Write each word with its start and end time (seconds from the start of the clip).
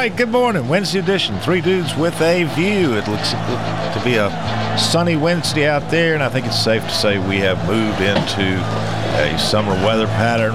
Right, 0.00 0.16
good 0.16 0.30
morning. 0.30 0.66
Wednesday 0.66 0.98
edition, 0.98 1.38
Three 1.40 1.60
Dudes 1.60 1.94
with 1.94 2.18
a 2.22 2.44
View. 2.54 2.94
It 2.94 3.06
looks 3.06 3.32
to 3.32 4.00
be 4.02 4.14
a 4.14 4.30
sunny 4.78 5.14
Wednesday 5.14 5.66
out 5.66 5.90
there, 5.90 6.14
and 6.14 6.22
I 6.22 6.30
think 6.30 6.46
it's 6.46 6.58
safe 6.58 6.82
to 6.84 6.90
say 6.90 7.18
we 7.18 7.36
have 7.40 7.58
moved 7.66 8.00
into 8.00 8.56
a 9.20 9.38
summer 9.38 9.74
weather 9.84 10.06
pattern, 10.06 10.54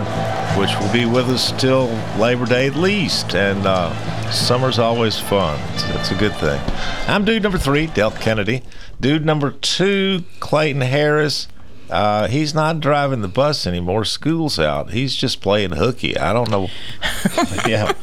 which 0.60 0.72
will 0.80 0.92
be 0.92 1.06
with 1.06 1.30
us 1.30 1.52
till 1.62 1.90
Labor 2.18 2.48
Day 2.48 2.66
at 2.66 2.76
least. 2.76 3.36
And 3.36 3.68
uh, 3.68 3.94
summer's 4.32 4.80
always 4.80 5.20
fun. 5.20 5.60
It's, 5.96 6.10
a 6.10 6.16
good 6.16 6.34
thing. 6.38 6.60
I'm 7.08 7.24
dude 7.24 7.44
number 7.44 7.60
three, 7.60 7.86
Del 7.86 8.10
Kennedy. 8.10 8.64
Dude 9.00 9.28
number 9.28 9.52
two, 9.52 10.24
Clayton 10.40 10.82
Harris. 10.82 11.48
Uh, 11.92 12.28
he's 12.30 12.56
not 12.56 12.80
driving 12.80 13.22
the 13.22 13.28
bus 13.28 13.68
anymore. 13.68 14.06
School's 14.06 14.58
out. 14.58 14.90
He's 14.90 15.16
just 15.16 15.40
playing 15.40 15.74
hooky. 15.74 16.18
I 16.18 16.34
don't 16.34 16.50
know. 16.50 16.70
yeah. 17.68 17.94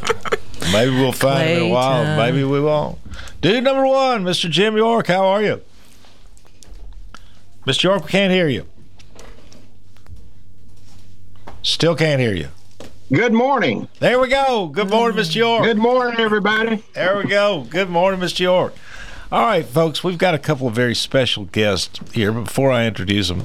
Maybe 0.70 0.90
we'll 0.94 1.12
find 1.12 1.48
him 1.48 1.56
in 1.64 1.70
a 1.70 1.72
while. 1.72 2.16
Maybe 2.16 2.44
we 2.44 2.60
won't. 2.60 2.98
Dude 3.40 3.64
number 3.64 3.86
one, 3.86 4.24
Mr. 4.24 4.48
Jim 4.48 4.76
York, 4.76 5.08
how 5.08 5.26
are 5.26 5.42
you? 5.42 5.62
Mr. 7.66 7.84
York, 7.84 8.04
we 8.04 8.10
can't 8.10 8.32
hear 8.32 8.48
you. 8.48 8.66
Still 11.62 11.94
can't 11.94 12.20
hear 12.20 12.34
you. 12.34 12.48
Good 13.12 13.32
morning. 13.32 13.88
There 14.00 14.18
we 14.18 14.28
go. 14.28 14.68
Good 14.68 14.88
morning, 14.88 15.18
Mr. 15.18 15.36
York. 15.36 15.64
Good 15.64 15.76
morning, 15.78 16.18
everybody. 16.18 16.82
There 16.94 17.18
we 17.18 17.24
go. 17.24 17.66
Good 17.68 17.90
morning, 17.90 18.20
Mr. 18.20 18.40
York. 18.40 18.74
All 19.30 19.44
right, 19.44 19.64
folks, 19.64 20.02
we've 20.02 20.18
got 20.18 20.34
a 20.34 20.38
couple 20.38 20.66
of 20.66 20.74
very 20.74 20.94
special 20.94 21.44
guests 21.44 22.00
here. 22.12 22.32
Before 22.32 22.70
I 22.70 22.86
introduce 22.86 23.28
them, 23.28 23.44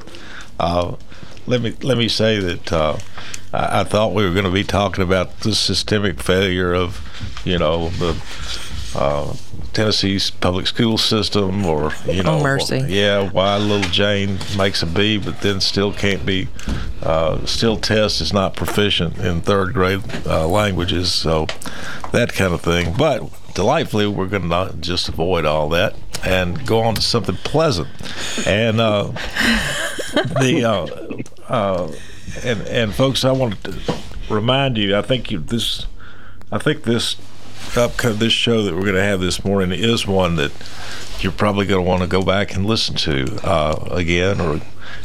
uh, 0.59 0.95
let 1.45 1.61
me 1.61 1.75
let 1.81 1.97
me 1.97 2.07
say 2.07 2.39
that 2.39 2.73
uh, 2.73 2.97
I, 3.57 3.81
I, 3.81 3.83
thought 3.83 4.13
we 4.13 4.23
were 4.23 4.31
going 4.31 4.45
to 4.45 4.51
be 4.51 4.63
talking 4.63 5.03
about 5.03 5.39
the 5.41 5.55
systemic 5.55 6.21
failure 6.21 6.73
of, 6.73 7.01
you 7.43 7.57
know, 7.57 7.89
the 7.89 8.21
uh, 8.95 9.35
Tennessee's 9.73 10.31
public 10.31 10.67
school 10.67 10.97
system, 10.97 11.65
or 11.65 11.91
you 12.05 12.23
know, 12.23 12.39
oh, 12.39 12.43
mercy. 12.43 12.83
yeah, 12.87 13.29
why 13.29 13.57
little 13.57 13.89
Jane 13.89 14.39
makes 14.57 14.81
a 14.81 14.87
B, 14.87 15.17
but 15.17 15.41
then 15.41 15.59
still 15.61 15.93
can't 15.93 16.25
be, 16.25 16.47
uh, 17.03 17.45
still 17.45 17.77
test 17.77 18.21
is 18.21 18.33
not 18.33 18.55
proficient 18.55 19.17
in 19.19 19.41
third 19.41 19.73
grade 19.73 20.01
uh, 20.25 20.47
languages, 20.47 21.11
so 21.11 21.45
that 22.11 22.33
kind 22.33 22.53
of 22.53 22.61
thing. 22.61 22.93
But 22.97 23.29
delightfully, 23.53 24.07
we're 24.07 24.27
going 24.27 24.49
to 24.49 24.75
just 24.79 25.09
avoid 25.09 25.45
all 25.45 25.69
that 25.69 25.95
and 26.25 26.65
go 26.65 26.81
on 26.81 26.95
to 26.95 27.01
something 27.01 27.35
pleasant. 27.37 27.89
And 28.47 28.81
uh, 28.81 29.03
the 30.13 30.63
uh, 31.49 31.53
uh, 31.53 31.91
and 32.43 32.61
and 32.67 32.93
folks, 32.93 33.23
I 33.23 33.31
want 33.31 33.63
to 33.63 33.79
remind 34.29 34.77
you. 34.77 34.95
I 34.95 35.01
think 35.01 35.31
you 35.31 35.39
this. 35.39 35.85
I 36.51 36.57
think 36.57 36.83
this 36.83 37.15
up 37.75 37.97
this 37.97 38.33
show 38.33 38.63
that 38.63 38.73
we're 38.73 38.81
going 38.81 38.95
to 38.95 39.03
have 39.03 39.19
this 39.19 39.43
morning 39.43 39.77
is 39.77 40.07
one 40.07 40.35
that 40.37 40.51
you're 41.19 41.31
probably 41.31 41.65
going 41.65 41.83
to 41.83 41.87
want 41.87 42.01
to 42.01 42.07
go 42.07 42.23
back 42.23 42.55
and 42.55 42.65
listen 42.65 42.95
to 42.95 43.39
uh, 43.43 43.87
again 43.91 44.39
or 44.39 44.61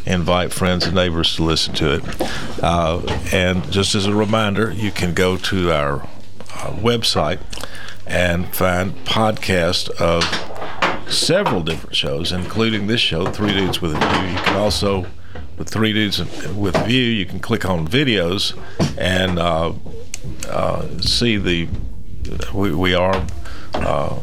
invite 0.07 0.53
friends 0.53 0.85
and 0.85 0.95
neighbors 0.95 1.37
to 1.37 1.43
listen 1.43 1.75
to 1.75 1.95
it. 1.95 2.05
Uh, 2.63 3.01
and 3.33 3.71
just 3.71 3.95
as 3.95 4.07
a 4.07 4.15
reminder, 4.15 4.71
you 4.71 4.91
can 4.91 5.15
go 5.15 5.37
to 5.37 5.73
our 5.73 6.03
uh, 6.03 6.73
website 6.77 7.41
and 8.07 8.55
find 8.55 8.93
podcasts 9.05 9.91
of 10.01 10.23
several 11.13 11.63
different 11.63 11.97
shows, 11.97 12.33
including 12.33 12.87
this 12.87 13.01
show, 13.01 13.27
Three 13.27 13.53
Dudes 13.53 13.81
with 13.81 13.95
a 13.95 13.99
View. 13.99 14.31
You 14.31 14.39
can 14.39 14.57
also, 14.57 15.07
with 15.59 15.69
Three 15.69 15.93
Dudes 15.93 16.19
with 16.55 16.77
View, 16.87 17.03
you 17.03 17.27
can 17.27 17.41
click 17.41 17.65
on 17.65 17.87
videos 17.87 18.57
and 18.99 19.39
uh, 19.39 19.73
uh, 20.49 21.01
see 21.01 21.37
the. 21.37 21.69
We, 22.55 22.75
we 22.75 22.95
are. 22.95 23.27
Uh, 23.75 24.19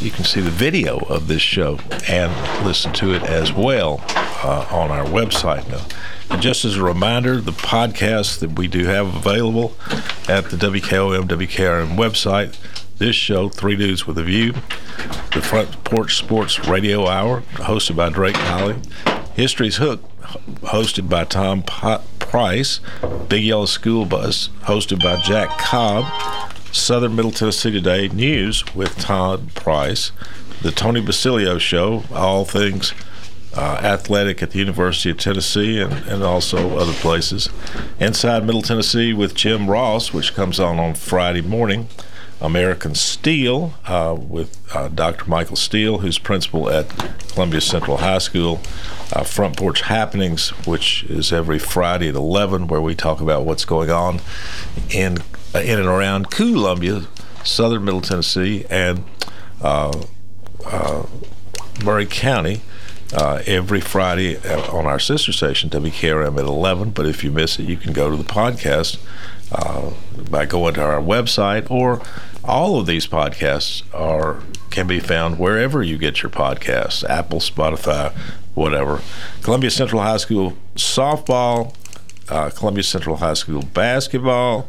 you 0.00 0.10
can 0.10 0.24
see 0.24 0.40
the 0.40 0.50
video 0.50 0.98
of 0.98 1.28
this 1.28 1.42
show 1.42 1.78
and 2.08 2.66
listen 2.66 2.92
to 2.94 3.14
it 3.14 3.22
as 3.22 3.52
well 3.52 4.02
uh, 4.08 4.66
on 4.70 4.90
our 4.90 5.04
website 5.04 5.68
now. 5.68 5.84
And 6.30 6.42
just 6.42 6.64
as 6.64 6.76
a 6.76 6.82
reminder, 6.82 7.40
the 7.40 7.52
podcast 7.52 8.40
that 8.40 8.58
we 8.58 8.66
do 8.66 8.86
have 8.86 9.14
available 9.14 9.76
at 10.28 10.50
the 10.50 10.56
WKOM 10.56 11.28
WKRM 11.28 11.96
website 11.96 12.56
this 12.98 13.16
show, 13.16 13.48
Three 13.48 13.76
Dudes 13.76 14.06
with 14.06 14.16
a 14.18 14.22
View, 14.22 14.52
the 15.34 15.42
Front 15.42 15.82
Porch 15.84 16.16
Sports 16.16 16.66
Radio 16.66 17.08
Hour, 17.08 17.42
hosted 17.54 17.96
by 17.96 18.10
Drake 18.10 18.36
Holly, 18.36 18.76
History's 19.34 19.76
Hook, 19.76 20.02
hosted 20.22 21.08
by 21.08 21.24
Tom 21.24 21.62
Price, 21.62 22.80
Big 23.28 23.44
Yellow 23.44 23.66
School 23.66 24.04
Bus, 24.04 24.48
hosted 24.62 25.02
by 25.02 25.20
Jack 25.20 25.58
Cobb, 25.58 26.04
Southern 26.72 27.14
Middle 27.14 27.30
Tennessee 27.30 27.70
Today 27.70 28.08
News 28.08 28.64
with 28.74 28.96
Todd 28.98 29.54
Price, 29.54 30.12
the 30.62 30.70
Tony 30.70 31.00
Basilio 31.00 31.58
Show, 31.58 32.04
all 32.12 32.44
things 32.44 32.94
uh, 33.54 33.80
athletic 33.82 34.42
at 34.42 34.52
the 34.52 34.58
University 34.58 35.10
of 35.10 35.18
Tennessee 35.18 35.80
and, 35.80 35.92
and 36.06 36.22
also 36.22 36.76
other 36.78 36.94
places. 36.94 37.48
Inside 38.00 38.46
Middle 38.46 38.62
Tennessee 38.62 39.12
with 39.12 39.34
Jim 39.34 39.68
Ross, 39.68 40.12
which 40.12 40.34
comes 40.34 40.58
on 40.58 40.78
on 40.78 40.94
Friday 40.94 41.42
morning. 41.42 41.88
American 42.42 42.94
Steel 42.94 43.72
uh, 43.86 44.16
with 44.18 44.58
uh, 44.74 44.88
Dr. 44.88 45.30
Michael 45.30 45.56
Steele, 45.56 45.98
who's 45.98 46.18
principal 46.18 46.68
at 46.68 46.88
Columbia 47.32 47.60
Central 47.60 47.98
High 47.98 48.18
School. 48.18 48.60
Uh, 49.12 49.22
Front 49.22 49.58
Porch 49.58 49.82
Happenings, 49.82 50.50
which 50.66 51.04
is 51.04 51.32
every 51.32 51.58
Friday 51.58 52.08
at 52.08 52.14
11, 52.14 52.66
where 52.66 52.80
we 52.80 52.94
talk 52.94 53.20
about 53.20 53.44
what's 53.44 53.64
going 53.64 53.90
on 53.90 54.20
in 54.90 55.18
uh, 55.54 55.58
in 55.58 55.78
and 55.78 55.86
around 55.86 56.30
Columbia, 56.30 57.02
Southern 57.44 57.84
Middle 57.84 58.00
Tennessee, 58.00 58.64
and 58.70 59.04
uh, 59.60 60.02
uh, 60.66 61.06
Maury 61.84 62.06
County. 62.06 62.60
Uh, 63.14 63.42
every 63.46 63.82
Friday 63.82 64.38
on 64.70 64.86
our 64.86 64.98
sister 64.98 65.32
station, 65.32 65.68
WKRM 65.68 66.38
at 66.38 66.46
11. 66.46 66.92
But 66.92 67.04
if 67.04 67.22
you 67.22 67.30
miss 67.30 67.58
it, 67.58 67.64
you 67.64 67.76
can 67.76 67.92
go 67.92 68.10
to 68.10 68.16
the 68.16 68.24
podcast 68.24 68.96
uh, 69.52 69.90
by 70.30 70.46
going 70.46 70.72
to 70.74 70.82
our 70.82 70.98
website 70.98 71.70
or 71.70 72.00
all 72.44 72.78
of 72.78 72.86
these 72.86 73.06
podcasts 73.06 73.82
are 73.94 74.40
can 74.70 74.86
be 74.86 74.98
found 74.98 75.38
wherever 75.38 75.82
you 75.82 75.98
get 75.98 76.22
your 76.22 76.30
podcasts 76.30 77.08
apple 77.08 77.40
spotify 77.40 78.12
whatever. 78.54 79.00
Columbia 79.42 79.70
central 79.70 80.02
high 80.02 80.18
school 80.18 80.56
softball 80.74 81.74
uh, 82.28 82.50
columbia 82.50 82.82
central 82.82 83.16
high 83.16 83.34
school 83.34 83.62
basketball 83.62 84.68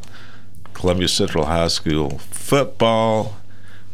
columbia 0.73 1.07
central 1.07 1.45
high 1.45 1.67
school 1.67 2.19
football 2.19 3.35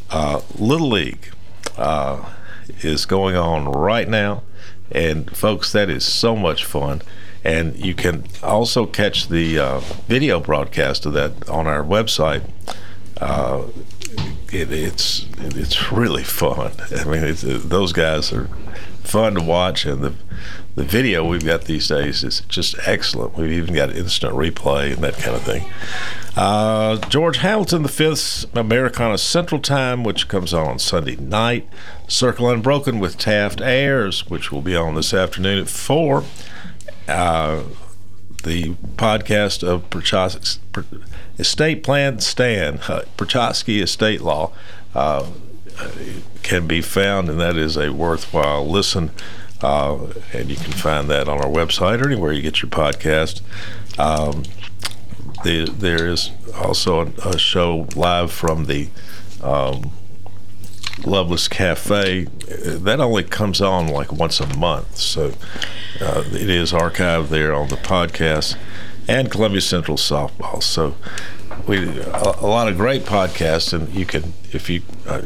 uh, 0.09 0.41
little 0.57 0.89
league 0.89 1.31
uh, 1.77 2.33
is 2.81 3.05
going 3.05 3.35
on 3.35 3.65
right 3.71 4.07
now. 4.07 4.43
And 4.91 5.35
folks 5.35 5.71
that 5.71 5.89
is 5.89 6.03
so 6.03 6.35
much 6.35 6.65
fun. 6.65 7.01
And 7.43 7.75
you 7.77 7.93
can 7.93 8.25
also 8.43 8.85
catch 8.85 9.29
the 9.29 9.59
uh, 9.59 9.79
video 10.07 10.39
broadcast 10.39 11.05
of 11.05 11.13
that 11.13 11.47
on 11.47 11.67
our 11.67 11.83
website. 11.83 12.49
Uh, 13.19 13.63
it, 14.51 14.71
it's 14.71 15.25
it's 15.37 15.91
really 15.91 16.23
fun. 16.23 16.71
I 16.95 17.03
mean, 17.05 17.35
those 17.35 17.93
guys 17.93 18.31
are 18.33 18.47
fun 19.03 19.35
to 19.35 19.41
watch, 19.41 19.85
and 19.85 20.01
the 20.01 20.13
the 20.75 20.83
video 20.83 21.25
we've 21.25 21.45
got 21.45 21.65
these 21.65 21.87
days 21.87 22.23
is 22.23 22.41
just 22.41 22.75
excellent. 22.85 23.35
We've 23.35 23.51
even 23.51 23.73
got 23.73 23.95
instant 23.95 24.33
replay 24.33 24.93
and 24.93 25.03
that 25.03 25.15
kind 25.15 25.35
of 25.35 25.41
thing. 25.41 25.65
Uh, 26.37 26.97
George 27.09 27.37
Hamilton 27.37 27.85
Fifth's 27.87 28.45
Americana 28.53 29.17
Central 29.17 29.59
Time, 29.59 30.03
which 30.03 30.27
comes 30.29 30.53
on 30.53 30.79
Sunday 30.79 31.17
night. 31.17 31.67
Circle 32.07 32.49
Unbroken 32.49 32.99
with 32.99 33.17
Taft 33.17 33.59
Ayers, 33.61 34.29
which 34.29 34.51
will 34.51 34.61
be 34.61 34.75
on 34.75 34.95
this 34.95 35.13
afternoon 35.13 35.59
at 35.59 35.67
four. 35.67 36.23
Uh, 37.07 37.63
the 38.43 38.69
podcast 38.95 39.67
of 39.67 39.89
Prochaska, 39.89 40.57
Estate 41.39 41.83
Plan 41.83 42.19
Stand, 42.19 42.81
uh, 42.89 43.03
Estate 43.17 44.21
Law, 44.21 44.51
uh, 44.93 45.25
can 46.43 46.67
be 46.67 46.81
found, 46.81 47.29
and 47.29 47.39
that 47.39 47.55
is 47.55 47.77
a 47.77 47.93
worthwhile 47.93 48.67
listen. 48.67 49.11
Uh, 49.61 50.07
and 50.33 50.49
you 50.49 50.55
can 50.55 50.71
find 50.71 51.09
that 51.09 51.27
on 51.27 51.39
our 51.39 51.49
website 51.49 52.01
or 52.01 52.07
anywhere 52.07 52.31
you 52.31 52.41
get 52.41 52.61
your 52.61 52.69
podcast. 52.69 53.41
Um, 53.97 54.43
the, 55.43 55.65
there 55.69 56.07
is 56.07 56.31
also 56.55 57.05
a, 57.05 57.29
a, 57.29 57.37
show 57.37 57.87
live 57.95 58.31
from 58.31 58.65
the 58.65 58.89
um, 59.41 59.91
Loveless 61.05 61.47
Cafe. 61.47 62.25
That 62.25 62.99
only 62.99 63.23
comes 63.23 63.61
on 63.61 63.87
like 63.87 64.11
once 64.11 64.39
a 64.39 64.47
month, 64.57 64.97
so 64.97 65.33
uh, 66.01 66.23
it 66.27 66.49
is 66.49 66.73
archived 66.73 67.29
there 67.29 67.53
on 67.53 67.69
the 67.69 67.77
podcast 67.77 68.57
and 69.09 69.31
Columbia 69.31 69.59
Central 69.59 69.97
Softball. 69.97 70.61
So 70.61 70.95
we 71.67 71.99
a, 71.99 72.45
lot 72.45 72.67
of 72.67 72.77
great 72.77 73.03
podcasts, 73.03 73.73
and 73.73 73.93
you 73.93 74.05
can 74.05 74.33
if 74.51 74.69
you 74.69 74.83
uh, 75.07 75.23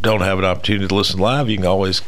don't 0.00 0.22
have 0.22 0.38
an 0.38 0.46
opportunity 0.46 0.88
to 0.88 0.94
listen 0.94 1.20
live, 1.20 1.50
you 1.50 1.58
can 1.58 1.66
always 1.66 2.00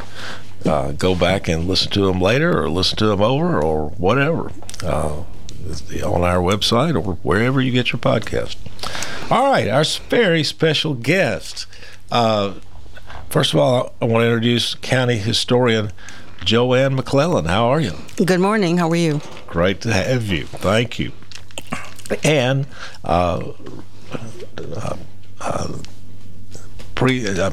uh, 0.65 0.93
go 0.93 1.15
back 1.15 1.47
and 1.47 1.69
listen 1.69 1.93
to 1.93 2.07
them 2.07 2.21
later, 2.21 2.63
or 2.63 2.71
listen 2.71 2.97
to 2.99 3.07
them 3.07 3.21
over, 3.21 3.61
or 3.61 3.91
whatever. 3.91 4.51
Uh, 4.83 5.25
on 6.03 6.23
our 6.23 6.39
website 6.39 6.95
or 6.95 7.17
wherever 7.17 7.61
you 7.61 7.71
get 7.71 7.93
your 7.93 8.01
podcast. 8.01 8.57
All 9.31 9.51
right, 9.51 9.69
our 9.69 9.85
very 10.09 10.43
special 10.43 10.95
guest. 10.95 11.67
Uh, 12.11 12.55
first 13.29 13.53
of 13.53 13.61
all, 13.61 13.93
I 14.01 14.07
want 14.07 14.23
to 14.23 14.27
introduce 14.27 14.77
County 14.77 15.19
Historian 15.19 15.93
Jo 16.45 16.75
Ann 16.75 16.95
McClellan. 16.95 17.47
How 17.47 17.67
are 17.67 17.81
you? 17.81 17.93
Good 18.25 18.41
morning. 18.41 18.79
How 18.79 18.89
are 18.91 18.97
you? 18.97 19.21
Great 19.47 19.81
to 19.83 19.93
have 19.93 20.27
you. 20.27 20.45
Thank 20.47 20.99
you. 20.99 21.13
And 22.25 22.67
uh, 23.05 23.53
uh, 24.59 24.97
uh 25.41 25.79
pre 26.99 27.27
uh, 27.29 27.51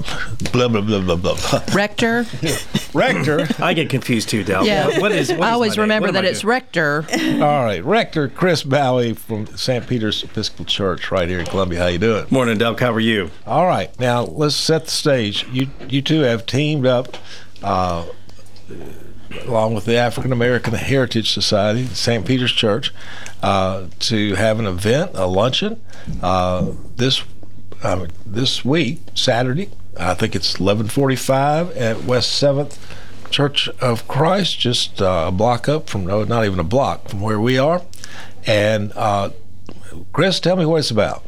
blah 0.51 0.67
blah 0.67 0.81
blah 0.81 0.99
blah 0.99 1.15
blah. 1.15 1.63
Rector. 1.73 2.25
rector. 2.93 3.47
I 3.59 3.73
get 3.73 3.89
confused 3.89 4.29
too, 4.29 4.43
Del. 4.43 4.65
Yeah. 4.65 4.99
What 4.99 5.11
is? 5.11 5.29
What 5.29 5.43
I 5.43 5.51
always 5.51 5.77
remember 5.77 6.11
that 6.11 6.25
it's 6.25 6.43
rector. 6.43 7.05
All 7.13 7.63
right, 7.63 7.83
rector 7.83 8.27
Chris 8.27 8.63
Bowhay 8.63 9.15
from 9.15 9.45
St. 9.55 9.87
Peter's 9.87 10.23
Episcopal 10.23 10.65
Church, 10.65 11.11
right 11.11 11.29
here 11.29 11.39
in 11.39 11.45
Columbia. 11.45 11.79
How 11.79 11.87
you 11.87 11.99
doing? 11.99 12.25
Morning, 12.31 12.57
Del. 12.57 12.75
How 12.75 12.91
are 12.91 12.99
you? 12.99 13.29
All 13.45 13.67
right. 13.67 13.97
Now 13.99 14.23
let's 14.23 14.55
set 14.55 14.85
the 14.85 14.91
stage. 14.91 15.45
You 15.51 15.67
you 15.87 16.01
two 16.01 16.21
have 16.21 16.45
teamed 16.45 16.87
up. 16.87 17.17
Uh, 17.61 18.05
along 19.45 19.73
with 19.73 19.85
the 19.85 19.95
African 19.95 20.31
American 20.31 20.73
Heritage 20.73 21.31
Society, 21.31 21.85
St. 21.87 22.25
Peter's 22.25 22.51
Church, 22.51 22.93
uh, 23.41 23.85
to 23.99 24.35
have 24.35 24.59
an 24.59 24.65
event, 24.65 25.11
a 25.13 25.25
luncheon, 25.25 25.79
uh, 26.21 26.71
this 26.95 27.23
um, 27.83 28.07
this 28.25 28.63
week, 28.63 28.99
Saturday. 29.13 29.69
I 29.97 30.13
think 30.13 30.35
it's 30.35 30.57
11:45 30.57 31.75
at 31.77 32.03
West 32.03 32.31
Seventh 32.31 32.77
Church 33.29 33.69
of 33.81 34.07
Christ, 34.07 34.59
just 34.59 35.01
uh, 35.01 35.25
a 35.27 35.31
block 35.31 35.67
up 35.69 35.89
from 35.89 36.05
no, 36.05 36.23
not 36.23 36.45
even 36.45 36.59
a 36.59 36.63
block 36.63 37.09
from 37.09 37.21
where 37.21 37.39
we 37.39 37.57
are. 37.57 37.81
And 38.45 38.91
uh, 38.95 39.31
Chris, 40.13 40.39
tell 40.39 40.55
me 40.55 40.65
what 40.65 40.77
it's 40.77 40.91
about. 40.91 41.23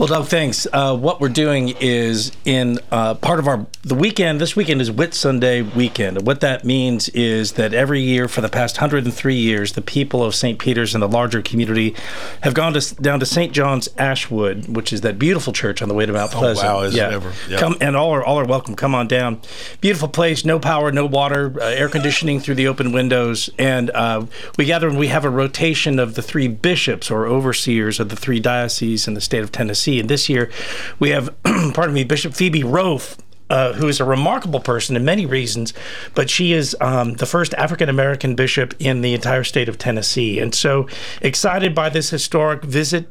Well, 0.00 0.06
Doug, 0.06 0.28
thanks. 0.28 0.66
Uh, 0.72 0.96
what 0.96 1.20
we're 1.20 1.28
doing 1.28 1.74
is 1.78 2.32
in 2.46 2.78
uh, 2.90 3.16
part 3.16 3.38
of 3.38 3.46
our 3.46 3.66
the 3.82 3.94
weekend. 3.94 4.40
This 4.40 4.56
weekend 4.56 4.80
is 4.80 4.90
Whitsunday 4.90 5.74
weekend. 5.74 6.26
What 6.26 6.40
that 6.40 6.64
means 6.64 7.10
is 7.10 7.52
that 7.52 7.74
every 7.74 8.00
year 8.00 8.26
for 8.26 8.40
the 8.40 8.48
past 8.48 8.76
103 8.76 9.34
years, 9.34 9.74
the 9.74 9.82
people 9.82 10.24
of 10.24 10.34
St. 10.34 10.58
Peter's 10.58 10.94
and 10.94 11.02
the 11.02 11.08
larger 11.08 11.42
community 11.42 11.94
have 12.40 12.54
gone 12.54 12.72
to, 12.72 12.94
down 12.94 13.20
to 13.20 13.26
St. 13.26 13.52
John's 13.52 13.90
Ashwood, 13.98 14.74
which 14.74 14.90
is 14.90 15.02
that 15.02 15.18
beautiful 15.18 15.52
church 15.52 15.82
on 15.82 15.88
the 15.90 15.94
way 15.94 16.06
to 16.06 16.14
Mount 16.14 16.30
Pleasant. 16.30 16.66
Oh, 16.66 16.76
wow, 16.76 16.80
is 16.80 16.94
yeah. 16.94 17.08
it 17.08 17.12
ever? 17.12 17.32
Yep. 17.50 17.60
Come 17.60 17.76
and 17.82 17.94
all 17.94 18.12
are 18.12 18.24
all 18.24 18.40
are 18.40 18.46
welcome. 18.46 18.76
Come 18.76 18.94
on 18.94 19.06
down. 19.06 19.42
Beautiful 19.82 20.08
place. 20.08 20.46
No 20.46 20.58
power, 20.58 20.90
no 20.90 21.04
water, 21.04 21.52
uh, 21.60 21.66
air 21.66 21.90
conditioning 21.90 22.40
through 22.40 22.54
the 22.54 22.68
open 22.68 22.92
windows, 22.92 23.50
and 23.58 23.90
uh, 23.90 24.24
we 24.56 24.64
gather 24.64 24.88
and 24.88 24.98
we 24.98 25.08
have 25.08 25.26
a 25.26 25.30
rotation 25.30 25.98
of 25.98 26.14
the 26.14 26.22
three 26.22 26.48
bishops 26.48 27.10
or 27.10 27.26
overseers 27.26 28.00
of 28.00 28.08
the 28.08 28.16
three 28.16 28.40
dioceses 28.40 29.06
in 29.06 29.12
the 29.12 29.20
state 29.20 29.42
of 29.42 29.52
Tennessee 29.52 29.89
and 29.98 30.08
this 30.08 30.28
year 30.28 30.50
we 30.98 31.10
have, 31.10 31.34
pardon 31.74 31.94
me, 31.94 32.04
Bishop 32.04 32.34
Phoebe 32.34 32.62
Roaf. 32.62 33.18
Uh, 33.48 33.72
who 33.72 33.88
is 33.88 33.98
a 33.98 34.04
remarkable 34.04 34.60
person 34.60 34.94
in 34.94 35.04
many 35.04 35.26
reasons, 35.26 35.74
but 36.14 36.30
she 36.30 36.52
is 36.52 36.76
um, 36.80 37.14
the 37.14 37.26
first 37.26 37.52
African 37.54 37.88
American 37.88 38.36
bishop 38.36 38.74
in 38.78 39.00
the 39.00 39.12
entire 39.12 39.42
state 39.42 39.68
of 39.68 39.76
Tennessee. 39.76 40.38
And 40.38 40.54
so 40.54 40.86
excited 41.20 41.74
by 41.74 41.88
this 41.88 42.10
historic 42.10 42.62
visit. 42.62 43.08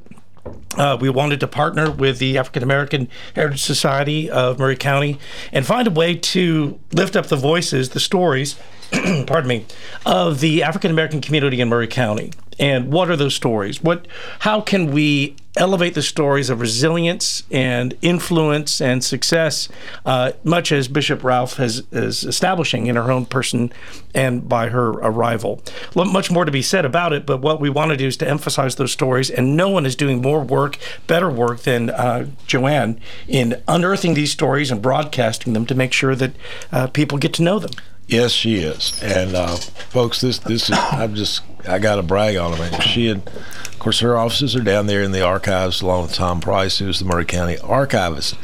Uh, 0.78 0.98
we 1.00 1.10
wanted 1.10 1.42
to 1.42 1.48
partner 1.48 1.92
with 1.92 2.20
the 2.20 2.38
African 2.38 2.64
American 2.64 3.10
Heritage 3.36 3.62
Society 3.62 4.30
of 4.30 4.60
Maury 4.60 4.78
County 4.78 5.20
and 5.52 5.66
find 5.66 5.88
a 5.90 5.92
way 5.92 6.16
to 6.16 6.80
lift 6.94 7.18
up 7.18 7.26
the 7.26 7.36
voices, 7.36 7.90
the 7.90 8.00
stories, 8.00 8.56
pardon 9.28 9.48
me, 9.48 9.66
of 10.06 10.40
the 10.40 10.64
African 10.64 10.90
American 10.90 11.20
community 11.20 11.60
in 11.60 11.68
Maury 11.68 11.88
County. 11.88 12.31
And 12.60 12.92
what 12.92 13.10
are 13.10 13.16
those 13.16 13.36
stories? 13.36 13.81
What, 13.81 14.08
how 14.40 14.62
can 14.62 14.92
we 14.92 15.36
elevate 15.59 15.94
the 15.94 16.01
stories 16.01 16.50
of 16.50 16.61
resilience 16.61 17.44
and 17.51 17.95
influence 18.01 18.81
and 18.81 19.03
success, 19.03 19.69
uh, 20.06 20.31
much 20.44 20.71
as 20.71 20.88
Bishop 20.88 21.21
Roaf 21.21 21.57
has, 21.57 21.83
is 21.91 22.23
establishing 22.23 22.88
in 22.88 22.95
her 22.95 23.11
own 23.11 23.25
person 23.25 23.71
and 24.15 24.47
by 24.50 24.69
her 24.69 24.89
arrival. 24.89 25.61
Much 25.95 26.31
more 26.31 26.45
to 26.45 26.51
be 26.51 26.61
said 26.61 26.85
about 26.85 27.13
it, 27.13 27.25
but 27.25 27.41
what 27.41 27.59
we 27.59 27.69
want 27.69 27.91
to 27.91 27.97
do 27.97 28.07
is 28.07 28.17
to 28.17 28.27
emphasize 28.27 28.75
those 28.75 28.91
stories, 28.91 29.29
and 29.29 29.56
no 29.56 29.69
one 29.69 29.85
is 29.85 29.95
doing 29.95 30.21
more 30.21 30.41
work, 30.41 30.77
better 31.06 31.29
work 31.29 31.61
than 31.61 31.89
uh, 31.89 32.27
Jo 32.47 32.65
Ann 32.65 33.00
in 33.27 33.61
unearthing 33.67 34.13
these 34.13 34.31
stories 34.31 34.71
and 34.71 34.81
broadcasting 34.81 35.53
them 35.53 35.65
to 35.65 35.75
make 35.75 35.94
sure 35.94 36.15
that 36.15 36.31
uh, 36.71 36.88
people 36.88 37.17
get 37.17 37.33
to 37.33 37.44
know 37.44 37.59
them. 37.59 37.71
Yes, 38.09 38.31
she 38.31 38.56
is, 38.56 39.00
and 39.03 39.35
uh, 39.35 39.56
folks, 39.56 40.19
this 40.19 40.39
this 40.39 40.67
is 40.67 40.75
I'm 40.75 41.13
just 41.13 41.44
I 41.67 41.77
got 41.77 41.97
to 41.97 42.01
brag 42.01 42.38
on 42.38 42.57
her. 42.57 42.81
She 42.81 43.07
and 43.07 43.21
of 43.27 43.77
course 43.77 44.00
her 44.00 44.17
offices 44.17 44.56
are 44.56 44.63
down 44.63 44.88
there 44.88 45.03
in 45.03 45.11
the 45.11 45.21
archives 45.21 45.83
along 45.83 46.03
with 46.03 46.15
Tom 46.15 46.41
Price, 46.41 46.79
who's 46.79 46.97
the 46.97 47.06
Maury 47.06 47.25
County 47.25 47.59
archivist, 47.59 48.35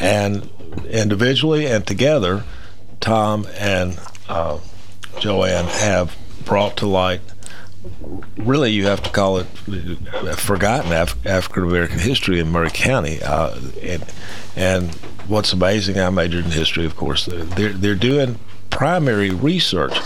and 0.00 0.50
individually 0.90 1.64
and 1.64 1.86
together, 1.86 2.44
Tom 3.00 3.46
and 3.56 3.98
uh, 4.28 4.58
Jo 5.18 5.44
Ann 5.44 5.64
have 5.64 6.14
brought 6.44 6.76
to 6.76 6.86
light. 6.86 7.22
Really, 8.36 8.72
you 8.72 8.84
have 8.84 9.02
to 9.02 9.08
call 9.10 9.38
it 9.38 9.46
forgotten 10.36 10.92
Af- 10.92 11.24
African 11.24 11.62
American 11.62 12.00
history 12.00 12.38
in 12.38 12.50
Maury 12.50 12.68
County, 12.70 13.22
uh, 13.22 13.58
and 13.82 14.04
and 14.56 14.94
what's 15.26 15.54
amazing, 15.54 15.98
I 15.98 16.10
majored 16.10 16.44
in 16.44 16.50
history, 16.50 16.84
of 16.84 16.96
course. 16.96 17.24
They're 17.32 17.72
they're 17.72 17.94
doing 17.94 18.38
primary 18.70 19.30
research. 19.30 19.98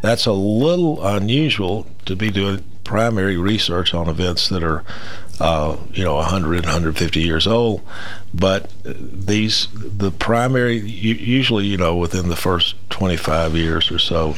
That's 0.00 0.26
a 0.26 0.32
little 0.32 1.04
unusual 1.04 1.86
to 2.06 2.14
be 2.14 2.30
doing 2.30 2.64
primary 2.84 3.36
research 3.36 3.94
on 3.94 4.08
events 4.08 4.48
that 4.50 4.62
are, 4.62 4.84
uh, 5.40 5.76
you 5.92 6.04
know, 6.04 6.16
100, 6.16 6.64
150 6.64 7.20
years 7.20 7.46
old. 7.46 7.80
But 8.32 8.70
these, 8.84 9.68
the 9.72 10.10
primary, 10.10 10.76
usually, 10.76 11.66
you 11.66 11.76
know, 11.76 11.96
within 11.96 12.28
the 12.28 12.36
first 12.36 12.76
25 12.90 13.56
years 13.56 13.90
or 13.90 13.98
so, 13.98 14.36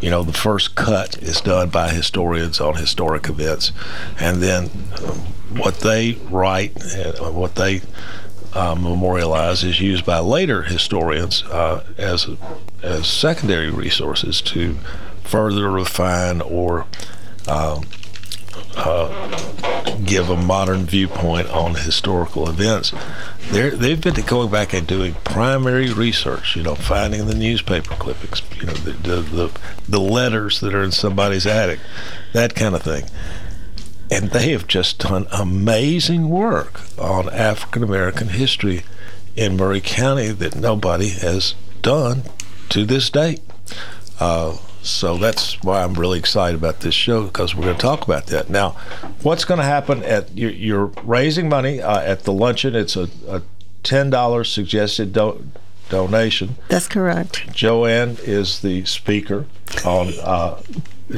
you 0.00 0.10
know, 0.10 0.22
the 0.22 0.32
first 0.32 0.74
cut 0.74 1.16
is 1.18 1.40
done 1.40 1.70
by 1.70 1.90
historians 1.90 2.60
on 2.60 2.74
historic 2.74 3.28
events. 3.28 3.72
And 4.18 4.42
then 4.42 4.68
what 5.56 5.76
they 5.80 6.14
write, 6.30 6.76
uh, 6.94 7.30
what 7.30 7.54
they 7.54 7.80
uh, 8.54 8.74
memorialize 8.74 9.64
is 9.64 9.80
used 9.80 10.06
by 10.06 10.18
later 10.18 10.62
historians 10.62 11.42
uh, 11.44 11.84
as 11.98 12.28
as 12.82 13.06
secondary 13.06 13.70
resources 13.70 14.40
to 14.40 14.76
further 15.24 15.70
refine 15.70 16.40
or 16.40 16.86
uh, 17.48 17.80
uh, 18.76 19.98
give 20.04 20.30
a 20.30 20.36
modern 20.36 20.84
viewpoint 20.84 21.48
on 21.50 21.74
historical 21.74 22.48
events. 22.48 22.92
they 23.50 23.70
they've 23.70 24.00
been 24.00 24.14
going 24.26 24.50
back 24.50 24.72
and 24.72 24.86
doing 24.86 25.14
primary 25.24 25.92
research, 25.92 26.56
you 26.56 26.62
know, 26.62 26.74
finding 26.74 27.26
the 27.26 27.34
newspaper 27.34 27.94
clippings, 27.96 28.42
you 28.56 28.66
know, 28.66 28.72
the, 28.74 28.92
the, 28.92 29.16
the, 29.20 29.60
the 29.88 30.00
letters 30.00 30.60
that 30.60 30.74
are 30.74 30.82
in 30.82 30.92
somebody's 30.92 31.46
attic, 31.46 31.80
that 32.32 32.54
kind 32.54 32.74
of 32.74 32.82
thing 32.82 33.04
and 34.10 34.30
they 34.30 34.50
have 34.52 34.66
just 34.66 34.98
done 34.98 35.26
amazing 35.32 36.28
work 36.28 36.80
on 36.98 37.28
African 37.30 37.82
American 37.82 38.28
history 38.28 38.82
in 39.36 39.56
Maury 39.56 39.80
County 39.80 40.28
that 40.28 40.56
nobody 40.56 41.08
has 41.08 41.54
done 41.82 42.22
to 42.68 42.84
this 42.84 43.10
date. 43.10 43.40
Uh, 44.20 44.56
so 44.82 45.16
that's 45.16 45.62
why 45.62 45.82
I'm 45.82 45.94
really 45.94 46.18
excited 46.18 46.56
about 46.56 46.80
this 46.80 46.94
show 46.94 47.24
because 47.24 47.54
we're 47.54 47.64
going 47.64 47.76
to 47.76 47.80
talk 47.80 48.04
about 48.04 48.26
that. 48.26 48.50
Now, 48.50 48.70
what's 49.22 49.44
going 49.44 49.58
to 49.58 49.64
happen 49.64 50.02
at 50.04 50.36
you're, 50.36 50.50
you're 50.50 50.86
raising 51.02 51.48
money 51.48 51.80
uh, 51.80 52.00
at 52.00 52.24
the 52.24 52.32
luncheon? 52.32 52.74
It's 52.74 52.94
a, 52.94 53.08
a 53.26 53.42
ten 53.82 54.10
dollars 54.10 54.50
suggested 54.50 55.12
do- 55.12 55.46
donation. 55.88 56.56
That's 56.68 56.86
correct. 56.86 57.50
Jo 57.52 57.86
Ann 57.86 58.18
is 58.22 58.60
the 58.60 58.84
speaker 58.84 59.46
on 59.84 60.12
uh, 60.22 60.60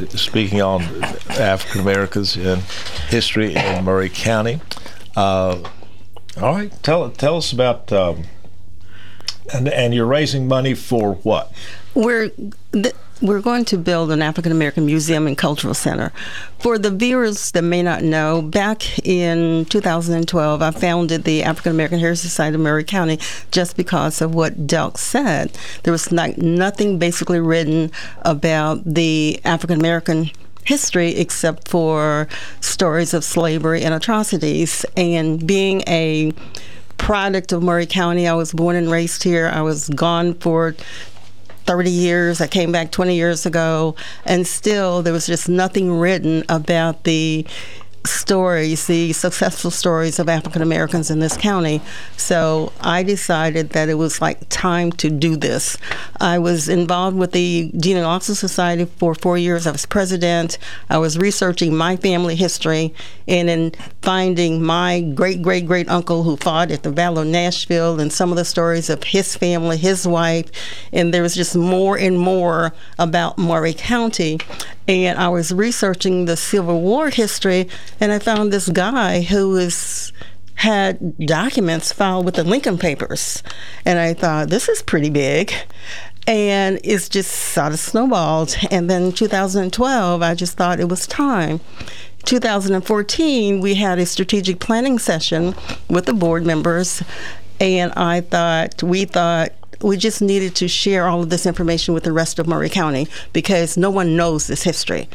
speaking 0.09 0.61
on 0.63 0.83
African 1.31 1.81
Americans 1.81 2.37
in 2.37 2.61
history 3.09 3.55
in 3.55 3.85
Maury 3.85 4.11
County. 4.11 4.61
Uh, 5.15 5.63
all 6.41 6.55
right, 6.55 6.73
tell 6.83 7.11
tell 7.11 7.37
us 7.37 7.53
about 7.53 7.93
um, 7.93 8.25
and 9.53 9.69
and 9.69 9.95
you're 9.95 10.07
raising 10.07 10.49
money 10.49 10.75
for 10.75 11.15
what? 11.15 11.53
We're 11.95 12.31
we're 13.23 13.41
going 13.41 13.65
to 13.67 13.79
build 13.79 14.11
an 14.11 14.21
African 14.21 14.53
American 14.53 14.85
Museum 14.87 15.27
and 15.27 15.37
Cultural 15.37 15.75
Center. 15.75 16.13
For 16.59 16.79
the 16.79 16.91
viewers 16.91 17.51
that 17.53 17.63
may 17.63 17.83
not 17.83 18.03
know, 18.03 18.43
back 18.43 18.99
in 19.07 19.65
2012, 19.67 20.63
I 20.63 20.71
founded 20.71 21.25
the 21.25 21.43
African 21.43 21.73
American 21.73 21.99
Heritage 21.99 22.21
Society 22.21 22.57
of 22.57 22.61
Maury 22.61 22.85
County 22.85 23.19
just 23.51 23.77
because 23.77 24.21
of 24.21 24.35
what 24.35 24.67
Delk 24.67 24.99
said. 24.99 25.57
There 25.83 25.93
was 25.93 26.13
like 26.13 26.39
nothing 26.39 26.99
basically 26.99 27.41
written 27.41 27.91
about 28.23 28.85
the 28.85 29.41
African 29.45 29.79
American 29.79 30.31
history 30.65 31.17
except 31.17 31.69
for 31.69 32.29
stories 32.61 33.15
of 33.15 33.25
slavery 33.25 33.83
and 33.83 33.95
atrocities. 33.95 34.85
And 34.97 35.47
being 35.47 35.83
a 35.87 36.33
product 36.99 37.53
of 37.53 37.63
Maury 37.63 37.87
County, 37.87 38.27
I 38.27 38.35
was 38.35 38.53
born 38.53 38.77
and 38.77 38.91
raised 38.91 39.23
here. 39.23 39.49
I 39.49 39.63
was 39.63 39.89
gone 39.91 40.35
for 40.35 40.75
30 41.67 41.91
years. 41.91 42.41
I 42.41 42.47
came 42.47 42.73
back 42.73 42.91
20 42.91 43.15
years 43.15 43.47
ago, 43.47 43.95
and 44.25 44.47
still 44.47 45.03
there 45.03 45.13
was 45.13 45.27
just 45.27 45.49
nothing 45.49 45.93
written 45.93 46.45
about 46.49 47.05
the 47.05 47.47
stories, 48.07 48.87
the 48.87 49.13
successful 49.13 49.71
stories 49.71 50.19
of 50.19 50.29
African 50.29 50.63
Americans 50.63 51.11
in 51.11 51.21
this 51.21 51.37
county. 51.37 51.81
So 52.17 52.73
I 52.81 53.03
decided 53.03 53.71
that 53.71 53.89
it 53.89 53.95
was 53.95 54.21
like 54.21 54.49
time 54.49 54.93
to 54.93 55.11
do 55.11 55.37
this. 55.37 55.77
I 56.21 56.39
was 56.39 56.69
involved 56.69 57.17
with 57.17 57.33
the 57.33 57.71
Genealogical 57.77 58.35
Society 58.35 58.85
for 58.85 59.15
four 59.15 59.39
years. 59.39 59.67
I 59.67 59.73
was 59.73 59.87
president. 59.87 60.59
I 60.89 60.99
was 60.99 61.19
researching 61.19 61.77
my 61.77 61.97
family 61.97 62.37
history 62.37 62.95
and 63.29 63.51
in 63.51 63.73
finding 64.03 64.63
my 64.63 65.01
great 65.01 65.43
great 65.43 65.67
great 65.67 65.89
uncle 65.89 66.23
who 66.23 66.37
fought 66.37 66.71
at 66.71 66.83
the 66.83 66.93
Battle 66.93 67.21
of 67.21 67.27
Nashville 67.27 68.01
and 68.01 68.13
some 68.13 68.31
of 68.31 68.37
the 68.37 68.45
stories 68.45 68.89
of 68.91 69.03
his 69.03 69.37
family, 69.37 69.77
his 69.77 70.07
wife, 70.07 70.51
and 70.93 71.13
there 71.13 71.23
was 71.23 71.35
just 71.35 71.57
more 71.57 71.99
and 71.99 72.19
more 72.19 72.73
about 72.99 73.39
Maury 73.39 73.75
County. 73.75 74.39
And 74.89 75.19
I 75.19 75.29
was 75.29 75.53
researching 75.53 76.27
the 76.27 76.37
Civil 76.37 76.81
War 76.81 77.11
history, 77.11 77.69
and 78.01 78.13
I 78.13 78.19
found 78.19 78.53
this 78.53 78.69
guy 78.69 79.23
who 79.23 79.51
was 79.51 80.13
had 80.57 81.19
documents 81.19 81.93
filed 81.93 82.25
with 82.25 82.37
the 82.37 82.45
Lincoln 82.45 82.79
Papers, 82.79 83.43
and 83.85 83.99
I 83.99 84.15
thought 84.15 84.49
this 84.49 84.69
is 84.69 84.83
pretty 84.83 85.11
big. 85.11 85.53
And 86.29 86.81
it's 86.83 87.09
just 87.09 87.31
sort 87.31 87.73
of 87.73 87.79
snowballed. 87.79 88.57
And 88.73 88.91
then 88.91 89.13
2012, 89.13 90.23
I 90.23 90.35
just 90.35 90.57
thought 90.57 90.81
it 90.81 90.89
was 90.89 91.07
time. 91.07 91.61
2014, 92.25 93.61
we 93.61 93.77
had 93.77 94.01
a 94.01 94.07
strategic 94.07 94.59
planning 94.59 94.99
session 94.99 95.55
with 95.89 96.07
the 96.07 96.13
board 96.13 96.45
members, 96.45 97.03
and 97.61 97.93
I 97.93 98.23
thought, 98.23 98.83
we 98.83 99.05
thought 99.05 99.53
we 99.83 99.97
just 99.97 100.23
needed 100.23 100.55
to 100.57 100.69
share 100.69 101.07
all 101.07 101.23
of 101.23 101.31
this 101.31 101.47
information 101.47 101.95
with 101.95 102.05
the 102.05 102.13
rest 102.13 102.39
of 102.39 102.47
Maury 102.47 102.69
County 102.69 103.09
because 103.33 103.77
no 103.77 103.91
one 103.91 104.17
knows 104.17 104.47
this 104.47 104.63
history. 104.63 105.09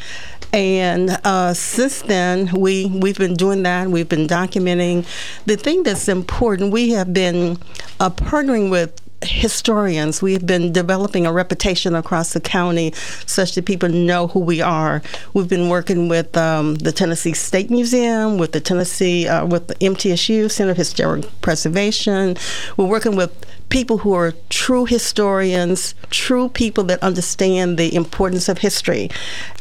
And 0.54 1.18
uh, 1.24 1.54
since 1.54 2.02
then, 2.02 2.52
we 2.54 2.86
we've 2.88 3.18
been 3.18 3.36
doing 3.36 3.64
that. 3.64 3.88
We've 3.88 4.10
been 4.10 4.28
documenting. 4.28 5.06
The 5.46 5.56
thing 5.56 5.84
that's 5.84 6.10
important, 6.10 6.74
we 6.74 6.90
have 6.90 7.14
been 7.14 7.58
uh, 8.00 8.10
partnering 8.10 8.70
with 8.70 9.00
historians. 9.24 10.22
We've 10.22 10.46
been 10.46 10.72
developing 10.72 11.26
a 11.26 11.34
reputation 11.34 11.96
across 11.96 12.34
the 12.34 12.40
county 12.40 12.94
such 13.26 13.56
that 13.56 13.66
people 13.66 13.90
know 13.90 14.28
who 14.28 14.40
we 14.40 14.62
are. 14.62 15.02
We've 15.34 15.50
been 15.50 15.70
working 15.70 16.08
with 16.08 16.36
um, 16.38 16.76
the 16.76 16.92
Tennessee 16.92 17.34
State 17.34 17.70
Museum, 17.70 18.38
with 18.38 18.52
the 18.52 18.60
Tennessee, 18.60 19.28
uh, 19.28 19.46
with 19.46 19.68
the 19.68 19.76
MTSU 19.76 20.50
Center 20.50 20.72
of 20.72 20.78
Historic 20.78 21.26
Preservation. 21.42 22.38
We're 22.78 22.86
working 22.86 23.16
with 23.16 23.46
people 23.70 24.00
who 24.00 24.14
are 24.14 24.34
true 24.50 24.86
historians, 24.86 25.96
true 26.10 26.50
people 26.50 26.84
that 26.86 27.02
understand 27.02 27.78
the 27.78 27.94
importance 27.96 28.50
of 28.50 28.60
history. 28.60 29.10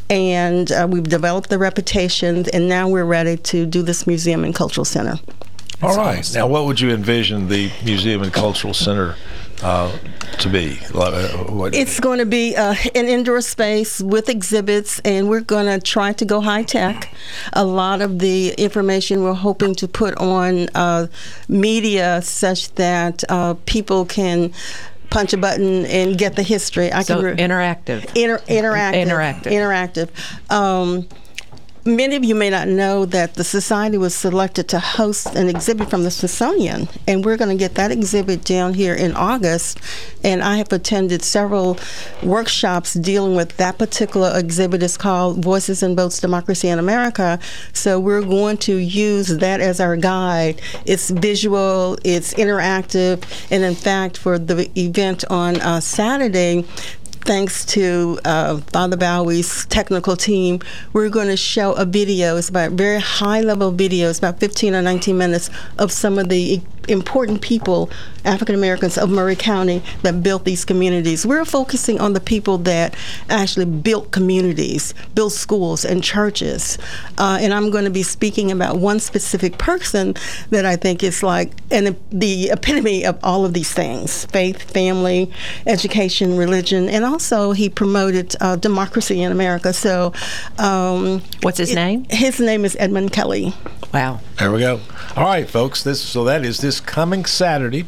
And 0.09 0.73
uh, 0.73 0.89
we've 0.91 1.05
developed 1.05 1.51
the 1.51 1.59
reputation, 1.59 2.45
and 2.53 2.69
now 2.69 2.89
we're 2.89 3.05
ready 3.05 3.37
to 3.37 3.65
do 3.65 3.83
this 3.83 4.07
museum 4.07 4.43
and 4.43 4.55
cultural 4.55 4.85
center. 4.85 5.19
All 5.83 5.97
right. 5.97 6.29
Now, 6.35 6.47
what 6.47 6.67
would 6.67 6.81
you 6.81 6.91
envision 6.91 7.49
the 7.49 7.71
Museum 7.83 8.23
and 8.23 8.33
Cultural 8.33 8.75
Center 8.75 9.17
uh, 9.63 9.97
to 10.39 10.49
be? 10.49 10.77
What? 10.93 11.75
It's 11.75 12.01
going 12.01 12.19
to 12.19 12.27
be 12.27 12.57
uh, 12.57 12.75
an 12.95 13.07
indoor 13.07 13.41
space 13.41 14.01
with 14.01 14.29
exhibits, 14.29 15.01
and 15.01 15.29
we're 15.29 15.41
going 15.41 15.67
to 15.67 15.79
try 15.85 16.13
to 16.15 16.25
go 16.25 16.41
high 16.41 16.63
tech. 16.63 17.13
A 17.53 17.65
lot 17.65 18.01
of 18.01 18.19
the 18.19 18.55
information 18.59 19.23
we're 19.23 19.35
hoping 19.35 19.75
to 19.77 19.89
put 19.89 20.17
on 20.19 20.69
uh, 20.75 21.07
media 21.49 22.23
such 22.23 22.75
that 22.75 23.25
uh, 23.29 23.55
people 23.67 24.05
can 24.05 24.53
punch 25.11 25.33
a 25.33 25.37
button 25.37 25.85
and 25.87 26.17
get 26.17 26.37
the 26.37 26.43
history. 26.43 26.93
I 26.93 27.03
so 27.03 27.17
can 27.17 27.25
re- 27.25 27.37
interactive. 27.37 28.05
Inter- 28.17 28.39
interactive. 28.47 29.07
Interactive. 29.07 30.09
Interactive. 30.11 30.51
Um, 30.53 31.09
Many 31.87 32.15
of 32.15 32.25
you 32.25 32.35
may 32.35 32.51
not 32.51 32.69
know 32.69 33.07
that 33.07 33.37
the 33.37 33.45
Society 33.45 33.97
was 33.97 34.15
selected 34.15 34.69
to 34.69 34.79
host 34.79 35.35
an 35.35 35.49
exhibit 35.49 35.89
from 35.89 36.05
the 36.05 36.11
Smithsonian, 36.11 36.89
and 37.09 37.25
we're 37.25 37.39
going 37.39 37.49
to 37.49 37.57
get 37.57 37.77
that 37.77 37.91
exhibit 37.91 38.45
down 38.45 38.75
here 38.75 38.95
in 38.95 39.15
August. 39.15 39.81
And 40.23 40.43
I 40.43 40.59
have 40.59 40.71
attended 40.75 41.23
several 41.23 41.79
workshops 42.23 42.93
dealing 42.93 43.35
with 43.35 43.57
that 43.57 43.79
particular 43.79 44.31
exhibit. 44.35 44.83
It's 44.83 44.99
called 44.99 45.43
Voices 45.43 45.83
and 45.83 45.97
Votes 45.97 46.21
Democracy 46.21 46.69
in 46.69 46.79
America. 46.79 47.39
So 47.73 47.99
we're 47.99 48.21
going 48.21 48.59
to 48.59 48.77
use 48.77 49.29
that 49.39 49.63
as 49.63 49.81
our 49.81 49.97
guide. 49.97 50.61
It's 50.85 51.09
visual, 51.09 51.97
it's 52.05 52.35
interactive, 52.35 53.25
and 53.51 53.65
in 53.65 53.75
fact, 53.75 54.19
for 54.19 54.39
the 54.39 54.71
event 54.79 55.25
on 55.31 55.59
uh, 55.63 55.81
Saturday, 55.81 56.67
thanks 57.25 57.65
to 57.67 58.19
uh, 58.25 58.59
Father 58.73 58.97
Bowhay's 58.97 59.67
technical 59.67 60.17
team, 60.17 60.61
we're 60.93 61.09
going 61.09 61.29
to 61.29 61.37
show 61.37 61.73
a 61.75 61.85
video. 61.85 62.37
It's 62.37 62.49
about 62.49 62.73
very 62.73 63.01
high 63.01 63.41
level 63.41 63.73
videos, 63.73 64.19
about 64.19 64.41
15 64.41 64.75
or 64.75 64.83
19 64.83 65.17
minutes 65.17 65.51
of 65.79 65.93
some 65.93 66.19
of 66.19 66.29
the 66.29 66.61
important 66.89 67.41
people, 67.43 67.91
African 68.25 68.55
Americans 68.55 68.99
of 68.99 69.11
Maury 69.11 69.37
County, 69.37 69.83
that 70.03 70.23
built 70.23 70.45
these 70.45 70.65
communities. 70.65 71.27
We're 71.27 71.45
focusing 71.45 72.01
on 72.01 72.13
the 72.13 72.21
people 72.21 72.59
that 72.59 72.95
actually 73.29 73.67
built 73.67 74.11
communities, 74.11 74.95
built 75.15 75.33
schools 75.33 75.85
and 75.85 76.03
churches. 76.03 76.79
Uh, 77.19 77.39
and 77.41 77.53
I'm 77.53 77.71
going 77.71 77.85
to 77.85 77.91
be 77.91 78.03
speaking 78.03 78.51
about 78.51 78.79
one 78.79 79.01
specific 79.01 79.59
person 79.59 80.15
that 80.51 80.65
I 80.65 80.77
think 80.77 81.03
is 81.03 81.23
like 81.23 81.53
an, 81.71 81.97
the 82.11 82.51
epitome 82.51 83.05
of 83.05 83.19
all 83.23 83.45
of 83.45 83.55
these 83.55 83.73
things 83.73 84.27
faith, 84.27 84.63
family, 84.71 85.31
education, 85.67 86.37
religion, 86.37 86.89
and 86.89 87.05
also 87.05 87.53
he 87.53 87.69
promoted 87.69 88.35
uh, 88.41 88.57
democracy 88.57 89.23
in 89.23 89.33
America. 89.33 89.73
So, 89.73 90.13
um, 90.59 91.23
what's 91.43 91.59
his 91.59 91.73
it, 91.73 91.75
name? 91.75 92.07
His 92.11 92.41
name 92.41 92.65
is 92.65 92.77
Edmund 92.79 93.13
Kelly. 93.13 93.55
Wow. 93.93 94.21
There 94.39 94.53
we 94.53 94.61
go. 94.61 94.81
All 95.17 95.25
right, 95.25 95.51
folks. 95.51 95.83
This 95.83 96.01
so 96.01 96.23
that 96.25 96.45
is 96.45 96.59
this 96.61 96.79
coming 96.79 97.25
Saturday, 97.25 97.85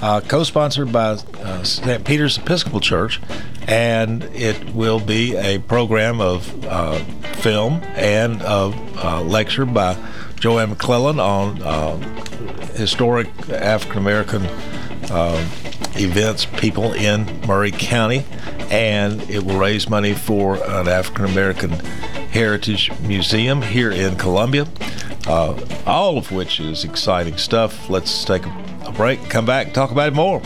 uh, 0.00 0.22
co-sponsored 0.22 0.90
by 0.90 1.18
uh, 1.40 1.62
St. 1.62 2.02
Peter's 2.02 2.38
Episcopal 2.38 2.80
Church, 2.80 3.20
and 3.68 4.24
it 4.32 4.72
will 4.74 4.98
be 4.98 5.36
a 5.36 5.58
program 5.58 6.22
of 6.22 6.64
uh, 6.64 6.98
film 7.42 7.82
and 7.94 8.40
a 8.40 8.72
uh, 9.04 9.22
lecture 9.22 9.66
by 9.66 9.98
Jo 10.40 10.58
Ann 10.58 10.70
McClellan 10.70 11.20
on 11.20 11.60
uh, 11.62 11.96
historic 12.74 13.28
African 13.50 13.98
American 13.98 14.46
uh, 15.10 15.46
events, 15.96 16.46
people 16.56 16.94
in 16.94 17.46
Maury 17.46 17.70
County, 17.70 18.24
and 18.70 19.20
it 19.30 19.44
will 19.44 19.58
raise 19.58 19.90
money 19.90 20.14
for 20.14 20.56
an 20.56 20.88
African 20.88 21.26
American 21.26 21.70
Heritage 22.30 22.90
Museum 23.02 23.60
here 23.60 23.90
in 23.90 24.16
Columbia 24.16 24.66
uh, 25.26 25.54
all 25.86 26.18
of 26.18 26.32
which 26.32 26.60
is 26.60 26.84
exciting 26.84 27.36
stuff. 27.36 27.88
Let's 27.88 28.24
take 28.24 28.44
a 28.46 28.92
break, 28.92 29.28
come 29.28 29.46
back, 29.46 29.72
talk 29.72 29.90
about 29.90 30.08
it 30.08 30.14
more. 30.14 30.42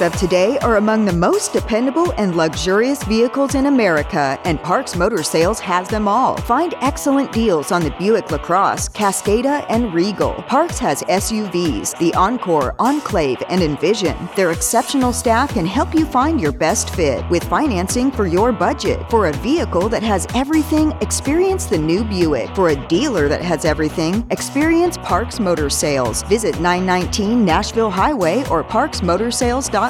Of 0.00 0.16
today 0.16 0.56
are 0.60 0.76
among 0.76 1.04
the 1.04 1.12
most 1.12 1.52
dependable 1.52 2.12
and 2.12 2.34
luxurious 2.34 3.04
vehicles 3.04 3.54
in 3.54 3.66
America, 3.66 4.40
and 4.44 4.58
Parks 4.62 4.96
Motor 4.96 5.22
Sales 5.22 5.60
has 5.60 5.88
them 5.88 6.08
all. 6.08 6.38
Find 6.38 6.74
excellent 6.80 7.32
deals 7.32 7.70
on 7.70 7.82
the 7.82 7.90
Buick 7.98 8.30
LaCrosse, 8.30 8.88
Cascada, 8.88 9.66
and 9.68 9.92
Regal. 9.92 10.32
Parks 10.48 10.78
has 10.78 11.02
SUVs, 11.02 11.98
the 11.98 12.14
Encore, 12.14 12.74
Enclave, 12.78 13.42
and 13.50 13.62
Envision. 13.62 14.16
Their 14.36 14.52
exceptional 14.52 15.12
staff 15.12 15.52
can 15.52 15.66
help 15.66 15.94
you 15.94 16.06
find 16.06 16.40
your 16.40 16.52
best 16.52 16.94
fit 16.94 17.28
with 17.28 17.44
financing 17.44 18.10
for 18.10 18.26
your 18.26 18.52
budget. 18.52 18.98
For 19.10 19.26
a 19.26 19.32
vehicle 19.34 19.90
that 19.90 20.02
has 20.02 20.26
everything, 20.34 20.92
experience 21.02 21.66
the 21.66 21.78
new 21.78 22.04
Buick. 22.04 22.54
For 22.54 22.70
a 22.70 22.86
dealer 22.88 23.28
that 23.28 23.42
has 23.42 23.66
everything, 23.66 24.26
experience 24.30 24.96
Parks 25.02 25.38
Motor 25.38 25.68
Sales. 25.68 26.22
Visit 26.22 26.58
919 26.58 27.44
Nashville 27.44 27.90
Highway 27.90 28.48
or 28.48 28.64
parksmotorsales.com 28.64 29.89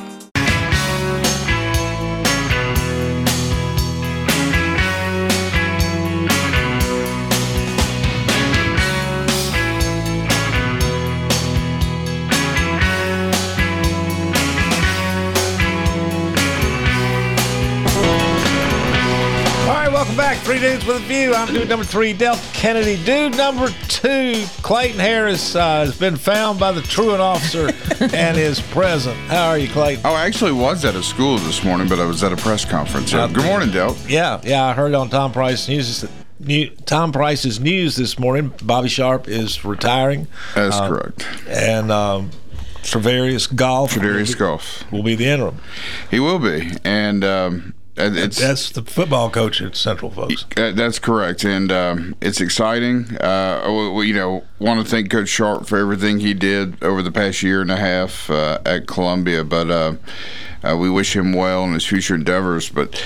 Three 20.51 20.59
Dudes 20.59 20.85
with 20.85 20.97
a 20.97 20.99
View. 20.99 21.33
I'm 21.33 21.47
dude 21.53 21.69
number 21.69 21.85
three, 21.85 22.11
Del 22.11 22.35
Kennedy. 22.51 23.01
Dude 23.05 23.37
number 23.37 23.69
two, 23.87 24.43
Clayton 24.63 24.99
Harris, 24.99 25.55
uh, 25.55 25.85
has 25.85 25.97
been 25.97 26.17
found 26.17 26.59
by 26.59 26.73
the 26.73 26.81
truant 26.81 27.21
officer 27.21 27.69
and 28.13 28.35
is 28.37 28.59
present. 28.59 29.15
How 29.29 29.47
are 29.47 29.57
you, 29.57 29.69
Clayton? 29.69 30.01
Oh, 30.05 30.13
I 30.13 30.25
actually 30.25 30.51
was 30.51 30.83
at 30.83 30.93
a 30.93 31.03
school 31.03 31.37
this 31.37 31.63
morning, 31.63 31.87
but 31.87 32.01
I 32.01 32.05
was 32.05 32.21
at 32.21 32.33
a 32.33 32.35
press 32.35 32.65
conference. 32.65 33.11
So, 33.11 33.25
good 33.29 33.45
morning, 33.45 33.71
Del. 33.71 33.95
Yeah, 34.09 34.41
yeah, 34.43 34.65
I 34.65 34.73
heard 34.73 34.93
on 34.93 35.09
Tom 35.09 35.31
Price 35.31 35.69
News. 35.69 36.03
New, 36.41 36.69
Tom 36.85 37.13
Price's 37.13 37.61
news 37.61 37.95
this 37.95 38.19
morning. 38.19 38.53
Bobby 38.61 38.89
Sharp 38.89 39.29
is 39.29 39.63
retiring. 39.63 40.27
That's 40.53 40.75
Uh, 40.75 40.89
correct. 40.89 41.25
And 41.47 41.89
um, 41.93 42.29
Travarius 42.83 43.55
Golf. 43.55 43.93
Travarius 43.93 44.37
Golf 44.37 44.83
will 44.91 45.03
be 45.03 45.15
the 45.15 45.27
interim. 45.27 45.59
He 46.09 46.19
will 46.19 46.39
be, 46.39 46.71
and 46.83 47.23
um, 47.23 47.73
and 47.73 47.73
it's 47.73 47.80
That's 47.95 48.71
the 48.71 48.83
football 48.83 49.29
coach 49.29 49.61
at 49.61 49.75
Central, 49.75 50.11
folks. 50.11 50.45
Uh, 50.55 50.71
that's 50.71 50.99
correct, 50.99 51.43
and 51.43 51.71
um, 51.71 52.15
it's 52.21 52.39
exciting. 52.39 53.17
Uh, 53.17 53.91
we, 53.95 54.07
you 54.07 54.13
know, 54.13 54.43
want 54.59 54.83
to 54.83 54.89
thank 54.89 55.09
Coach 55.09 55.29
Sharp 55.29 55.67
for 55.67 55.77
everything 55.77 56.19
he 56.19 56.33
did 56.33 56.81
over 56.83 57.01
the 57.01 57.11
past 57.11 57.43
year 57.43 57.61
and 57.61 57.71
a 57.71 57.77
half 57.77 58.29
uh, 58.29 58.59
at 58.65 58.87
Columbia, 58.87 59.43
but 59.43 59.69
uh, 59.69 59.95
uh, 60.63 60.77
we 60.77 60.89
wish 60.89 61.15
him 61.15 61.33
well 61.33 61.63
in 61.65 61.73
his 61.73 61.85
future 61.85 62.15
endeavors. 62.15 62.69
But 62.69 63.03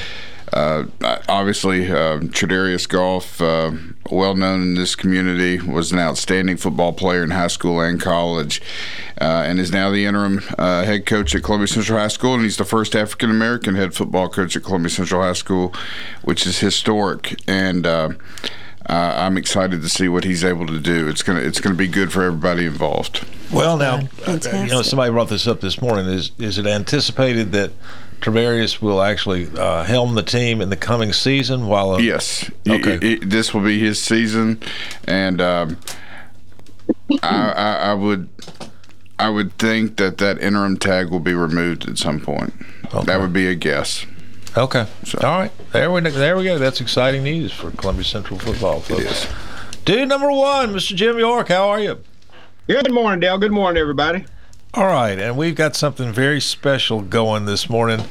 uh, 0.55 0.85
obviously, 1.27 1.91
uh, 1.91 2.19
Tradarius 2.19 2.87
Golf, 2.87 3.41
uh, 3.41 3.73
well 4.09 4.35
known 4.35 4.61
in 4.61 4.73
this 4.75 4.95
community, 4.95 5.59
was 5.59 5.91
an 5.91 5.99
outstanding 5.99 6.55
football 6.55 6.93
player 6.93 7.23
in 7.23 7.31
high 7.31 7.47
school 7.47 7.81
and 7.81 7.99
college, 7.99 8.61
uh, 9.19 9.43
and 9.45 9.59
is 9.59 9.73
now 9.73 9.91
the 9.91 10.05
interim 10.05 10.41
uh, 10.57 10.85
head 10.85 11.05
coach 11.05 11.35
at 11.35 11.43
Columbia 11.43 11.67
Central 11.67 11.99
High 11.99 12.07
School. 12.07 12.35
And 12.35 12.43
he's 12.43 12.55
the 12.55 12.63
first 12.63 12.95
African 12.95 13.29
American 13.29 13.75
head 13.75 13.93
football 13.93 14.29
coach 14.29 14.55
at 14.55 14.63
Columbia 14.63 14.89
Central 14.89 15.21
High 15.21 15.33
School, 15.33 15.73
which 16.23 16.47
is 16.47 16.59
historic. 16.59 17.37
And 17.49 17.85
uh, 17.85 18.09
uh, 18.87 19.13
I'm 19.17 19.37
excited 19.37 19.81
to 19.81 19.89
see 19.89 20.07
what 20.07 20.23
he's 20.23 20.45
able 20.45 20.67
to 20.67 20.79
do. 20.79 21.09
It's 21.09 21.21
gonna 21.21 21.41
it's 21.41 21.59
gonna 21.59 21.75
be 21.75 21.87
good 21.87 22.13
for 22.13 22.23
everybody 22.23 22.65
involved. 22.65 23.25
Well, 23.51 23.75
now, 23.75 24.07
uh, 24.25 24.39
you 24.53 24.67
know, 24.67 24.83
somebody 24.83 25.11
brought 25.11 25.29
this 25.29 25.47
up 25.47 25.59
this 25.59 25.81
morning. 25.81 26.05
Is 26.05 26.31
is 26.39 26.57
it 26.57 26.65
anticipated 26.65 27.51
that 27.51 27.71
Travarius 28.21 28.81
will 28.81 29.01
actually 29.01 29.47
uh, 29.57 29.83
helm 29.83 30.15
the 30.15 30.23
team 30.23 30.61
in 30.61 30.69
the 30.69 30.75
coming 30.77 31.13
season? 31.13 31.67
While 31.67 31.91
uh, 31.91 31.97
Yes. 31.99 32.49
Okay. 32.67 33.15
this 33.15 33.53
will 33.53 33.61
be 33.61 33.79
his 33.79 34.01
season, 34.01 34.59
and 35.05 35.39
um, 35.41 35.77
I, 37.21 37.51
I, 37.51 37.73
I 37.91 37.93
would 37.93 38.29
I 39.17 39.29
would 39.29 39.57
think 39.57 39.97
that 39.97 40.17
that 40.17 40.39
interim 40.39 40.77
tag 40.77 41.09
will 41.09 41.19
be 41.19 41.33
removed 41.33 41.87
at 41.87 41.97
some 41.97 42.19
point. 42.19 42.53
That 43.05 43.19
would 43.19 43.33
be 43.33 43.47
a 43.47 43.55
guess. 43.55 44.05
Okay. 44.57 44.87
All 45.21 45.39
right. 45.39 45.51
There 45.73 45.91
we 45.91 46.01
there 46.01 46.37
we 46.37 46.45
go. 46.45 46.57
That's 46.57 46.79
exciting 46.79 47.23
news 47.23 47.51
for 47.51 47.71
Columbia 47.71 48.05
Central 48.05 48.39
football, 48.39 48.79
folks. 48.79 49.27
Dude 49.83 50.07
number 50.07 50.31
one, 50.31 50.73
Mr. 50.73 50.95
Jim 50.95 51.19
York. 51.19 51.49
How 51.49 51.69
are 51.69 51.79
you? 51.79 51.99
Good 52.67 52.91
morning, 52.91 53.19
Dale. 53.19 53.37
Good 53.37 53.51
morning, 53.51 53.79
everybody. 53.79 54.25
All 54.75 54.87
right, 54.87 55.17
and 55.17 55.37
we've 55.37 55.55
got 55.55 55.73
something 55.73 56.11
very 56.11 56.41
special 56.41 57.01
going 57.01 57.45
this 57.45 57.69
morning. 57.69 58.01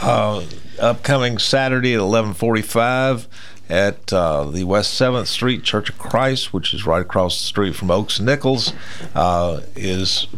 Uh, 0.00 0.44
upcoming 0.80 1.36
Saturday 1.38 1.94
at 1.94 1.98
eleven 1.98 2.32
forty-five 2.32 3.26
at 3.68 4.12
uh, 4.12 4.44
the 4.44 4.62
West 4.62 4.94
Seventh 4.94 5.26
Street 5.26 5.64
Church 5.64 5.90
of 5.90 5.98
Christ, 5.98 6.52
which 6.52 6.72
is 6.74 6.86
right 6.86 7.02
across 7.02 7.40
the 7.40 7.44
street 7.44 7.74
from 7.74 7.90
Oakes 7.90 8.18
and 8.18 8.26
Nichols, 8.26 8.72
uh, 9.16 9.62
is 9.74 10.28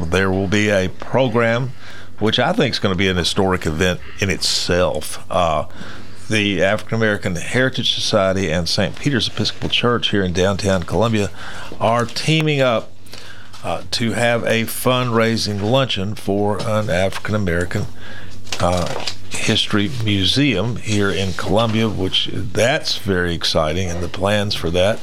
there 0.00 0.30
will 0.30 0.46
be 0.46 0.68
a 0.68 0.90
program 0.90 1.72
which 2.20 2.38
I 2.38 2.52
think 2.52 2.74
is 2.74 2.78
going 2.78 2.94
to 2.94 2.98
be 2.98 3.08
an 3.08 3.16
historic 3.16 3.66
event 3.66 3.98
in 4.20 4.30
itself. 4.30 5.28
Uh, 5.28 5.66
the 6.30 6.62
African 6.62 6.98
American 6.98 7.34
Heritage 7.34 7.96
Society 7.96 8.52
and 8.52 8.68
St. 8.68 8.94
Peter's 8.94 9.26
Episcopal 9.26 9.70
Church 9.70 10.10
here 10.10 10.22
in 10.22 10.32
downtown 10.32 10.84
Columbia 10.84 11.30
are 11.80 12.06
teaming 12.06 12.60
up 12.60 12.92
uh, 13.66 13.82
to 13.90 14.12
have 14.12 14.44
a 14.44 14.62
fundraising 14.62 15.60
luncheon 15.60 16.14
for 16.14 16.56
an 16.62 16.88
African 16.88 17.34
American 17.34 17.82
uh, 18.60 19.04
history 19.30 19.90
museum 20.04 20.76
here 20.76 21.10
in 21.10 21.32
Columbia, 21.32 21.88
which 21.88 22.30
that's 22.32 22.96
very 22.98 23.34
exciting, 23.34 23.90
and 23.90 24.04
the 24.04 24.08
plans 24.08 24.54
for 24.54 24.70
that. 24.70 25.00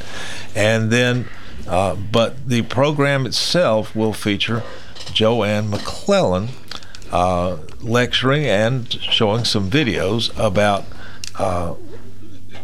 And 0.55 0.91
then, 0.91 1.27
uh, 1.67 1.95
but 1.95 2.47
the 2.47 2.61
program 2.61 3.25
itself 3.25 3.93
will 3.93 4.13
feature 4.13 4.63
Jo 5.11 5.43
Ann 5.43 5.69
McClellan 5.69 6.47
uh, 7.11 7.57
lecturing 7.81 8.45
and 8.45 8.89
showing 8.93 9.43
some 9.43 9.69
videos 9.69 10.31
about 10.39 10.85
uh, 11.37 11.73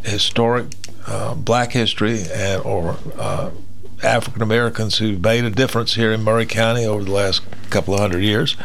historic 0.05 0.67
uh, 1.07 1.35
black 1.35 1.73
history 1.73 2.23
and 2.33 2.61
or 2.63 2.95
uh, 3.17 3.51
African 4.03 4.41
Americans 4.41 4.97
who've 4.97 5.21
made 5.21 5.43
a 5.43 5.49
difference 5.49 5.95
here 5.95 6.11
in 6.11 6.23
Maury 6.23 6.45
County 6.45 6.85
over 6.85 7.03
the 7.03 7.11
last 7.11 7.41
couple 7.69 7.93
of 7.93 7.99
hundred 7.99 8.23
years. 8.23 8.55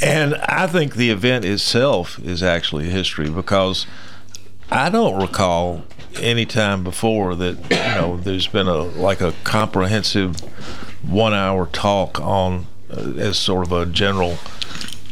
And 0.00 0.34
I 0.36 0.66
think 0.66 0.94
the 0.94 1.10
event 1.10 1.44
itself 1.44 2.18
is 2.18 2.42
actually 2.42 2.90
history 2.90 3.30
because 3.30 3.86
I 4.70 4.90
don't 4.90 5.20
recall 5.20 5.84
any 6.20 6.44
time 6.44 6.82
before 6.82 7.34
that 7.34 7.56
you 7.70 8.00
know 8.00 8.16
there's 8.16 8.46
been 8.46 8.66
a 8.66 8.82
like 8.82 9.20
a 9.20 9.32
comprehensive 9.44 10.40
one 11.02 11.34
hour 11.34 11.66
talk 11.66 12.20
on 12.20 12.66
uh, 12.90 13.12
as 13.16 13.38
sort 13.38 13.66
of 13.66 13.72
a 13.72 13.86
general 13.86 14.38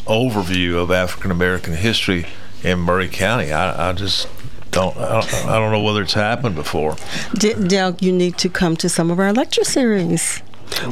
overview 0.06 0.76
of 0.76 0.90
African 0.90 1.30
American 1.30 1.74
history 1.74 2.26
in 2.62 2.80
Maury 2.80 3.08
County. 3.08 3.52
I, 3.52 3.90
I 3.90 3.92
just 3.92 4.28
don't 4.74 4.96
I, 4.96 5.20
don't 5.20 5.34
I 5.46 5.58
don't 5.58 5.72
know 5.72 5.82
whether 5.82 6.02
it's 6.02 6.14
happened 6.14 6.54
before. 6.54 6.96
D- 7.34 7.54
Del, 7.54 7.96
you 8.00 8.12
need 8.12 8.37
to 8.38 8.48
come 8.48 8.76
to 8.76 8.88
some 8.88 9.10
of 9.10 9.18
our 9.18 9.32
lecture 9.32 9.64
series. 9.64 10.42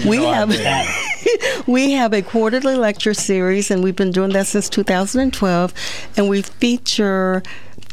We 0.06 0.24
have 0.24 0.50
we 1.66 1.92
have 1.92 2.12
a 2.12 2.22
quarterly 2.22 2.76
lecture 2.76 3.14
series, 3.14 3.70
and 3.70 3.82
we've 3.82 3.96
been 3.96 4.12
doing 4.12 4.30
that 4.30 4.46
since 4.46 4.68
2012, 4.68 5.74
and 6.16 6.28
we 6.28 6.42
feature 6.42 7.42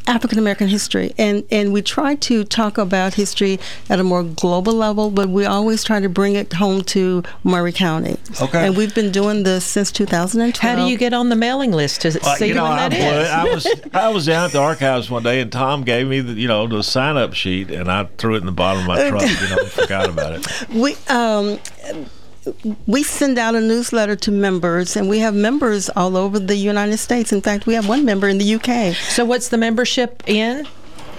African 0.09 0.39
American 0.39 0.67
history, 0.67 1.13
and 1.17 1.45
and 1.51 1.71
we 1.71 1.81
try 1.83 2.15
to 2.15 2.43
talk 2.43 2.77
about 2.79 3.13
history 3.13 3.59
at 3.89 3.99
a 3.99 4.03
more 4.03 4.23
global 4.23 4.73
level, 4.73 5.11
but 5.11 5.29
we 5.29 5.45
always 5.45 5.83
try 5.83 5.99
to 5.99 6.09
bring 6.09 6.35
it 6.35 6.51
home 6.53 6.81
to 6.85 7.23
Maury 7.43 7.71
County. 7.71 8.17
Okay. 8.41 8.65
And 8.65 8.75
we've 8.75 8.93
been 8.95 9.11
doing 9.11 9.43
this 9.43 9.63
since 9.63 9.91
2012. 9.91 10.77
How 10.77 10.83
do 10.83 10.91
you 10.91 10.97
get 10.97 11.13
on 11.13 11.29
the 11.29 11.35
mailing 11.35 11.71
list 11.71 12.01
to 12.01 12.19
Well, 12.23 12.35
see 12.37 12.47
you 12.47 12.55
know, 12.55 12.63
when 12.63 12.71
I, 12.73 12.89
that 12.89 12.93
is? 12.93 13.29
I 13.29 13.43
was 13.43 13.67
I 13.93 14.09
was 14.09 14.25
down 14.25 14.45
at 14.45 14.51
the 14.51 14.59
archives 14.59 15.11
one 15.11 15.21
day, 15.21 15.41
and 15.41 15.51
Tom 15.51 15.83
gave 15.83 16.07
me 16.07 16.21
the 16.21 16.33
you 16.33 16.47
know 16.47 16.67
the 16.67 16.81
sign 16.81 17.15
up 17.15 17.33
sheet, 17.33 17.69
and 17.69 17.89
I 17.91 18.05
threw 18.17 18.33
it 18.33 18.39
in 18.39 18.47
the 18.47 18.51
bottom 18.51 18.81
of 18.81 18.87
my 18.87 19.09
truck. 19.09 19.21
You 19.21 19.55
know, 19.55 19.65
forgot 19.65 20.09
about 20.09 20.33
it. 20.33 20.47
We 20.79 20.95
um, 21.07 21.59
we 22.87 23.03
send 23.03 23.37
out 23.37 23.55
a 23.55 23.61
newsletter 23.61 24.15
to 24.17 24.31
members, 24.31 24.95
and 24.95 25.09
we 25.09 25.19
have 25.19 25.33
members 25.33 25.89
all 25.95 26.15
over 26.17 26.39
the 26.39 26.55
United 26.55 26.97
States. 26.97 27.31
In 27.31 27.41
fact, 27.41 27.65
we 27.65 27.73
have 27.73 27.87
one 27.87 28.05
member 28.05 28.27
in 28.27 28.37
the 28.37 28.55
UK. 28.55 28.95
So, 28.95 29.25
what's 29.25 29.49
the 29.49 29.57
membership 29.57 30.23
in? 30.27 30.67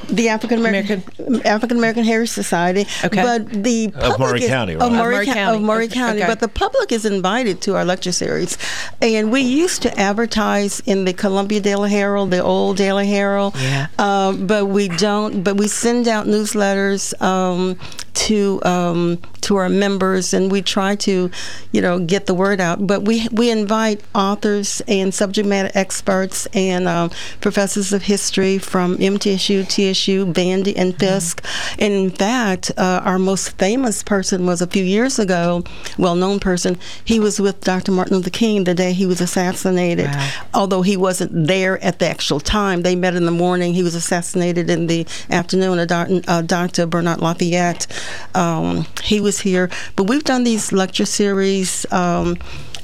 The 0.09 0.29
African 0.29 0.59
American 0.59 1.03
African 1.47 1.77
American 1.79 2.03
Heritage 2.03 2.31
Society. 2.31 2.85
Okay. 3.05 3.23
But 3.23 3.49
the 3.63 3.87
Of 3.89 3.93
public 3.95 4.19
Maury 4.19 4.43
is, 4.43 4.49
County, 4.49 4.75
Of 4.75 4.81
right? 4.81 4.91
Maury, 4.91 4.97
Of 4.97 5.05
Maury 5.13 5.27
County. 5.27 5.35
County. 5.39 5.57
Of 5.57 5.63
Maury 5.63 5.85
Okay. 5.85 5.95
County. 5.95 6.21
But 6.27 6.41
the 6.41 6.49
public 6.49 6.91
is 6.91 7.05
invited 7.05 7.61
to 7.63 7.77
our 7.77 7.85
lecture 7.85 8.11
series. 8.11 8.59
And 9.01 9.31
we 9.31 9.43
used 9.43 9.83
to 9.83 9.97
advertise 10.01 10.81
in 10.81 11.05
the 11.05 11.13
Columbia 11.13 11.61
Daily 11.61 11.91
Herald, 11.91 12.33
the 12.33 12.43
old 12.43 12.77
Daily 12.79 13.07
Herald. 13.07 13.55
Yeah. 13.57 13.87
Um, 13.99 14.49
but 14.49 14.67
we 14.67 14.89
don't. 14.89 15.45
But 15.45 15.57
we 15.59 15.69
send 15.69 16.09
out 16.09 16.27
newsletters 16.27 17.15
um, 17.23 17.79
to 18.21 18.61
um, 18.65 19.19
to 19.43 19.57
our 19.57 19.69
members, 19.69 20.35
and 20.35 20.53
we 20.53 20.61
try 20.61 20.95
to, 20.95 21.31
you 21.73 21.81
know, 21.81 21.99
get 21.99 22.27
the 22.27 22.35
word 22.35 22.61
out. 22.61 22.87
But 22.87 23.03
we 23.03 23.27
we 23.33 23.51
invite 23.51 24.03
authors 24.15 24.83
and 24.87 25.13
subject 25.15 25.49
matter 25.49 25.71
experts 25.75 26.47
and 26.53 26.87
um, 26.87 27.11
professors 27.41 27.93
of 27.93 28.03
history 28.03 28.59
from 28.59 28.99
MTSU, 28.99 29.67
TSU, 29.67 30.27
Vandy, 30.27 30.75
and 30.77 30.99
Fisk. 30.99 31.45
And 31.79 31.93
in 31.93 32.11
fact, 32.11 32.71
uh, 32.77 33.01
our 33.05 33.19
most 33.19 33.57
famous 33.59 34.03
person 34.03 34.45
was 34.45 34.61
a 34.61 34.67
few 34.67 34.85
years 34.85 35.19
ago, 35.19 35.65
well-known 35.99 36.41
person. 36.41 36.79
He 37.05 37.19
was 37.19 37.41
with 37.41 37.61
Dr. 37.63 37.93
Martin 37.93 38.17
Luther 38.17 38.31
King 38.31 38.65
the 38.65 38.75
day 38.75 38.93
he 38.93 39.07
was 39.07 39.21
assassinated. 39.21 40.11
Although 40.53 40.83
he 40.83 40.97
wasn't 40.97 41.47
there 41.47 41.83
at 41.83 41.99
the 41.99 42.07
actual 42.09 42.41
time, 42.41 42.83
they 42.83 42.95
met 42.97 43.15
in 43.15 43.25
the 43.25 43.31
morning. 43.33 43.73
He 43.75 43.83
was 43.83 43.95
assassinated 43.95 44.69
in 44.69 44.87
the 44.87 45.07
afternoon. 45.31 45.87
Doc- 45.87 46.09
uh, 46.29 46.43
Dr. 46.43 46.87
Bernard 46.87 47.21
Lafayette, 47.21 47.87
um, 48.35 48.87
he 49.03 49.21
was 49.21 49.41
here. 49.41 49.71
But 49.97 50.05
we've 50.05 50.25
done 50.25 50.45
these 50.45 50.73
lecture 50.73 51.07
series. 51.07 51.91
Um, 51.93 52.37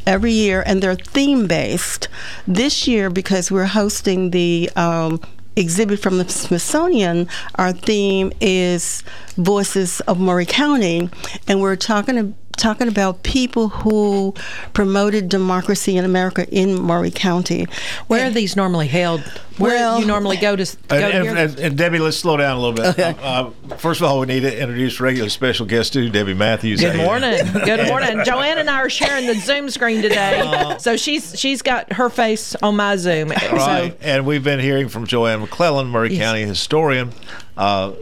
every 0.06 0.32
year, 0.32 0.62
and 0.64 0.82
they're 0.82 0.94
theme 0.94 1.48
based. 1.48 2.08
This 2.46 2.86
year, 2.86 3.10
because 3.10 3.50
we're 3.50 3.64
hosting 3.66 4.30
the 4.30 4.70
um, 4.76 5.20
exhibit 5.56 5.98
from 5.98 6.18
the 6.18 6.28
Smithsonian, 6.28 7.28
our 7.56 7.72
theme 7.72 8.32
is 8.40 9.02
Voices 9.36 10.00
of 10.02 10.18
Maury 10.20 10.46
County, 10.46 11.10
and 11.48 11.60
we're 11.60 11.76
talking 11.76 12.36
talking 12.56 12.88
about 12.88 13.22
people 13.22 13.68
who 13.68 14.34
promoted 14.72 15.28
democracy 15.28 15.96
in 15.96 16.04
America 16.04 16.48
in 16.50 16.80
Maury 16.80 17.10
County. 17.10 17.66
Where 18.06 18.26
are 18.26 18.30
these 18.30 18.56
normally 18.56 18.88
held? 18.88 19.20
Where 19.58 19.72
Well- 19.74 19.96
do 19.96 20.02
you 20.02 20.06
normally 20.06 20.36
go 20.36 20.54
to? 20.56 20.64
Go 20.88 20.96
And, 20.96 21.12
to 21.24 21.30
and, 21.30 21.38
and- 21.38 21.58
and 21.58 21.78
Debbie, 21.78 21.98
let's 21.98 22.16
slow 22.18 22.36
down 22.36 22.56
a 22.56 22.60
little 22.60 22.74
bit. 22.74 22.86
Okay. 22.98 23.16
Uh, 23.22 23.50
first 23.78 24.00
of 24.00 24.06
all, 24.06 24.20
we 24.20 24.26
need 24.26 24.40
to 24.40 24.60
introduce 24.60 25.00
regular 25.00 25.30
special 25.30 25.64
guest 25.64 25.92
too, 25.94 26.10
Debbie 26.10 26.34
Matthews. 26.34 26.80
Good 26.80 26.94
Uh, 27.00 27.04
morning. 27.04 27.38
Good 27.64 27.86
morning. 27.88 28.22
Jo 28.24 28.40
Ann 28.40 28.58
and 28.58 28.68
I 28.68 28.80
are 28.80 28.90
sharing 28.90 29.26
the 29.26 29.34
Zoom 29.34 29.70
screen 29.70 30.02
today, 30.02 30.40
Uh, 30.40 30.76
so 30.78 30.96
she's 30.96 31.38
she's 31.38 31.62
got 31.62 31.92
her 31.94 32.10
face 32.10 32.54
on 32.56 32.76
my 32.76 32.96
Zoom. 32.96 33.30
Right, 33.30 33.96
and 34.02 34.26
we've 34.26 34.44
been 34.44 34.60
hearing 34.60 34.88
from 34.88 35.06
Jo 35.06 35.24
Ann 35.26 35.40
McClellan, 35.40 35.86
Maury 35.88 36.12
Yes. 36.14 36.22
County 36.22 36.42
historian, 36.42 37.12
uh, 37.56 37.92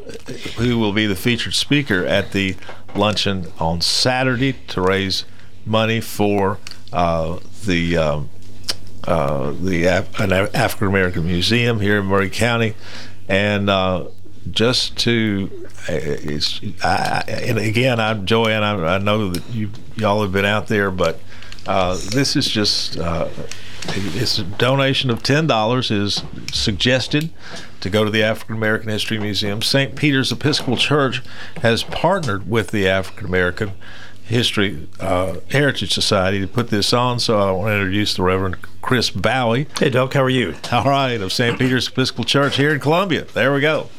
who 0.56 0.78
will 0.78 0.92
be 0.92 1.06
the 1.06 1.14
featured 1.16 1.54
speaker 1.54 2.04
at 2.04 2.32
the 2.32 2.56
luncheon 2.96 3.46
on 3.58 3.80
Saturday 3.80 4.52
to 4.68 4.80
raise 4.80 5.24
money 5.66 6.00
for 6.00 6.58
uh, 6.92 7.38
the 7.64 7.96
um, 7.96 8.30
uh, 9.06 9.52
the 9.60 9.84
Af- 9.86 10.20
an 10.20 10.32
African 10.32 10.88
American 10.88 11.26
Museum 11.26 11.80
here 11.80 11.98
in 11.98 12.06
Maury 12.06 12.30
County, 12.30 12.74
and 13.28 13.68
uh, 13.68 14.06
just 14.50 14.96
to 14.98 15.50
uh, 15.88 15.92
it's 15.92 16.60
I- 16.82 17.24
and 17.28 17.58
again 17.58 18.00
I'm 18.00 18.26
Jo 18.26 18.46
Ann 18.46 18.62
I, 18.62 18.94
I 18.94 18.98
know 18.98 19.30
that 19.30 19.42
you 19.50 19.70
y'all 19.96 20.22
have 20.22 20.32
been 20.32 20.44
out 20.44 20.66
there 20.68 20.90
but 20.90 21.18
uh, 21.66 21.94
this 22.10 22.36
is 22.36 22.46
just 22.48 22.98
uh, 22.98 23.28
it's 23.88 24.38
a 24.38 24.44
donation 24.44 25.10
of 25.10 25.22
ten 25.22 25.46
dollars 25.46 25.90
is 25.90 26.22
suggested 26.52 27.30
to 27.80 27.90
go 27.90 28.04
to 28.04 28.10
the 28.10 28.22
African 28.22 28.56
American 28.56 28.88
History 28.88 29.18
Museum. 29.18 29.62
St. 29.62 29.94
Peter's 29.94 30.32
Episcopal 30.32 30.76
Church 30.76 31.22
has 31.58 31.82
partnered 31.82 32.48
with 32.48 32.70
the 32.70 32.88
African 32.88 33.26
American 33.26 33.72
History 34.24 34.88
uh, 35.00 35.36
Heritage 35.50 35.92
Society 35.92 36.40
to 36.40 36.46
put 36.46 36.70
this 36.70 36.92
on. 36.92 37.20
So 37.20 37.38
I 37.38 37.50
want 37.52 37.68
to 37.68 37.74
introduce 37.74 38.14
the 38.14 38.22
Reverend 38.22 38.56
Chris 38.80 39.10
Bowhay. 39.10 39.66
Hey, 39.78 39.90
Doc, 39.90 40.14
how 40.14 40.22
are 40.22 40.30
you? 40.30 40.54
All 40.72 40.84
right, 40.84 41.20
of 41.20 41.32
St. 41.32 41.58
Peter's 41.58 41.88
Episcopal 41.88 42.24
Church 42.24 42.56
here 42.56 42.72
in 42.72 42.80
Columbia. 42.80 43.24
There 43.24 43.52
we 43.52 43.60
go. 43.60 43.90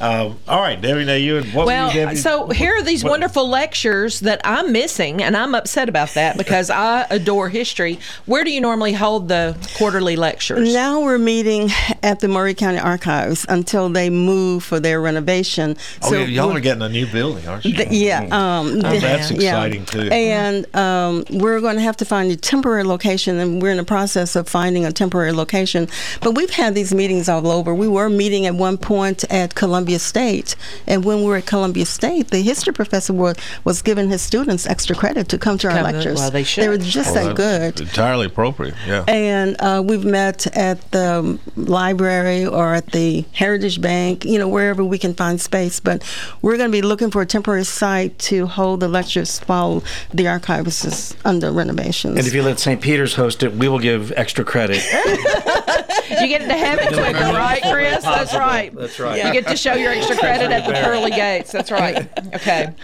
Um, 0.00 0.38
all 0.46 0.60
right, 0.60 0.80
Debbie. 0.80 1.04
Now 1.04 1.14
you 1.14 1.38
and 1.38 1.46
what 1.52 1.66
were 1.66 1.72
well, 1.72 1.92
you, 1.92 2.14
so 2.16 2.48
here 2.50 2.76
are 2.76 2.82
these 2.82 3.02
what- 3.02 3.10
wonderful 3.10 3.48
lectures 3.48 4.20
that 4.20 4.40
I'm 4.44 4.70
missing, 4.72 5.20
and 5.22 5.36
I'm 5.36 5.56
upset 5.56 5.88
about 5.88 6.10
that 6.14 6.38
because 6.38 6.70
I 6.70 7.04
adore 7.10 7.48
history. 7.48 7.98
Where 8.26 8.44
do 8.44 8.52
you 8.52 8.60
normally 8.60 8.92
hold 8.92 9.26
the 9.28 9.56
quarterly 9.76 10.14
lectures? 10.14 10.72
Now 10.72 11.00
we're 11.00 11.18
meeting 11.18 11.70
at 12.04 12.20
the 12.20 12.28
Maury 12.28 12.54
County 12.54 12.78
Archives 12.78 13.44
until 13.48 13.88
they 13.88 14.08
move 14.08 14.62
for 14.62 14.78
their 14.78 15.00
renovation. 15.00 15.76
Oh, 16.02 16.12
yeah, 16.14 16.24
y'all 16.26 16.48
we're- 16.50 16.60
getting 16.60 16.82
a 16.82 16.88
new 16.88 17.06
building, 17.08 17.48
aren't 17.48 17.64
you? 17.64 17.74
Th- 17.74 17.90
yeah, 17.90 18.20
um, 18.30 18.80
Oh, 18.84 18.90
th- 18.90 19.02
that's 19.02 19.32
yeah. 19.32 19.64
exciting, 19.64 19.84
too. 19.84 20.08
And 20.12 20.76
um, 20.76 21.24
we're 21.30 21.60
going 21.60 21.74
to 21.74 21.82
have 21.82 21.96
to 21.96 22.04
find 22.04 22.30
a 22.30 22.36
temporary 22.36 22.84
location, 22.84 23.38
and 23.38 23.60
we're 23.60 23.72
in 23.72 23.78
the 23.78 23.84
process 23.84 24.36
of 24.36 24.48
finding 24.48 24.84
a 24.84 24.92
temporary 24.92 25.32
location. 25.32 25.88
But 26.20 26.36
we've 26.36 26.50
had 26.50 26.76
these 26.76 26.94
meetings 26.94 27.28
all 27.28 27.48
over. 27.50 27.74
We 27.74 27.88
were 27.88 28.08
meeting 28.08 28.46
at 28.46 28.54
one 28.54 28.78
point 28.78 29.24
at 29.28 29.47
Columbia 29.54 29.98
State, 29.98 30.56
and 30.86 31.04
when 31.04 31.18
we 31.18 31.24
were 31.26 31.36
at 31.36 31.46
Columbia 31.46 31.86
State, 31.86 32.28
the 32.28 32.40
history 32.40 32.72
professor 32.72 33.12
was, 33.12 33.36
was 33.64 33.82
giving 33.82 34.08
his 34.10 34.22
students 34.22 34.66
extra 34.66 34.94
credit 34.94 35.28
to 35.28 35.38
come 35.38 35.58
to 35.58 35.68
our 35.68 35.74
Come 35.74 35.92
lectures. 35.92 36.18
well, 36.18 36.30
they 36.30 36.68
were 36.68 36.78
just 36.78 37.14
Well, 37.14 37.34
that 37.34 37.36
good. 37.36 37.80
Entirely 37.80 38.26
appropriate. 38.26 38.74
Yeah. 38.86 39.04
And 39.08 39.56
uh, 39.60 39.82
we've 39.84 40.04
met 40.04 40.46
at 40.56 40.90
the 40.90 41.38
library 41.56 42.46
or 42.46 42.74
at 42.74 42.86
the 42.92 43.24
Heritage 43.32 43.80
Bank, 43.80 44.24
you 44.24 44.38
know, 44.38 44.48
wherever 44.48 44.84
we 44.84 44.98
can 44.98 45.14
find 45.14 45.40
space. 45.40 45.80
But 45.80 46.02
we're 46.42 46.56
going 46.56 46.70
to 46.70 46.72
be 46.72 46.82
looking 46.82 47.10
for 47.10 47.22
a 47.22 47.26
temporary 47.26 47.64
site 47.64 48.18
to 48.20 48.46
hold 48.46 48.80
the 48.80 48.88
lectures 48.88 49.38
while 49.40 49.82
the 50.12 50.28
archivist 50.28 50.84
is 50.84 51.16
under 51.24 51.50
renovations. 51.52 52.18
And 52.18 52.26
if 52.26 52.34
you 52.34 52.42
let 52.42 52.58
St. 52.58 52.80
Peter's 52.80 53.14
host 53.14 53.42
it, 53.42 53.52
we 53.52 53.68
will 53.68 53.78
give 53.78 54.12
extra 54.16 54.44
credit. 54.44 54.82
You 56.08 56.26
get 56.26 56.40
into 56.42 56.56
heaven 56.56 56.86
quicker, 56.88 57.18
right, 57.18 57.62
Chris? 57.70 58.02
That's 58.02 58.34
right. 58.34 58.74
That's 58.74 58.98
right. 58.98 59.24
You 59.24 59.32
get 59.40 59.50
to 59.50 59.56
show 59.56 59.74
your 59.74 59.92
extra 59.92 60.16
credit 60.16 60.50
at 60.50 60.66
the 60.66 60.72
pearly 60.72 61.10
gates. 61.10 61.52
That's 61.52 61.70
right. 61.70 62.08
Okay. 62.34 62.74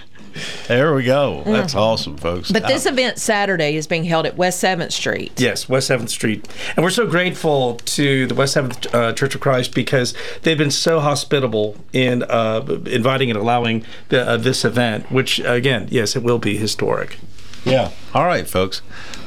There 0.67 0.95
we 0.97 1.05
go. 1.05 1.43
That's 1.47 1.77
awesome, 1.77 2.17
folks. 2.17 2.51
But 2.51 2.67
this 2.67 2.87
Uh, 2.87 2.91
event 2.91 3.19
Saturday 3.19 3.77
is 3.77 3.87
being 3.87 4.03
held 4.03 4.27
at 4.27 4.37
West 4.37 4.61
7th 4.61 4.91
Street. 4.91 5.33
Yes, 5.41 5.69
West 5.69 5.89
7th 5.89 6.09
Street. 6.09 6.49
And 6.75 6.83
we're 6.83 6.91
so 6.91 7.07
grateful 7.07 7.77
to 7.77 8.27
the 8.27 8.35
West 8.35 8.57
7th 8.57 8.93
uh, 8.93 9.13
Church 9.13 9.37
of 9.37 9.41
Christ 9.41 9.75
because 9.75 10.13
they've 10.43 10.59
been 10.59 10.73
so 10.73 10.99
hospitable 10.99 11.77
in 11.93 12.25
uh, 12.25 12.65
inviting 12.87 13.31
and 13.31 13.39
allowing 13.39 13.85
the, 14.09 14.29
uh, 14.29 14.37
this 14.37 14.65
event, 14.65 15.09
which, 15.13 15.39
again, 15.39 15.87
yes, 15.93 16.17
it 16.17 16.25
will 16.25 16.39
be 16.41 16.57
historic. 16.57 17.19
Yeah. 17.65 17.93
All 18.13 18.27
right, 18.27 18.49
folks. 18.49 18.83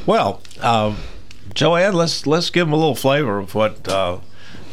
Well, 0.05 0.41
um, 0.61 0.97
Jo 1.53 1.75
Ann, 1.77 1.93
let's 1.93 2.27
let's 2.27 2.49
give 2.49 2.67
them 2.67 2.73
a 2.73 2.77
little 2.77 2.95
flavor 2.95 3.39
of 3.39 3.55
what 3.55 3.87
uh, 3.87 4.17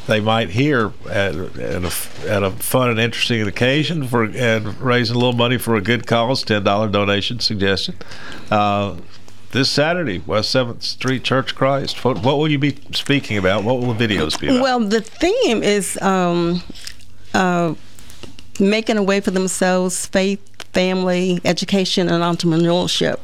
they 0.06 0.20
might 0.20 0.50
hear 0.50 0.92
at, 1.08 1.34
at, 1.34 1.84
a, 1.84 1.92
at 2.28 2.42
a 2.42 2.50
fun 2.50 2.90
and 2.90 3.00
interesting 3.00 3.46
occasion 3.46 4.06
for 4.06 4.24
and 4.24 4.80
raising 4.80 5.16
a 5.16 5.18
little 5.18 5.32
money 5.32 5.58
for 5.58 5.76
a 5.76 5.80
good 5.80 6.06
cause. 6.06 6.42
Ten 6.42 6.64
dollar 6.64 6.88
donation 6.88 7.40
suggestion. 7.40 7.96
Uh, 8.50 8.96
this 9.52 9.70
Saturday, 9.70 10.18
West 10.26 10.50
Seventh 10.50 10.82
Street 10.82 11.22
Church 11.22 11.54
Christ. 11.54 12.04
What, 12.04 12.24
what 12.24 12.38
will 12.38 12.50
you 12.50 12.58
be 12.58 12.76
speaking 12.92 13.38
about? 13.38 13.62
What 13.62 13.78
will 13.78 13.94
the 13.94 14.08
videos 14.08 14.38
be 14.38 14.48
about? 14.48 14.62
Well, 14.62 14.80
the 14.80 15.00
theme 15.00 15.62
is 15.62 15.96
um, 16.02 16.60
uh, 17.32 17.74
making 18.58 18.96
a 18.96 19.02
way 19.02 19.20
for 19.20 19.30
themselves, 19.30 20.06
faith, 20.06 20.40
family, 20.72 21.40
education, 21.44 22.08
and 22.08 22.22
entrepreneurship. 22.22 23.18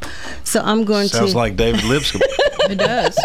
So 0.44 0.60
I'm 0.60 0.84
going 0.84 1.08
Sounds 1.08 1.10
to. 1.10 1.16
Sounds 1.18 1.34
like 1.34 1.56
David 1.56 1.84
Lipscomb. 1.84 2.22
It 2.68 2.78
does. 2.78 3.18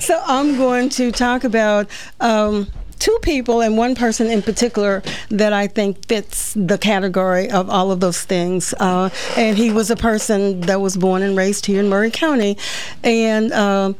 so 0.04 0.20
I'm 0.26 0.56
going 0.56 0.88
to 0.90 1.12
talk 1.12 1.44
about. 1.44 1.88
Um, 2.18 2.66
Two 2.98 3.18
people 3.22 3.60
and 3.60 3.76
one 3.76 3.94
person 3.94 4.28
in 4.28 4.42
particular 4.42 5.02
that 5.30 5.52
I 5.52 5.66
think 5.66 6.06
fits 6.06 6.54
the 6.54 6.78
category 6.78 7.50
of 7.50 7.70
all 7.70 7.90
of 7.90 8.00
those 8.00 8.22
things. 8.22 8.74
Uh, 8.78 9.10
and 9.36 9.56
he 9.56 9.70
was 9.70 9.90
a 9.90 9.96
person 9.96 10.62
that 10.62 10.80
was 10.80 10.96
born 10.96 11.22
and 11.22 11.36
raised 11.36 11.66
here 11.66 11.80
in 11.80 11.88
Maury 11.88 12.10
County. 12.10 12.56
And 13.04 13.52
um, 13.52 13.96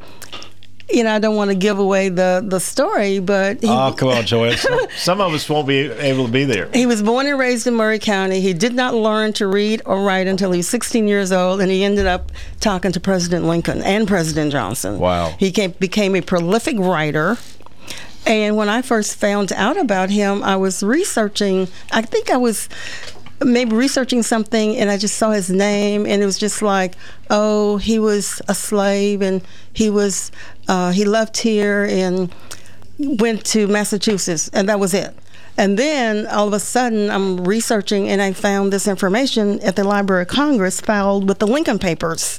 you 0.91 1.05
know, 1.05 1.15
I 1.15 1.19
don't 1.19 1.37
want 1.37 1.51
to 1.51 1.55
give 1.55 1.79
away 1.79 2.09
the 2.09 2.43
the 2.47 2.61
story, 2.61 3.19
but 3.19 3.61
he, 3.61 3.69
oh, 3.69 3.93
come 3.97 4.09
on. 4.09 4.27
Some, 4.27 4.81
some 4.97 5.21
of 5.21 5.35
us 5.35 5.49
won't 5.49 5.69
be 5.69 5.81
able 5.81 6.27
to 6.27 6.33
be 6.33 6.45
there. 6.45 6.71
he 6.73 6.87
was 6.87 7.03
born 7.03 7.27
and 7.27 7.39
raised 7.39 7.67
in 7.67 7.75
Maury 7.75 7.99
County. 7.99 8.41
He 8.41 8.55
did 8.55 8.75
not 8.75 8.95
learn 8.95 9.33
to 9.35 9.47
read 9.47 9.83
or 9.85 10.03
write 10.03 10.27
until 10.27 10.51
he 10.53 10.59
was 10.59 10.69
16 10.69 11.07
years 11.07 11.31
old, 11.31 11.61
and 11.61 11.71
he 11.71 11.85
ended 11.85 12.07
up 12.07 12.33
talking 12.61 12.93
to 12.93 13.01
President 13.01 13.45
Lincoln 13.45 13.83
and 13.83 14.09
President 14.09 14.51
Johnson. 14.51 14.99
Wow. 14.99 15.35
He 15.39 15.53
came, 15.53 15.73
became 15.73 16.17
a 16.17 16.23
prolific 16.23 16.79
writer. 16.79 17.37
And 18.27 18.57
when 18.57 18.69
I 18.69 18.83
first 18.83 19.17
found 19.17 19.53
out 19.53 19.77
about 19.77 20.11
him, 20.11 20.43
I 20.43 20.57
was 20.57 20.83
researching, 20.83 21.69
I 21.93 22.03
think 22.03 22.31
I 22.31 22.37
was 22.37 22.69
maybe 23.43 23.75
researching 23.75 24.23
something 24.23 24.77
and 24.77 24.91
I 24.91 24.97
just 24.97 25.17
saw 25.17 25.31
his 25.31 25.49
name 25.51 26.07
and 26.07 26.23
it 26.23 26.27
was 26.27 26.39
just 26.39 26.61
like, 26.61 26.95
oh, 27.31 27.77
he 27.77 27.99
was 27.99 28.43
a 28.49 28.55
slave 28.55 29.23
and 29.23 29.43
he 29.73 29.91
was, 29.91 30.33
uh, 30.67 30.91
he 30.93 31.05
left 31.05 31.39
here 31.39 31.87
and 31.89 32.35
went 32.99 33.45
to 33.47 33.67
Massachusetts 33.69 34.51
and 34.53 34.69
that 34.69 34.81
was 34.81 34.93
it. 34.93 35.15
And 35.59 35.77
then 35.79 36.27
all 36.29 36.47
of 36.47 36.55
a 36.55 36.61
sudden, 36.61 37.11
I'm 37.11 37.45
researching 37.45 38.09
and 38.09 38.23
I 38.23 38.33
found 38.33 38.73
this 38.73 38.87
information 38.89 39.61
at 39.61 39.75
the 39.77 39.85
Library 39.85 40.23
of 40.23 40.29
Congress 40.29 40.81
filed 40.81 41.29
with 41.29 41.41
the 41.41 41.47
Lincoln 41.49 41.79
Papers. 41.81 42.39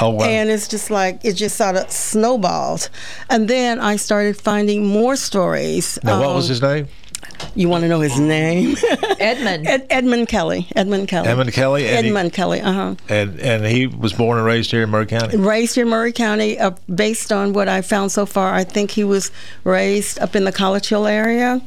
Oh, 0.00 0.10
wow. 0.10 0.24
And 0.24 0.48
it's 0.48 0.68
just 0.68 0.88
like, 0.90 1.18
it 1.24 1.34
just 1.34 1.56
sort 1.56 1.76
of 1.76 1.90
snowballed. 1.90 2.88
And 3.28 3.48
then 3.48 3.80
I 3.80 3.96
started 3.96 4.36
finding 4.36 4.86
more 4.86 5.16
stories. 5.16 5.98
Now, 6.04 6.20
what 6.20 6.34
was 6.36 6.46
Um, 6.46 6.50
his 6.50 6.62
name? 6.62 6.88
You 7.54 7.68
want 7.68 7.82
to 7.82 7.88
know 7.88 8.00
his 8.00 8.18
name? 8.18 8.76
Edmund. 9.18 9.66
Ed, 9.66 9.86
Edmund 9.90 10.28
Kelly. 10.28 10.66
Edmund 10.76 11.08
Kelly. 11.08 11.28
Edmund 11.28 11.52
Kelly, 11.52 11.86
and 11.88 12.04
he- 12.04 12.10
Edmund 12.10 12.32
Kelly, 12.32 12.60
uh 12.60 12.72
huh. 12.72 12.94
And 13.08 13.38
and 13.40 13.64
he 13.66 13.86
was 13.86 14.12
born 14.12 14.38
and 14.38 14.46
raised 14.46 14.70
here 14.70 14.82
in 14.82 14.90
Maury 14.90 15.06
County. 15.06 15.36
Raised 15.36 15.74
here 15.74 15.84
in 15.84 15.90
Maury 15.90 16.12
County, 16.12 16.58
uh, 16.58 16.70
based 16.94 17.32
on 17.32 17.52
what 17.52 17.68
I 17.68 17.82
found 17.82 18.12
so 18.12 18.26
far, 18.26 18.54
I 18.54 18.64
think 18.64 18.90
he 18.92 19.04
was 19.04 19.30
raised 19.64 20.18
up 20.20 20.34
in 20.36 20.44
the 20.44 20.52
College 20.52 20.88
Hill 20.88 21.06
area, 21.06 21.60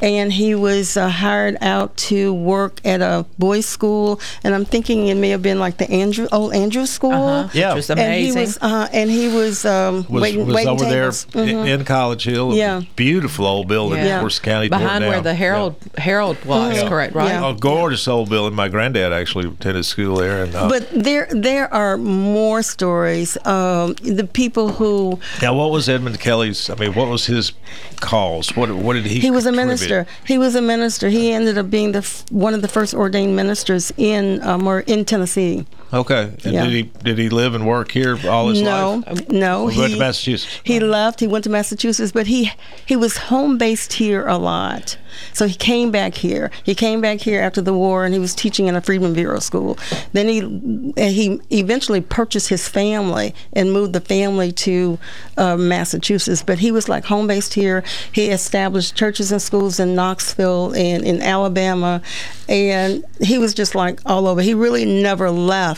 and 0.00 0.32
he 0.32 0.54
was 0.54 0.96
uh, 0.96 1.08
hired 1.08 1.56
out 1.60 1.96
to 1.96 2.32
work 2.34 2.80
at 2.84 3.00
a 3.02 3.24
boys' 3.38 3.66
school, 3.66 4.20
and 4.44 4.54
I'm 4.54 4.64
thinking 4.64 5.08
it 5.08 5.14
may 5.16 5.30
have 5.30 5.42
been 5.42 5.58
like 5.58 5.78
the 5.78 5.90
Andrew 5.90 6.28
old 6.32 6.54
Andrew 6.54 6.86
School. 6.86 7.12
Uh-huh, 7.12 7.48
Yeah. 7.52 7.68
Which 7.74 7.88
was 7.88 7.90
And 7.90 8.00
he 8.00 8.30
amazing. 8.30 8.40
was, 8.42 8.58
uh, 8.60 8.88
and 8.92 9.10
he 9.10 9.28
was, 9.28 9.64
um, 9.64 10.06
Was, 10.08 10.22
waiting, 10.22 10.46
was 10.46 10.54
waiting 10.54 10.68
over 10.70 10.84
tables. 10.84 11.24
there 11.32 11.42
in- 11.44 11.48
Mhm. 11.56 11.68
in 11.68 11.84
College 11.84 12.24
Hill. 12.24 12.54
Yeah. 12.54 12.82
Beautiful 12.96 13.46
old 13.46 13.68
building. 13.68 13.98
Yeah. 14.04 14.16
Of 14.16 14.20
course, 14.20 14.38
county 14.38 14.68
Behind 14.68 15.04
where 15.06 15.15
down. 15.16 15.24
the 15.24 15.34
Herald 15.34 15.74
Herald 15.98 16.44
was, 16.44 16.76
Yeah. 16.76 16.88
correct, 16.88 17.14
right? 17.14 17.28
Yeah. 17.28 17.50
A 17.50 17.54
gorgeous 17.54 18.06
old 18.08 18.28
building. 18.30 18.54
My 18.54 18.68
granddad 18.68 19.12
actually 19.12 19.48
attended 19.48 19.84
school 19.84 20.16
there. 20.16 20.44
And, 20.44 20.54
uh, 20.54 20.68
But 20.68 20.88
there, 20.90 21.28
there 21.30 21.72
are 21.72 21.96
more 21.96 22.62
stories. 22.62 23.36
Um, 23.46 23.94
the 24.02 24.26
people 24.30 24.68
who 24.68 25.18
now, 25.42 25.54
what 25.54 25.70
was 25.70 25.88
Edmund 25.88 26.20
Kelly's? 26.20 26.70
I 26.70 26.74
mean, 26.74 26.94
what 26.94 27.08
was 27.08 27.26
his 27.26 27.52
cause? 28.00 28.54
What 28.56 28.70
what 28.70 28.94
did 28.94 29.06
he? 29.06 29.20
he 29.20 29.30
was 29.30 29.46
a 29.46 29.52
minister. 29.52 30.06
He 30.24 30.38
was 30.38 30.54
a 30.54 30.62
minister. 30.62 31.08
He 31.08 31.32
ended 31.32 31.58
up 31.58 31.70
being 31.70 31.92
the 31.92 31.98
f- 31.98 32.24
one 32.30 32.54
of 32.54 32.62
the 32.62 32.68
first 32.68 32.94
ordained 32.94 33.34
ministers 33.36 33.92
in 33.96 34.42
um, 34.42 34.66
or 34.66 34.80
in 34.80 35.04
Tennessee. 35.04 35.66
Okay. 35.92 36.32
And 36.44 36.52
Yeah. 36.52 36.64
did 36.64 36.72
he 36.72 36.82
did 37.04 37.18
he 37.18 37.28
live 37.28 37.54
and 37.54 37.66
work 37.66 37.92
here 37.92 38.18
all 38.28 38.48
his 38.48 38.60
no, 38.62 39.02
life? 39.06 39.28
no. 39.28 39.64
no. 39.64 39.66
He 39.68 39.78
went 39.80 39.92
to 39.92 39.98
Massachusetts. 39.98 40.60
He 40.64 40.80
left. 40.80 41.20
He 41.20 41.26
went 41.26 41.44
to 41.44 41.50
Massachusetts, 41.50 42.12
but 42.12 42.26
he 42.26 42.50
he 42.84 42.96
was 42.96 43.16
home 43.16 43.56
based 43.58 43.94
here 43.94 44.26
a 44.26 44.36
lot. 44.36 44.96
So 45.32 45.46
he 45.46 45.54
came 45.54 45.90
back 45.90 46.14
here. 46.16 46.50
He 46.62 46.74
came 46.74 47.00
back 47.00 47.20
here 47.20 47.40
after 47.40 47.62
the 47.62 47.72
war, 47.72 48.04
and 48.04 48.12
he 48.12 48.20
was 48.20 48.34
teaching 48.34 48.66
in 48.66 48.76
a 48.76 48.80
Freedmen 48.82 49.14
Bureau 49.14 49.38
school. 49.38 49.78
Then 50.12 50.28
he 50.28 50.92
he 50.96 51.40
eventually 51.50 52.00
purchased 52.00 52.48
his 52.48 52.68
family 52.68 53.34
and 53.52 53.72
moved 53.72 53.92
the 53.92 54.00
family 54.00 54.52
to 54.52 54.98
uh, 55.36 55.56
Massachusetts. 55.56 56.42
But 56.42 56.58
he 56.58 56.70
was 56.70 56.88
like 56.88 57.04
home 57.04 57.26
based 57.28 57.54
here. 57.54 57.82
He 58.12 58.26
established 58.30 58.94
churches 58.96 59.30
and 59.32 59.40
schools 59.40 59.78
in 59.80 59.94
Knoxville 59.94 60.72
and 60.74 61.04
in 61.04 61.22
Alabama, 61.22 62.02
and 62.48 63.04
he 63.20 63.38
was 63.38 63.54
just 63.54 63.74
like 63.74 64.00
all 64.04 64.26
over. 64.26 64.40
He 64.42 64.52
really 64.52 64.84
never 64.84 65.30
left. 65.30 65.75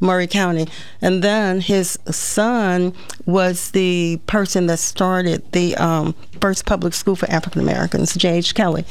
Maury 0.00 0.26
County. 0.26 0.66
And 1.00 1.22
then 1.22 1.60
his 1.60 1.98
son 2.10 2.92
was 3.26 3.72
the 3.72 4.20
person 4.26 4.66
that 4.66 4.78
started 4.78 5.50
the 5.52 5.76
um, 5.76 6.14
first 6.40 6.66
public 6.66 6.94
school 6.94 7.16
for 7.16 7.28
African 7.30 7.60
Americans, 7.62 8.14
J.H. 8.14 8.54
Kelly. 8.54 8.84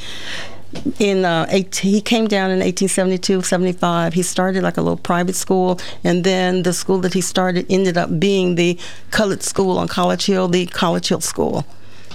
In 0.98 1.24
uh, 1.24 1.46
18, 1.48 1.90
he 1.90 2.00
came 2.02 2.28
down 2.28 2.50
in 2.50 2.58
1872, 2.58 3.40
75. 3.40 4.12
He 4.12 4.22
started 4.22 4.62
like 4.62 4.76
a 4.76 4.82
little 4.82 4.98
private 4.98 5.34
school, 5.34 5.80
and 6.04 6.24
then 6.24 6.62
the 6.62 6.74
school 6.74 6.98
that 6.98 7.14
he 7.14 7.22
started 7.22 7.64
ended 7.70 7.96
up 7.96 8.20
being 8.20 8.56
the 8.56 8.78
colored 9.10 9.42
school 9.42 9.78
on 9.78 9.88
College 9.88 10.26
Hill, 10.26 10.46
the 10.46 10.66
College 10.66 11.08
Hill 11.08 11.22
School. 11.22 11.64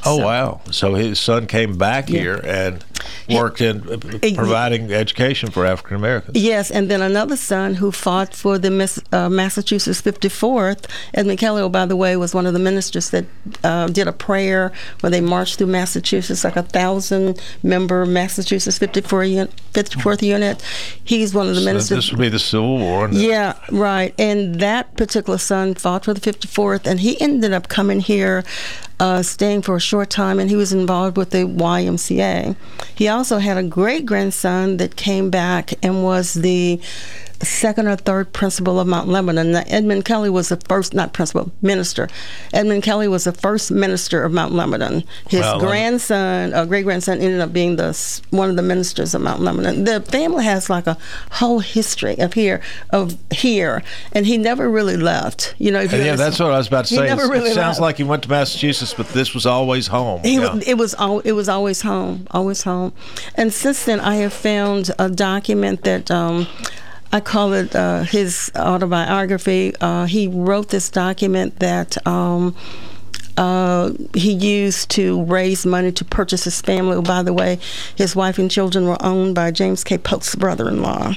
Oh 0.06 0.18
wow! 0.18 0.62
So 0.70 0.94
his 0.94 1.18
son 1.20 1.48
came 1.48 1.78
back 1.78 2.10
Yeah. 2.10 2.20
here 2.20 2.42
and 2.46 2.84
worked 3.30 3.62
in 3.62 3.82
uh, 3.90 3.98
providing 4.36 4.92
education 4.92 5.50
for 5.52 5.66
African 5.66 5.96
Americans. 5.98 6.38
Yes, 6.38 6.72
and 6.72 6.90
then 6.90 7.02
another 7.02 7.36
son 7.38 7.76
who 7.76 7.92
fought 7.92 8.34
for 8.36 8.58
the 8.58 8.70
Miss, 8.72 9.00
uh, 9.12 9.30
Massachusetts 9.30 10.02
54th. 10.02 10.86
Edmund 11.14 11.40
Kelly, 11.40 11.62
oh, 11.62 11.70
by 11.70 11.86
the 11.86 11.96
way, 11.96 12.16
was 12.16 12.34
one 12.34 12.46
of 12.46 12.54
the 12.54 12.60
ministers 12.60 13.10
that 13.12 13.26
uh, 13.64 13.88
did 13.88 14.08
a 14.08 14.14
prayer 14.14 14.72
where 15.02 15.10
they 15.10 15.22
marched 15.22 15.58
through 15.58 15.68
Massachusetts, 15.68 16.44
like 16.44 16.56
a 16.56 16.64
thousand 16.64 17.42
member 17.64 18.06
Massachusetts 18.06 18.78
54 18.78 19.24
un- 19.24 19.48
54th 19.74 20.22
unit. 20.22 20.62
He's 21.04 21.34
one 21.34 21.48
of 21.50 21.56
the 21.56 21.62
So 21.62 21.66
ministers. 21.66 21.98
this 21.98 22.12
would 22.12 22.20
be 22.20 22.30
the 22.30 22.40
Civil 22.40 22.78
War. 22.80 23.10
Yeah, 23.12 23.58
right. 23.72 24.14
And 24.20 24.60
that 24.60 24.96
particular 24.98 25.38
son 25.38 25.74
fought 25.76 26.06
for 26.06 26.14
the 26.14 26.22
54th, 26.22 26.86
and 26.86 27.00
he 27.00 27.20
ended 27.22 27.54
up 27.54 27.68
coming 27.68 28.00
here, 28.00 28.44
uh, 29.00 29.22
staying 29.24 29.62
for 29.64 29.76
a 29.76 29.80
short 29.80 30.10
time, 30.10 30.40
and 30.40 30.50
he 30.50 30.56
was 30.56 30.72
involved 30.74 31.18
with 31.18 31.32
the 31.32 31.40
YMCA. 31.40 32.56
He 32.96 33.08
also 33.08 33.40
had 33.40 33.58
a 33.58 33.64
great 33.64 34.06
grandson 34.06 34.78
that 34.78 34.96
came 34.96 35.30
back 35.30 35.74
and 35.84 36.04
was 36.04 36.34
the 36.34 36.80
second 37.46 37.88
or 37.88 37.96
third 37.96 38.34
principal 38.34 38.80
of 38.80 38.88
Mount 38.88 39.08
Lebanon. 39.08 39.52
Now, 39.52 39.64
Edmund 39.68 40.06
Kelly 40.06 40.30
was 40.30 40.50
the 40.50 40.58
first, 40.58 40.94
not 40.94 41.14
principal, 41.14 41.52
minister. 41.62 42.10
Edmund 42.54 42.84
Kelly 42.84 43.08
was 43.08 43.24
the 43.26 43.32
first 43.32 43.72
minister 43.72 44.24
of 44.24 44.32
Mount 44.32 44.54
Lebanon. 44.54 45.04
His 45.30 45.42
Well, 45.42 45.56
um, 45.56 45.60
grandson, 45.60 46.54
uh, 46.54 46.66
great 46.66 46.84
grandson, 46.84 47.20
ended 47.20 47.40
up 47.42 47.54
being 47.54 47.76
the 47.76 47.94
one 48.32 48.50
of 48.50 48.56
the 48.56 48.62
ministers 48.62 49.14
of 49.14 49.22
Mount 49.22 49.42
Lebanon. 49.42 49.84
The 49.84 50.02
family 50.02 50.46
has 50.46 50.70
like 50.70 50.88
a 50.88 50.98
whole 51.32 51.60
history 51.60 52.18
of 52.20 52.34
here, 52.34 52.62
of 52.92 53.18
here, 53.32 53.84
and 54.14 54.26
he 54.26 54.38
never 54.38 54.70
really 54.70 54.98
left. 54.98 55.56
You 55.58 55.72
know, 55.72 55.80
yeah, 55.80 55.86
understand- 55.86 56.20
that's 56.20 56.40
what 56.40 56.52
I 56.52 56.58
was 56.58 56.68
about 56.68 56.86
to 56.86 56.90
He 56.96 56.98
say. 56.98 57.06
never 57.08 57.28
really 57.28 57.50
it 57.52 57.56
sounds 57.56 57.76
left. 57.78 57.82
like 57.82 57.98
he 57.98 58.04
went 58.04 58.24
to 58.24 58.30
Massachusetts, 58.30 58.94
but 58.96 59.10
this 59.10 59.34
was 59.34 59.46
always 59.46 59.88
home. 59.88 60.22
He, 60.24 60.36
Yeah. 60.36 60.60
It 60.66 60.78
was 60.78 60.94
all. 60.96 61.20
It 61.20 61.34
was 61.34 61.48
always 61.50 61.82
home, 61.82 62.28
always 62.32 62.64
home. 62.64 62.94
And 63.36 63.54
since 63.54 63.86
then, 63.86 64.00
I 64.00 64.16
have 64.16 64.34
found 64.34 64.92
a 65.00 65.10
document 65.10 65.84
that 65.84 66.10
um, 66.12 66.48
I 67.14 67.20
call 67.22 67.54
it 67.54 67.74
uh, 67.76 68.04
his 68.04 68.52
autobiography. 68.58 69.74
Uh, 69.80 70.06
he 70.06 70.28
wrote 70.28 70.70
this 70.70 70.90
document 70.90 71.60
that. 71.60 72.06
Um, 72.06 72.56
uh, 73.36 73.92
he 74.14 74.32
used 74.32 74.92
to 74.92 75.24
raise 75.24 75.66
money 75.66 75.92
to 75.92 76.06
purchase 76.06 76.44
his 76.44 76.62
family. 76.62 77.02
By 77.02 77.24
the 77.24 77.34
way, 77.34 77.58
his 77.96 78.16
wife 78.16 78.38
and 78.38 78.52
children 78.52 78.86
were 78.86 79.04
owned 79.04 79.34
by 79.34 79.50
James 79.50 79.84
K. 79.84 79.98
Polk's 79.98 80.36
brother-in-law, 80.36 81.16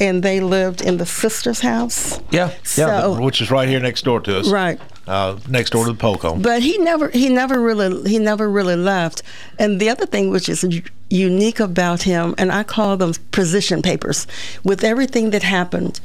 and 0.00 0.22
they 0.22 0.40
lived 0.40 0.80
in 0.80 0.96
the 0.96 1.04
sister's 1.04 1.60
house. 1.60 2.18
yeah, 2.30 2.48
yeah, 2.48 3.00
So- 3.02 3.20
which 3.20 3.42
is 3.42 3.50
right 3.50 3.68
here 3.68 3.78
next 3.78 4.04
door 4.06 4.20
to 4.20 4.38
us. 4.38 4.48
Right. 4.48 4.80
Uh, 5.06 5.38
next 5.48 5.70
door 5.70 5.86
to 5.86 5.92
the 5.92 5.98
Polk. 5.98 6.22
But 6.42 6.62
he 6.62 6.78
never 6.78 7.08
he 7.10 7.28
never 7.28 7.60
really 7.60 8.08
he 8.08 8.18
never 8.18 8.48
really 8.48 8.76
left. 8.76 9.22
And 9.58 9.80
the 9.80 9.88
other 9.88 10.06
thing 10.06 10.30
which 10.30 10.48
is 10.48 10.64
unique 11.08 11.58
about 11.58 12.02
him, 12.02 12.34
and 12.38 12.52
I 12.52 12.62
call 12.62 12.96
them 12.96 13.14
position 13.32 13.82
papers, 13.82 14.26
with 14.62 14.84
everything 14.84 15.30
that 15.30 15.42
happened 15.42 16.00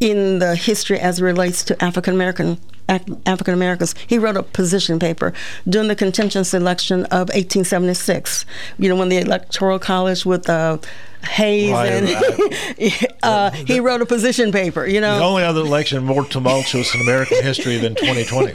in 0.00 0.38
the 0.38 0.56
history 0.56 0.98
as 0.98 1.20
it 1.20 1.24
relates 1.24 1.64
to 1.64 1.84
African 1.84 2.14
American 2.14 2.58
African 2.88 3.54
Americans. 3.54 3.94
He 4.06 4.18
wrote 4.18 4.36
a 4.36 4.42
position 4.42 4.98
paper 4.98 5.32
during 5.66 5.88
the 5.88 5.96
contentious 5.96 6.52
election 6.52 7.04
of 7.06 7.28
1876. 7.30 8.44
You 8.78 8.90
know, 8.90 8.96
when 8.96 9.08
the 9.08 9.18
Electoral 9.18 9.78
College 9.78 10.26
with 10.26 10.50
uh, 10.50 10.78
Hayes 11.24 11.72
Right, 11.72 11.90
and 11.90 13.16
uh, 13.22 13.50
he 13.52 13.80
wrote 13.80 14.02
a 14.02 14.06
position 14.06 14.52
paper. 14.52 14.86
You 14.86 15.00
know, 15.00 15.18
the 15.18 15.24
only 15.24 15.44
other 15.44 15.60
election 15.60 16.04
more 16.04 16.24
tumultuous 16.24 16.94
in 16.94 17.00
American 17.00 17.42
history 17.42 17.78
than 17.78 17.94
2020. 17.94 18.52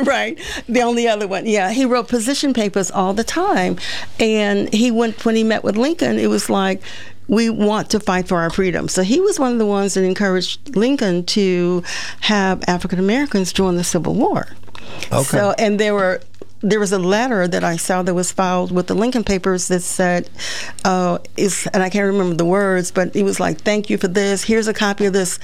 right. 0.04 0.38
The 0.68 0.82
only 0.82 1.06
other 1.06 1.28
one. 1.28 1.46
Yeah. 1.46 1.70
He 1.70 1.84
wrote 1.84 2.08
position 2.08 2.54
papers 2.54 2.90
all 2.90 3.12
the 3.12 3.24
time. 3.24 3.78
And 4.18 4.72
he 4.72 4.90
went, 4.90 5.24
when 5.24 5.36
he 5.36 5.44
met 5.44 5.62
with 5.64 5.76
Lincoln, 5.76 6.18
it 6.18 6.28
was 6.28 6.48
like, 6.48 6.82
we 7.32 7.48
want 7.48 7.88
to 7.88 7.98
fight 7.98 8.28
for 8.28 8.38
our 8.40 8.50
freedom. 8.50 8.88
So 8.88 9.02
he 9.02 9.18
was 9.18 9.40
one 9.40 9.52
of 9.52 9.58
the 9.58 9.64
ones 9.64 9.94
that 9.94 10.04
encouraged 10.04 10.76
Lincoln 10.76 11.24
to 11.24 11.82
have 12.20 12.62
African 12.68 12.98
Americans 12.98 13.54
join 13.54 13.76
the 13.76 13.84
Civil 13.84 14.14
War. 14.14 14.48
Okay. 15.10 15.22
So, 15.22 15.54
and 15.58 15.80
there 15.80 15.94
were 15.94 16.20
there 16.60 16.78
was 16.78 16.92
a 16.92 16.98
letter 16.98 17.48
that 17.48 17.64
I 17.64 17.76
saw 17.76 18.02
that 18.02 18.12
was 18.12 18.30
filed 18.30 18.70
with 18.70 18.86
the 18.86 18.94
Lincoln 18.94 19.24
Papers 19.24 19.68
that 19.68 19.80
said, 19.80 20.28
uh, 20.84 21.18
"is," 21.38 21.66
and 21.72 21.82
I 21.82 21.88
can't 21.88 22.06
remember 22.06 22.36
the 22.36 22.44
words, 22.44 22.90
but 22.90 23.16
it 23.16 23.22
was 23.22 23.40
like, 23.40 23.62
"Thank 23.62 23.88
you 23.88 23.96
for 23.96 24.08
this. 24.08 24.44
Here's 24.44 24.68
a 24.68 24.74
copy 24.74 25.06
of 25.06 25.14
this 25.14 25.38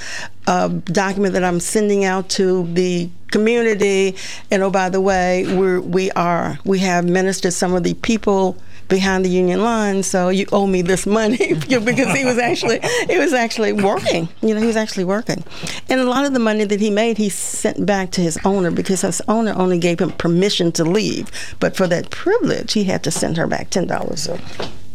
uh, 0.47 0.69
document 0.69 1.33
that 1.33 1.43
I'm 1.43 1.59
sending 1.59 2.05
out 2.05 2.29
to 2.31 2.69
the 2.75 3.09
community. 3.31 4.15
And 4.51 4.63
oh, 4.63 4.71
by 4.71 4.91
the 4.91 5.01
way, 5.01 5.57
we're 5.57 5.81
we 5.81 6.11
are 6.11 6.59
we 6.65 6.81
have 6.81 7.07
ministered 7.07 7.55
some 7.55 7.73
of 7.73 7.83
the 7.83 7.95
people." 7.95 8.59
Behind 8.89 9.25
the 9.25 9.29
union 9.29 9.63
line 9.63 10.03
so 10.03 10.29
you 10.29 10.47
owe 10.53 10.67
me 10.67 10.83
this 10.83 11.07
money 11.07 11.55
because 11.69 12.17
he 12.17 12.25
was 12.25 12.39
actually 12.39 12.81
he 13.09 13.19
was 13.19 13.33
actually 13.33 13.73
working 13.73 14.29
you 14.43 14.55
know 14.55 14.61
he 14.61 14.67
was 14.67 14.77
actually 14.77 15.05
working. 15.05 15.45
And 15.89 16.01
a 16.01 16.05
lot 16.05 16.25
of 16.25 16.33
the 16.33 16.39
money 16.39 16.65
that 16.65 16.81
he 16.81 16.91
made 16.91 17.19
he 17.19 17.29
sent 17.29 17.85
back 17.85 18.11
to 18.13 18.21
his 18.21 18.39
owner 18.45 18.71
because 18.71 19.03
his 19.03 19.21
owner 19.29 19.53
only 19.57 19.79
gave 19.79 20.01
him 20.01 20.13
permission 20.13 20.73
to 20.73 20.85
leave. 20.85 21.31
But 21.61 21.77
for 21.77 21.87
that 21.89 22.11
privilege 22.11 22.73
he 22.73 22.85
had 22.85 23.03
to 23.05 23.11
send 23.11 23.37
her 23.37 23.47
back 23.47 23.71
ten 23.71 23.87
dollars 23.87 24.29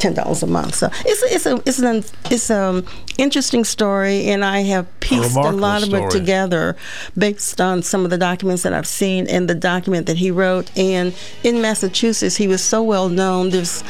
ten 0.04 0.14
dollars 0.14 0.44
a 0.44 0.48
month 0.48 0.76
so 0.76 0.90
it's 1.06 1.24
it's 1.36 1.46
a 1.46 1.56
it's 1.66 1.80
an 1.80 2.04
it's 2.30 2.50
an 2.50 2.86
interesting 3.18 3.64
story 3.64 4.26
and 4.28 4.44
I 4.44 4.60
have 4.74 4.86
pieced 5.00 5.24
a 5.24 5.28
remarkable 5.30 5.60
lot 5.60 5.84
of 5.84 5.94
it 5.94 6.12
together 6.12 6.76
based 7.18 7.62
on 7.62 7.82
some 7.84 8.04
of 8.04 8.10
the 8.10 8.18
documents 8.18 8.64
that 8.64 8.74
I've 8.74 8.88
seen 8.88 9.28
and 9.28 9.50
the 9.50 9.56
document 9.56 10.08
that 10.08 10.18
he 10.18 10.30
wrote 10.30 10.70
and 10.78 11.16
in 11.44 11.62
Massachusetts 11.62 12.36
he 12.36 12.48
was 12.50 12.62
so 12.62 12.84
well 12.84 13.08
known 13.08 13.50
there's 13.52 13.82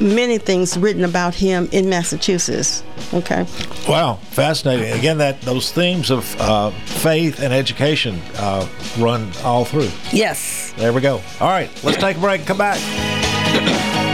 many 0.00 0.36
things 0.38 0.76
written 0.76 1.02
about 1.04 1.34
him 1.34 1.68
in 1.72 1.88
Massachusetts 1.88 2.82
okay 3.14 3.46
Wow, 3.88 4.14
fascinating. 4.30 4.92
Again, 4.98 5.18
that 5.18 5.40
those 5.42 5.70
themes 5.70 6.10
of 6.10 6.22
uh, 6.40 6.70
faith 6.70 7.40
and 7.40 7.52
education 7.52 8.18
uh, 8.36 8.66
run 8.98 9.30
all 9.44 9.64
through. 9.64 9.90
yes 10.12 10.72
There 10.76 10.92
we 10.92 11.00
go. 11.00 11.20
All 11.40 11.48
right, 11.50 11.70
let's 11.84 11.98
take 11.98 12.16
a 12.16 12.20
break 12.20 12.40
and 12.40 12.48
come 12.48 12.58
back. 12.58 14.13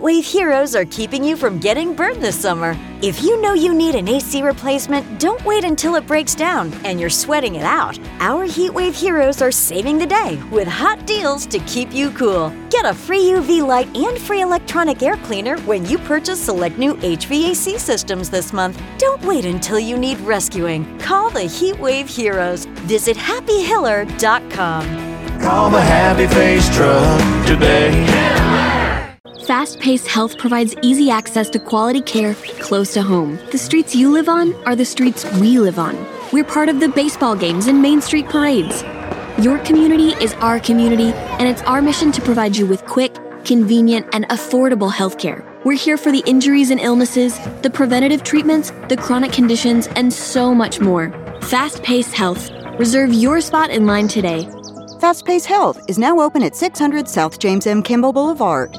Heatwave 0.00 0.24
Heroes 0.24 0.74
are 0.74 0.86
keeping 0.86 1.22
you 1.22 1.36
from 1.36 1.58
getting 1.58 1.94
burned 1.94 2.22
this 2.22 2.40
summer. 2.40 2.74
If 3.02 3.22
you 3.22 3.38
know 3.42 3.52
you 3.52 3.74
need 3.74 3.94
an 3.94 4.08
AC 4.08 4.40
replacement, 4.40 5.20
don't 5.20 5.44
wait 5.44 5.62
until 5.62 5.94
it 5.94 6.06
breaks 6.06 6.34
down 6.34 6.72
and 6.86 6.98
you're 6.98 7.10
sweating 7.10 7.56
it 7.56 7.64
out. 7.64 7.98
Our 8.18 8.46
Heatwave 8.46 8.94
Heroes 8.94 9.42
are 9.42 9.52
saving 9.52 9.98
the 9.98 10.06
day 10.06 10.42
with 10.50 10.66
hot 10.66 11.06
deals 11.06 11.44
to 11.48 11.58
keep 11.60 11.92
you 11.92 12.12
cool. 12.12 12.50
Get 12.70 12.86
a 12.86 12.94
free 12.94 13.24
UV 13.24 13.66
light 13.66 13.94
and 13.94 14.18
free 14.18 14.40
electronic 14.40 15.02
air 15.02 15.18
cleaner 15.18 15.58
when 15.66 15.84
you 15.84 15.98
purchase 15.98 16.40
select 16.40 16.78
new 16.78 16.94
HVAC 16.94 17.78
systems 17.78 18.30
this 18.30 18.54
month. 18.54 18.82
Don't 18.96 19.22
wait 19.26 19.44
until 19.44 19.78
you 19.78 19.98
need 19.98 20.18
rescuing. 20.20 20.98
Call 20.98 21.28
the 21.28 21.40
Heatwave 21.40 22.08
Heroes. 22.08 22.64
Visit 22.88 23.18
happyhiller.com. 23.18 25.40
Call 25.42 25.68
the 25.68 25.82
Happy 25.82 26.26
Face 26.26 26.74
Truck 26.74 27.46
today. 27.46 28.79
Fast 29.46 29.80
paced 29.80 30.06
health 30.06 30.38
provides 30.38 30.74
easy 30.80 31.10
access 31.10 31.50
to 31.50 31.58
quality 31.58 32.00
care 32.00 32.34
close 32.60 32.94
to 32.94 33.02
home. 33.02 33.38
The 33.52 33.58
streets 33.58 33.94
you 33.94 34.10
live 34.10 34.30
on 34.30 34.54
are 34.64 34.74
the 34.74 34.84
streets 34.86 35.30
we 35.34 35.58
live 35.58 35.78
on. 35.78 35.94
We're 36.32 36.44
part 36.44 36.70
of 36.70 36.80
the 36.80 36.88
baseball 36.88 37.36
games 37.36 37.66
and 37.66 37.82
Main 37.82 38.00
Street 38.00 38.30
parades. 38.30 38.82
Your 39.38 39.58
community 39.58 40.12
is 40.24 40.32
our 40.34 40.58
community, 40.58 41.12
and 41.38 41.46
it's 41.46 41.60
our 41.62 41.82
mission 41.82 42.12
to 42.12 42.22
provide 42.22 42.56
you 42.56 42.64
with 42.64 42.86
quick, 42.86 43.14
convenient, 43.44 44.06
and 44.14 44.26
affordable 44.30 44.90
health 44.90 45.18
care. 45.18 45.44
We're 45.64 45.76
here 45.76 45.98
for 45.98 46.10
the 46.10 46.22
injuries 46.26 46.70
and 46.70 46.80
illnesses, 46.80 47.38
the 47.60 47.68
preventative 47.68 48.22
treatments, 48.22 48.70
the 48.88 48.96
chronic 48.96 49.32
conditions, 49.32 49.86
and 49.96 50.10
so 50.10 50.54
much 50.54 50.80
more. 50.80 51.10
Fast 51.42 51.82
paced 51.82 52.14
health. 52.14 52.50
Reserve 52.78 53.12
your 53.12 53.42
spot 53.42 53.68
in 53.68 53.86
line 53.86 54.08
today. 54.08 54.48
Fast 54.98 55.26
Pace 55.26 55.44
Health 55.44 55.78
is 55.88 55.98
now 55.98 56.20
open 56.20 56.42
at 56.42 56.56
600 56.56 57.08
South 57.08 57.38
James 57.38 57.66
M. 57.66 57.82
Kimball 57.82 58.12
Boulevard. 58.12 58.78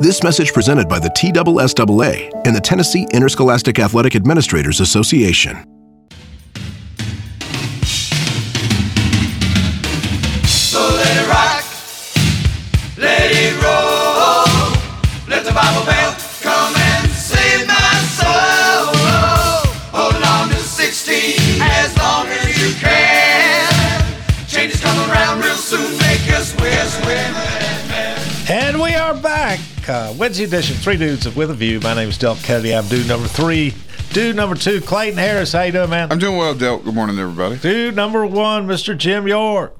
This 0.00 0.22
message 0.24 0.52
presented 0.52 0.88
by 0.88 0.98
the 0.98 1.08
TSSAA 1.08 2.30
and 2.44 2.54
the 2.54 2.60
Tennessee 2.60 3.06
Interscholastic 3.12 3.78
Athletic 3.78 4.16
Administrators 4.16 4.80
Association. 4.80 5.56
So 10.44 10.80
let 10.80 11.16
it 11.16 11.28
rock, 11.28 11.64
let 12.98 13.30
it 13.30 13.54
roll. 13.62 14.74
Let 15.28 15.44
the 15.44 15.52
Bible 15.52 15.86
belt 15.86 16.18
come 16.42 16.74
and 16.74 17.10
save 17.12 17.66
my 17.66 17.94
soul. 18.18 18.92
Hold 19.94 20.22
on 20.22 20.48
to 20.48 20.56
16 20.56 21.62
as 21.62 21.96
long 21.96 22.26
as 22.26 22.60
you 22.60 22.74
can. 22.80 24.04
Changes 24.48 24.80
come 24.80 25.10
around 25.10 25.40
real 25.40 25.54
soon, 25.54 25.96
make 25.98 26.28
us 26.32 26.52
wish 26.60 27.06
women. 27.06 27.34
And 28.50 28.82
we 28.82 28.94
are 28.94 29.14
back. 29.14 29.60
Back. 29.84 29.88
Uh, 29.88 30.14
Wednesday 30.18 30.44
edition, 30.44 30.76
Three 30.76 30.96
Dudes 30.96 31.32
with 31.34 31.50
a 31.50 31.54
View. 31.54 31.80
My 31.80 31.94
name 31.94 32.08
is 32.08 32.18
Del 32.18 32.36
Kennedy. 32.36 32.74
I'm 32.74 32.86
dude 32.88 33.08
number 33.08 33.28
three. 33.28 33.74
Dude 34.12 34.36
number 34.36 34.54
two, 34.54 34.80
Clayton 34.80 35.18
Harris. 35.18 35.52
How 35.52 35.62
you 35.62 35.72
doing, 35.72 35.90
man? 35.90 36.10
I'm 36.12 36.18
doing 36.18 36.36
well, 36.36 36.54
Del. 36.54 36.78
Good 36.78 36.94
morning, 36.94 37.18
everybody. 37.18 37.56
Dude 37.58 37.96
number 37.96 38.24
one, 38.24 38.66
Mr. 38.66 38.96
Jim 38.96 39.26
York. 39.26 39.76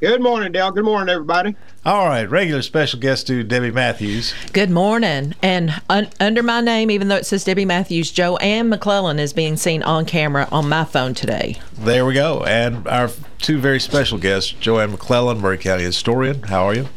Good 0.00 0.22
morning, 0.22 0.52
Dale. 0.52 0.70
Good 0.70 0.84
morning, 0.84 1.12
everybody. 1.12 1.56
All 1.84 2.06
right, 2.06 2.28
regular 2.30 2.62
special 2.62 3.00
guest 3.00 3.26
dude, 3.26 3.48
Debbie 3.48 3.72
Matthews. 3.72 4.32
Good 4.52 4.70
morning. 4.70 5.34
And 5.42 5.80
un- 5.90 6.08
under 6.20 6.42
my 6.42 6.60
name, 6.60 6.90
even 6.90 7.08
though 7.08 7.16
it 7.16 7.26
says 7.26 7.44
Debbie 7.44 7.64
Matthews, 7.64 8.10
Jo 8.12 8.36
Ann 8.36 8.68
McClellan 8.68 9.18
is 9.18 9.32
being 9.32 9.56
seen 9.56 9.82
on 9.82 10.04
camera 10.04 10.48
on 10.52 10.68
my 10.68 10.84
phone 10.84 11.14
today. 11.14 11.60
There 11.74 12.06
we 12.06 12.14
go. 12.14 12.44
And 12.44 12.86
our 12.86 13.10
two 13.38 13.58
very 13.58 13.80
special 13.80 14.18
guests, 14.18 14.52
Jo 14.52 14.78
Ann 14.78 14.92
McClellan, 14.92 15.40
Maury 15.40 15.58
County 15.58 15.82
historian. 15.84 16.44
How 16.44 16.64
are 16.68 16.74
you? 16.74 16.88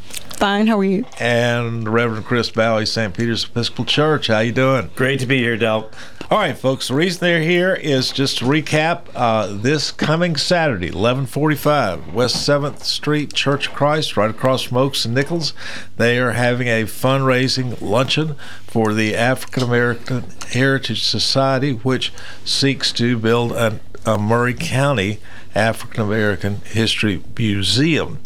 Fine. 0.42 0.66
How 0.66 0.80
are 0.80 0.84
you? 0.84 1.06
And 1.20 1.88
Reverend 1.88 2.26
Chris 2.26 2.50
Bowhay, 2.50 2.88
St. 2.88 3.16
Peter's 3.16 3.44
Episcopal 3.44 3.86
Church. 3.86 4.26
How 4.26 4.40
you 4.40 4.52
doing? 4.52 4.90
Great 4.96 5.20
to 5.20 5.28
be 5.28 5.38
here, 5.38 5.56
Del. 5.56 5.92
All 6.32 6.40
right, 6.40 6.58
folks. 6.58 6.88
The 6.88 6.96
reason 6.96 7.20
they're 7.20 7.44
here 7.44 7.76
is 7.76 8.12
just 8.12 8.40
to 8.40 8.46
recap. 8.46 9.02
Uh, 9.14 9.56
this 9.56 9.92
coming 9.92 10.36
Saturday, 10.36 10.90
11:45, 10.90 12.12
West 12.12 12.44
Seventh 12.44 12.84
Street 12.84 13.36
Church 13.36 13.68
of 13.68 13.76
Christ, 13.76 14.18
right 14.18 14.32
across 14.32 14.64
from 14.64 14.78
Oakes 14.78 15.06
and 15.06 15.14
Nichols. 15.14 15.54
They 15.98 16.18
are 16.18 16.32
having 16.32 16.68
a 16.68 16.86
fundraising 16.86 17.80
luncheon 17.80 18.36
for 18.66 18.96
the 18.96 19.16
African 19.16 19.62
American 19.62 20.24
Heritage 20.50 21.04
Society, 21.04 21.74
which 21.74 22.12
seeks 22.44 22.92
to 22.94 23.16
build 23.16 23.52
an, 23.52 23.80
a 24.08 24.18
Maury 24.18 24.56
County 24.56 25.20
African 25.54 26.02
American 26.02 26.62
History 26.66 27.22
Museum. 27.38 28.18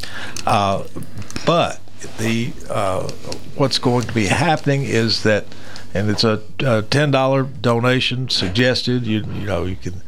Uh, 0.45 0.85
but 1.45 1.81
the 2.17 2.53
uh, 2.69 3.09
what's 3.55 3.79
going 3.79 4.03
to 4.03 4.13
be 4.13 4.25
happening 4.25 4.83
is 4.83 5.23
that, 5.23 5.45
and 5.93 6.09
it's 6.09 6.23
a, 6.23 6.41
a 6.59 6.81
ten 6.83 7.11
dollar 7.11 7.43
donation 7.43 8.29
suggested. 8.29 9.05
You 9.05 9.19
you 9.19 9.45
know 9.45 9.65
you 9.65 9.75
can 9.75 10.01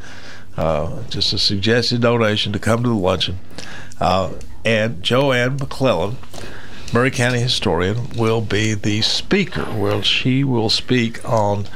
uh, 0.56 1.04
just 1.10 1.34
a 1.34 1.38
suggested 1.38 2.02
donation 2.02 2.54
to 2.54 2.60
come 2.60 2.84
to 2.84 2.89
the 2.89 2.95
luncheon, 2.95 3.39
uh, 4.00 4.34
and 4.66 5.04
Jo 5.04 5.32
Ann 5.32 5.58
McClellan. 5.58 6.18
Maury 6.93 7.12
County 7.12 7.39
historian 7.39 8.10
will 8.16 8.39
be 8.39 8.74
the 8.74 9.02
speaker. 9.02 9.66
Well, 9.76 10.02
she 10.02 10.45
will 10.45 10.70
speak 10.70 11.24
on 11.28 11.68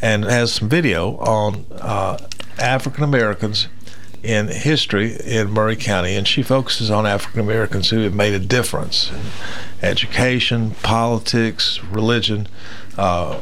and 0.00 0.24
has 0.24 0.52
some 0.52 0.68
video 0.68 1.16
on 1.16 1.66
uh, 1.72 2.18
African 2.58 3.02
Americans 3.02 3.66
in 4.22 4.48
history 4.48 5.16
in 5.24 5.50
Maury 5.50 5.76
County, 5.76 6.14
and 6.14 6.26
she 6.28 6.42
focuses 6.42 6.90
on 6.90 7.06
African 7.06 7.40
Americans 7.40 7.90
who 7.90 8.00
have 8.00 8.14
made 8.14 8.34
a 8.34 8.38
difference 8.38 9.10
in 9.10 9.20
education, 9.82 10.72
politics, 10.82 11.82
religion, 11.84 12.46
uh, 12.98 13.36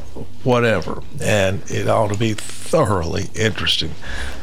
whatever. 0.45 1.03
And 1.21 1.63
it 1.71 1.89
ought 1.89 2.13
to 2.13 2.19
be 2.19 2.35
thoroughly 2.35 3.29
interesting. 3.35 3.93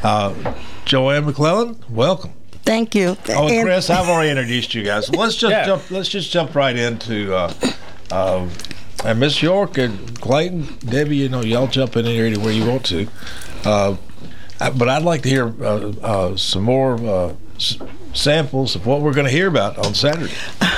Uh, 0.02 0.54
Jo 0.84 1.10
Ann 1.10 1.24
McClellan, 1.24 1.78
welcome. 1.88 2.32
Thank 2.64 2.94
you. 2.94 3.16
Oh, 3.28 3.48
And- 3.48 3.62
Chris, 3.64 3.88
I've 3.90 4.08
already 4.08 4.30
introduced 4.30 4.74
you 4.74 4.82
guys. 4.82 5.08
Let's 5.08 5.36
just 5.36 5.52
Yeah. 5.52 5.66
jump. 5.66 5.90
Let's 5.90 6.08
just 6.08 6.30
jump 6.32 6.54
right 6.54 6.76
into. 6.76 7.34
Uh, 7.34 7.52
uh, 8.10 8.46
and 9.04 9.20
Miss 9.20 9.40
York 9.40 9.78
and 9.78 10.20
Clayton, 10.20 10.78
Debbie, 10.84 11.16
you 11.18 11.28
know, 11.28 11.42
y'all 11.42 11.68
jump 11.68 11.96
in 11.96 12.04
here 12.06 12.26
anywhere 12.26 12.50
you 12.52 12.66
want 12.66 12.84
to. 12.86 13.06
Uh, 14.60 14.64
I- 14.66 14.70
but 14.70 14.88
I'd 14.88 15.02
like 15.02 15.22
to 15.22 15.28
hear 15.28 15.52
uh, 15.62 15.92
uh, 16.02 16.36
some 16.36 16.62
more 16.64 16.94
uh, 16.94 17.34
s- 17.56 17.78
samples 18.14 18.74
of 18.76 18.86
what 18.86 19.00
we're 19.00 19.12
going 19.14 19.26
to 19.26 19.32
hear 19.32 19.48
about 19.48 19.78
on 19.78 19.94
Saturday. 19.94 20.34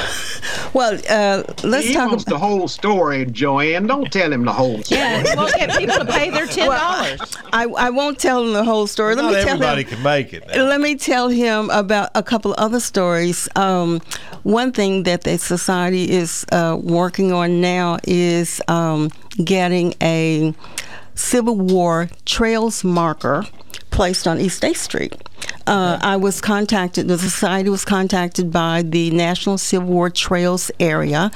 Well, 0.75 0.99
uh, 1.09 1.43
let's 1.65 1.87
he 1.89 1.95
talk 1.95 2.11
wants 2.11 2.25
about. 2.25 2.35
the 2.35 2.39
whole 2.39 2.69
story, 2.69 3.25
Jo 3.25 3.59
Ann. 3.59 3.87
Don't 3.87 4.13
tell 4.13 4.31
him 4.33 4.45
the 4.45 4.53
whole 4.53 4.83
story. 4.83 5.01
Yeah, 5.01 5.35
we'll 5.35 5.49
get 5.49 5.77
people 5.79 5.97
to 5.97 6.05
pay 6.05 6.29
their 6.31 6.47
ten 6.59 6.69
dollars. 6.69 7.21
I, 7.55 7.65
I 7.65 7.89
won't 7.91 8.19
tell 8.19 8.45
him 8.45 8.53
the 8.53 8.65
whole 8.65 8.87
story. 8.87 9.15
Let 9.15 9.23
Not 9.23 9.33
me 9.33 9.41
tell 9.41 9.49
everybody 9.55 9.83
him. 9.83 9.89
can 9.89 10.03
make 10.03 10.33
it. 10.35 10.47
now. 10.47 10.65
Let 10.65 10.81
me 10.83 10.95
tell 10.95 11.29
him 11.29 11.71
about 11.71 12.11
a 12.15 12.23
couple 12.23 12.53
of 12.53 12.59
other 12.59 12.81
stories. 12.81 13.49
Um, 13.57 14.01
one 14.43 14.73
thing 14.73 15.05
that 15.05 15.25
the 15.25 15.39
society 15.39 16.11
is 16.11 16.45
uh, 16.53 16.79
working 16.81 17.33
on 17.33 17.61
now 17.63 17.97
is 18.05 18.61
um, 18.69 19.11
getting 19.43 19.95
a 20.03 20.53
Civil 21.19 21.57
War 21.57 22.09
trails 22.25 22.85
marker 22.85 23.45
placed 23.91 24.29
on 24.29 24.41
East 24.41 24.63
8th 24.63 24.77
Street. 24.77 25.15
Uh, 25.67 25.99
I 26.01 26.17
was 26.17 26.41
contacted, 26.41 27.09
the 27.09 27.19
society 27.19 27.69
was 27.69 27.85
contacted 27.85 28.51
by 28.51 28.83
the 28.83 29.11
National 29.11 29.59
Civil 29.59 29.89
War 29.89 30.09
Trails 30.09 30.71
area, 30.81 31.31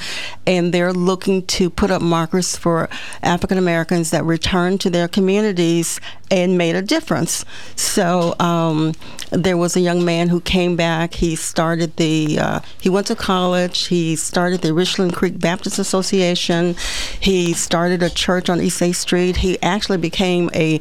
and 0.47 0.73
they're 0.73 0.95
looking 0.95 1.47
to 1.49 1.69
put 1.69 1.91
up 1.91 2.01
markers 2.01 2.57
for 2.57 2.89
African 3.23 3.59
Americans 3.59 4.11
that 4.11 4.25
returned 4.25 4.81
to 4.81 4.91
their 4.91 5.07
communities 5.07 6.01
and 6.31 6.57
made 6.57 6.75
a 6.75 6.81
difference. 6.81 7.45
So 7.77 8.35
um, 8.41 8.95
there 9.31 9.59
was 9.59 9.77
a 9.77 9.81
young 9.81 10.03
man 10.03 10.31
who 10.31 10.41
came 10.41 10.77
back. 10.77 11.13
He 11.13 11.37
started 11.37 11.95
the, 11.99 12.39
uh, 12.39 12.61
he 12.81 12.89
went 12.89 13.09
to 13.09 13.15
college. 13.15 13.89
He 13.89 14.17
started 14.17 14.63
the 14.63 14.73
Richland 14.73 15.13
Creek 15.13 15.39
Baptist 15.39 15.79
Association. 15.79 16.75
He 17.21 17.53
started 17.53 18.03
a 18.03 18.09
church 18.09 18.49
on 18.49 18.63
East 18.63 18.81
8th 18.81 18.95
Street. 18.95 19.37
He 19.37 19.61
actually 19.61 19.99
became 19.99 20.49
a 20.55 20.81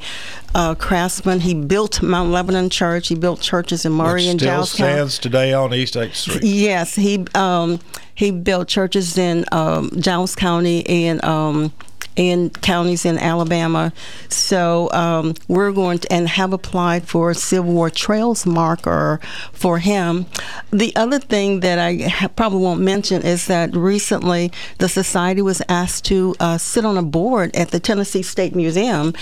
uh, 0.55 0.75
craftsman. 0.75 1.41
He 1.41 1.53
built 1.53 2.01
Mount 2.01 2.29
Lebanon 2.31 2.69
Church. 2.69 3.10
He 3.11 3.15
built 3.15 3.41
churches 3.41 3.83
in 3.85 3.91
Maury 3.91 4.21
Which 4.21 4.29
and 4.29 4.39
still 4.39 4.53
Giles 4.53 4.73
County. 4.73 4.93
stands 4.93 5.19
today 5.19 5.51
on 5.51 5.73
East 5.73 5.95
8th 5.95 6.15
Street. 6.15 6.43
Yes, 6.43 6.95
he 6.95 7.25
um, 7.35 7.81
he 8.15 8.31
built 8.31 8.69
churches 8.69 9.17
in 9.17 9.43
um, 9.51 9.91
Giles 9.99 10.33
County 10.33 10.87
and 10.87 11.21
um, 11.25 11.73
in 12.15 12.49
counties 12.49 13.05
in 13.05 13.17
Alabama. 13.17 13.93
So 14.29 14.91
um, 14.91 15.33
we're 15.47 15.71
going 15.71 15.99
to 15.99 16.11
and 16.11 16.27
have 16.27 16.51
applied 16.51 17.07
for 17.07 17.31
a 17.31 17.35
Civil 17.35 17.73
War 17.73 17.89
Trails 17.89 18.45
marker 18.45 19.19
for 19.53 19.79
him. 19.79 20.25
The 20.71 20.93
other 20.95 21.19
thing 21.19 21.61
that 21.61 21.79
I 21.79 22.09
ha- 22.09 22.27
probably 22.27 22.59
won't 22.59 22.81
mention 22.81 23.21
is 23.21 23.47
that 23.47 23.75
recently 23.75 24.51
the 24.79 24.89
society 24.89 25.41
was 25.41 25.61
asked 25.69 26.05
to 26.05 26.35
uh, 26.39 26.57
sit 26.57 26.85
on 26.85 26.97
a 26.97 27.03
board 27.03 27.55
at 27.55 27.71
the 27.71 27.79
Tennessee 27.79 28.23
State 28.23 28.55
Museum, 28.55 29.13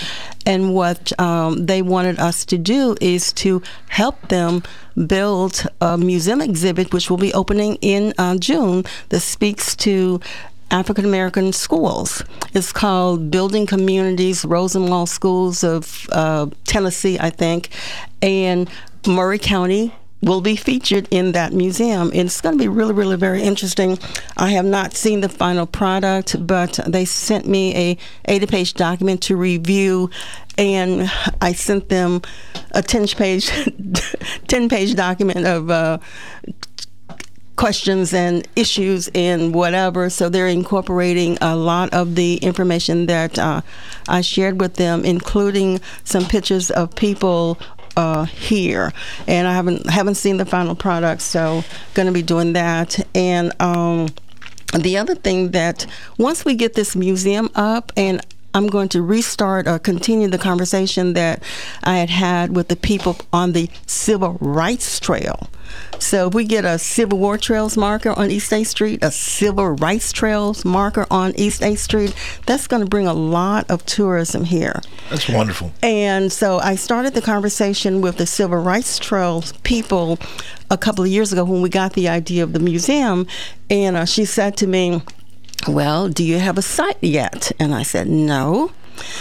and 0.44 0.74
what 0.74 1.18
um, 1.20 1.66
they 1.66 1.82
wanted 1.82 2.18
us 2.18 2.44
to 2.46 2.58
do 2.58 2.96
is 3.00 3.32
to 3.34 3.62
help 3.88 4.28
them 4.28 4.62
build 5.06 5.66
a 5.80 5.96
museum 5.96 6.40
exhibit, 6.40 6.92
which 6.92 7.08
will 7.08 7.16
be 7.16 7.32
opening 7.32 7.76
in 7.76 8.12
uh, 8.18 8.36
June, 8.36 8.84
that 9.08 9.20
speaks 9.20 9.76
to 9.76 10.20
African 10.70 11.04
American 11.04 11.52
schools. 11.52 12.22
It's 12.54 12.72
called 12.72 13.30
Building 13.30 13.66
Communities, 13.66 14.44
Rosenwald 14.44 15.08
Schools 15.08 15.64
of 15.64 16.08
uh, 16.12 16.46
Tennessee, 16.64 17.18
I 17.18 17.30
think, 17.30 17.70
and 18.22 18.68
Maury 19.06 19.38
County 19.38 19.94
will 20.22 20.40
be 20.40 20.54
featured 20.54 21.08
in 21.10 21.32
that 21.32 21.52
museum. 21.52 22.08
And 22.08 22.26
it's 22.26 22.40
going 22.40 22.56
to 22.56 22.62
be 22.62 22.68
really, 22.68 22.92
really 22.92 23.16
very 23.16 23.42
interesting. 23.42 23.98
I 24.36 24.50
have 24.50 24.64
not 24.64 24.94
seen 24.94 25.20
the 25.20 25.28
final 25.28 25.66
product, 25.66 26.46
but 26.46 26.78
they 26.86 27.04
sent 27.04 27.46
me 27.46 27.74
a 27.74 28.38
80-page 28.40 28.74
document 28.74 29.22
to 29.22 29.36
review, 29.36 30.10
and 30.58 31.10
I 31.40 31.52
sent 31.52 31.88
them 31.88 32.22
a 32.72 32.82
10-page 32.82 33.48
10-page 33.48 34.94
document 35.06 35.46
of. 35.46 35.70
Uh, 35.70 35.98
questions 37.60 38.14
and 38.14 38.48
issues 38.56 39.10
and 39.14 39.54
whatever. 39.54 40.08
So 40.08 40.30
they're 40.30 40.48
incorporating 40.48 41.36
a 41.42 41.54
lot 41.54 41.92
of 41.92 42.14
the 42.14 42.36
information 42.36 43.04
that 43.06 43.38
uh, 43.38 43.60
I 44.08 44.22
shared 44.22 44.58
with 44.62 44.76
them, 44.76 45.04
including 45.04 45.80
some 46.02 46.24
pictures 46.24 46.70
of 46.70 46.94
people. 46.96 47.58
Uh, 47.96 48.24
here, 48.24 48.92
and 49.26 49.48
I 49.48 49.52
haven't 49.52 49.90
haven't 49.90 50.14
seen 50.14 50.36
the 50.36 50.46
final 50.46 50.76
product, 50.76 51.20
so 51.20 51.64
going 51.92 52.06
to 52.06 52.12
be 52.12 52.22
doing 52.22 52.52
that. 52.52 53.04
And 53.16 53.52
um, 53.60 54.06
the 54.72 54.96
other 54.96 55.16
thing 55.16 55.50
that 55.50 55.86
once 56.16 56.44
we 56.44 56.54
get 56.54 56.74
this 56.74 56.94
museum 56.94 57.50
up 57.56 57.90
and 57.96 58.24
I'm 58.54 58.66
going 58.66 58.88
to 58.90 59.02
restart 59.02 59.68
or 59.68 59.78
continue 59.78 60.28
the 60.28 60.38
conversation 60.38 61.12
that 61.14 61.42
I 61.84 61.98
had 61.98 62.10
had 62.10 62.56
with 62.56 62.68
the 62.68 62.76
people 62.76 63.16
on 63.32 63.52
the 63.52 63.70
Civil 63.86 64.38
Rights 64.40 64.98
Trail. 64.98 65.48
So 65.98 66.28
if 66.28 66.34
we 66.34 66.44
get 66.44 66.64
a 66.64 66.78
Civil 66.78 67.18
War 67.18 67.38
Trails 67.38 67.76
marker 67.76 68.10
on 68.10 68.30
East 68.30 68.50
8th 68.50 68.66
Street, 68.66 69.04
a 69.04 69.10
Civil 69.10 69.70
Rights 69.70 70.12
Trails 70.12 70.64
marker 70.64 71.06
on 71.10 71.32
East 71.36 71.62
8th 71.62 71.78
Street, 71.78 72.14
that's 72.46 72.66
going 72.66 72.82
to 72.82 72.88
bring 72.88 73.06
a 73.06 73.14
lot 73.14 73.70
of 73.70 73.84
tourism 73.86 74.44
here. 74.44 74.80
That's 75.10 75.28
wonderful. 75.28 75.72
And 75.82 76.32
so 76.32 76.58
I 76.58 76.74
started 76.74 77.14
the 77.14 77.22
conversation 77.22 78.00
with 78.00 78.16
the 78.16 78.26
Civil 78.26 78.58
Rights 78.58 78.98
Trails 78.98 79.52
people 79.62 80.18
a 80.70 80.78
couple 80.78 81.04
of 81.04 81.10
years 81.10 81.32
ago 81.32 81.44
when 81.44 81.62
we 81.62 81.68
got 81.68 81.92
the 81.92 82.08
idea 82.08 82.42
of 82.42 82.52
the 82.52 82.60
museum. 82.60 83.26
And 83.68 83.96
uh, 83.96 84.04
she 84.06 84.24
said 84.24 84.56
to 84.58 84.66
me, 84.66 85.02
Well, 85.68 86.08
do 86.08 86.24
you 86.24 86.38
have 86.38 86.58
a 86.58 86.62
site 86.62 87.02
yet? 87.02 87.52
And 87.58 87.74
I 87.74 87.82
said, 87.82 88.08
No. 88.08 88.72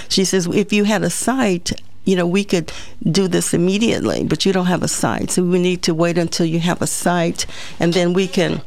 She 0.07 0.25
says, 0.25 0.47
If 0.47 0.73
you 0.73 0.83
had 0.85 1.03
a 1.03 1.09
site, 1.09 1.71
you 2.05 2.15
know, 2.15 2.25
we 2.25 2.43
could 2.43 2.71
do 3.03 3.27
this 3.27 3.53
immediately, 3.53 4.23
but 4.23 4.45
you 4.45 4.53
don't 4.53 4.65
have 4.65 4.83
a 4.83 4.87
site. 4.87 5.31
So 5.31 5.43
we 5.43 5.59
need 5.59 5.83
to 5.83 5.93
wait 5.93 6.17
until 6.17 6.45
you 6.45 6.59
have 6.59 6.81
a 6.81 6.87
site 6.87 7.45
and 7.79 7.93
then 7.93 8.13
we 8.13 8.27
can 8.27 8.61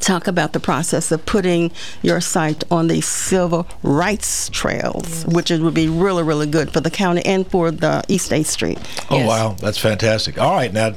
talk 0.00 0.26
about 0.26 0.52
the 0.52 0.60
process 0.60 1.12
of 1.12 1.24
putting 1.26 1.70
your 2.02 2.20
site 2.20 2.64
on 2.70 2.88
the 2.88 3.00
civil 3.00 3.66
rights 3.82 4.48
trails, 4.48 5.24
which 5.26 5.50
it 5.50 5.60
would 5.60 5.74
be 5.74 5.88
really, 5.88 6.22
really 6.22 6.46
good 6.46 6.72
for 6.72 6.80
the 6.80 6.90
county 6.90 7.24
and 7.24 7.46
for 7.46 7.70
the 7.70 8.02
East 8.08 8.30
8th 8.30 8.46
Street. 8.46 8.78
Oh 9.10 9.26
wow, 9.26 9.56
that's 9.60 9.78
fantastic! 9.78 10.38
All 10.38 10.54
right, 10.54 10.72
now 10.72 10.94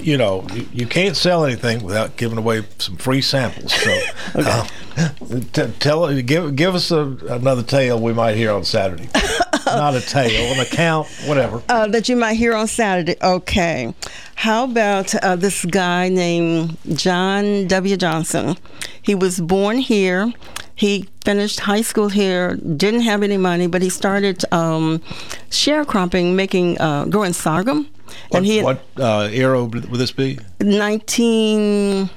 you 0.00 0.16
know 0.16 0.46
you, 0.52 0.68
you 0.72 0.86
can't 0.86 1.16
sell 1.16 1.44
anything 1.44 1.82
without 1.82 2.16
giving 2.16 2.38
away 2.38 2.64
some 2.78 2.96
free 2.96 3.22
samples. 3.22 3.72
So, 3.72 4.00
uh, 4.34 4.66
t- 5.52 5.72
tell 5.78 6.20
give 6.22 6.56
give 6.56 6.74
us 6.74 6.90
a, 6.90 7.02
another 7.28 7.62
tale 7.62 8.00
we 8.00 8.12
might 8.12 8.36
hear 8.36 8.52
on 8.52 8.64
Saturday. 8.64 9.08
Not 9.76 9.94
a 9.94 10.00
tale, 10.00 10.52
an 10.52 10.60
account, 10.60 11.08
whatever. 11.26 11.62
Uh, 11.68 11.86
that 11.88 12.08
you 12.08 12.16
might 12.16 12.34
hear 12.34 12.54
on 12.54 12.66
Saturday. 12.66 13.16
Okay. 13.22 13.94
How 14.36 14.64
about 14.64 15.14
uh, 15.16 15.36
this 15.36 15.64
guy 15.64 16.08
named 16.08 16.76
John 16.94 17.66
W. 17.66 17.96
Johnson? 17.96 18.56
He 19.02 19.14
was 19.14 19.40
born 19.40 19.78
here. 19.78 20.32
He 20.74 21.08
finished 21.24 21.60
high 21.60 21.82
school 21.82 22.08
here, 22.08 22.54
didn't 22.54 23.00
have 23.00 23.24
any 23.24 23.36
money, 23.36 23.66
but 23.66 23.82
he 23.82 23.90
started 23.90 24.44
um, 24.52 25.00
sharecropping, 25.50 26.34
making, 26.34 26.80
uh, 26.80 27.06
growing 27.06 27.32
sorghum. 27.32 27.88
What, 28.30 28.44
what 28.62 28.84
uh, 28.96 29.28
era 29.32 29.64
would 29.64 29.82
this 29.82 30.12
be? 30.12 30.38
19 30.60 32.08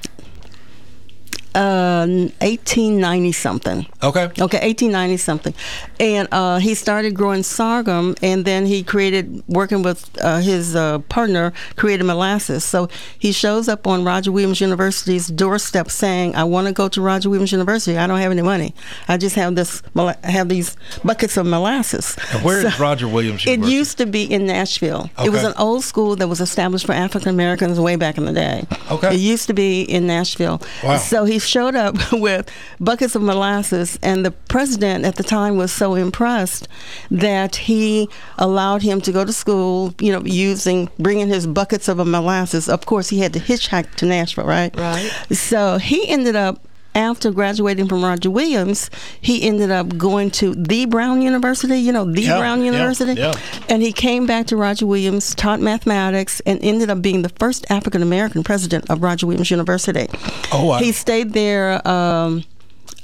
uh 1.55 2.05
1890 2.41 3.31
something. 3.31 3.85
Okay. 4.03 4.25
Okay 4.25 4.59
1890 4.59 5.17
something. 5.17 5.53
And 5.99 6.27
uh, 6.31 6.57
he 6.59 6.73
started 6.75 7.15
growing 7.15 7.43
sorghum 7.43 8.15
and 8.21 8.45
then 8.45 8.65
he 8.65 8.83
created 8.83 9.43
working 9.47 9.81
with 9.83 10.09
uh, 10.21 10.39
his 10.39 10.75
uh, 10.75 10.99
partner 11.09 11.53
created 11.75 12.05
molasses. 12.05 12.63
So 12.63 12.89
he 13.19 13.31
shows 13.31 13.67
up 13.67 13.87
on 13.87 14.03
roger 14.03 14.31
williams 14.31 14.61
university's 14.61 15.27
doorstep 15.27 15.89
saying 15.89 16.35
i 16.35 16.43
want 16.43 16.67
to 16.67 16.73
go 16.73 16.87
to 16.87 17.01
roger 17.01 17.29
williams 17.29 17.51
university. 17.51 17.97
I 17.97 18.07
don't 18.07 18.19
have 18.19 18.31
any 18.31 18.41
money. 18.41 18.73
I 19.07 19.17
just 19.17 19.35
have 19.35 19.55
this 19.55 19.81
have 20.23 20.49
these 20.49 20.75
buckets 21.03 21.37
of 21.37 21.45
molasses. 21.45 22.17
And 22.31 22.43
where 22.43 22.61
so 22.61 22.67
is 22.67 22.79
roger 22.79 23.07
williams 23.07 23.45
it 23.45 23.59
used 23.59 23.97
to 23.97 24.05
be 24.05 24.23
in 24.23 24.45
nashville. 24.45 25.09
It 25.23 25.29
was 25.29 25.43
an 25.43 25.53
old 25.57 25.83
school 25.83 26.15
that 26.15 26.27
was 26.27 26.41
established 26.41 26.85
for 26.85 26.93
african 26.93 27.29
americans 27.29 27.79
way 27.79 27.95
back 27.95 28.17
in 28.17 28.25
the 28.25 28.33
day. 28.33 28.65
Okay. 28.89 29.15
it 29.15 29.19
used 29.19 29.47
to 29.47 29.53
be 29.53 29.81
in 29.81 30.07
nashville. 30.07 30.61
Wow. 30.83 30.97
so 30.97 31.25
he 31.25 31.39
showed 31.45 31.75
up 31.75 31.95
with 32.11 32.49
buckets 32.79 33.15
of 33.15 33.21
molasses, 33.21 33.97
and 34.01 34.25
the 34.25 34.31
president 34.31 35.05
at 35.05 35.15
the 35.15 35.23
time 35.23 35.57
was 35.57 35.71
so 35.71 35.95
impressed 35.95 36.67
that 37.09 37.55
he 37.55 38.09
allowed 38.37 38.81
him 38.81 39.01
to 39.01 39.11
go 39.11 39.25
to 39.25 39.33
school, 39.33 39.93
you 39.99 40.11
know, 40.11 40.21
using, 40.23 40.89
bringing 40.99 41.27
his 41.27 41.47
buckets 41.47 41.87
of 41.87 41.97
molasses. 42.05 42.69
Of 42.69 42.85
course, 42.85 43.09
he 43.09 43.19
had 43.19 43.33
to 43.33 43.39
hitchhike 43.39 43.95
to 43.95 44.05
Nashville, 44.05 44.45
right? 44.45 44.75
Right. 44.75 45.09
So 45.31 45.77
he 45.77 46.07
ended 46.07 46.35
up. 46.35 46.59
After 46.93 47.31
graduating 47.31 47.87
from 47.87 48.03
Roger 48.03 48.29
Williams, 48.29 48.89
he 49.21 49.47
ended 49.47 49.71
up 49.71 49.97
going 49.97 50.29
to 50.31 50.53
the 50.55 50.85
Brown 50.85 51.21
University, 51.21 51.77
you 51.79 51.93
know, 51.93 52.03
the 52.03 52.21
Yeah, 52.23 52.37
Brown 52.37 52.59
yeah, 52.59 52.71
University. 52.71 53.13
yeah. 53.13 53.33
And 53.69 53.81
he 53.81 53.93
came 53.93 54.25
back 54.25 54.47
to 54.47 54.57
Roger 54.57 54.85
Williams, 54.85 55.33
taught 55.33 55.61
mathematics, 55.61 56.41
and 56.45 56.59
ended 56.61 56.89
up 56.89 57.01
being 57.01 57.21
the 57.21 57.29
first 57.29 57.65
African 57.69 58.01
American 58.01 58.43
president 58.43 58.89
of 58.89 59.01
Roger 59.01 59.25
Williams 59.25 59.49
University. 59.49 60.07
Oh, 60.51 60.65
wow. 60.65 60.79
He 60.79 60.91
stayed 60.91 61.31
there 61.31 61.85
um, 61.87 62.43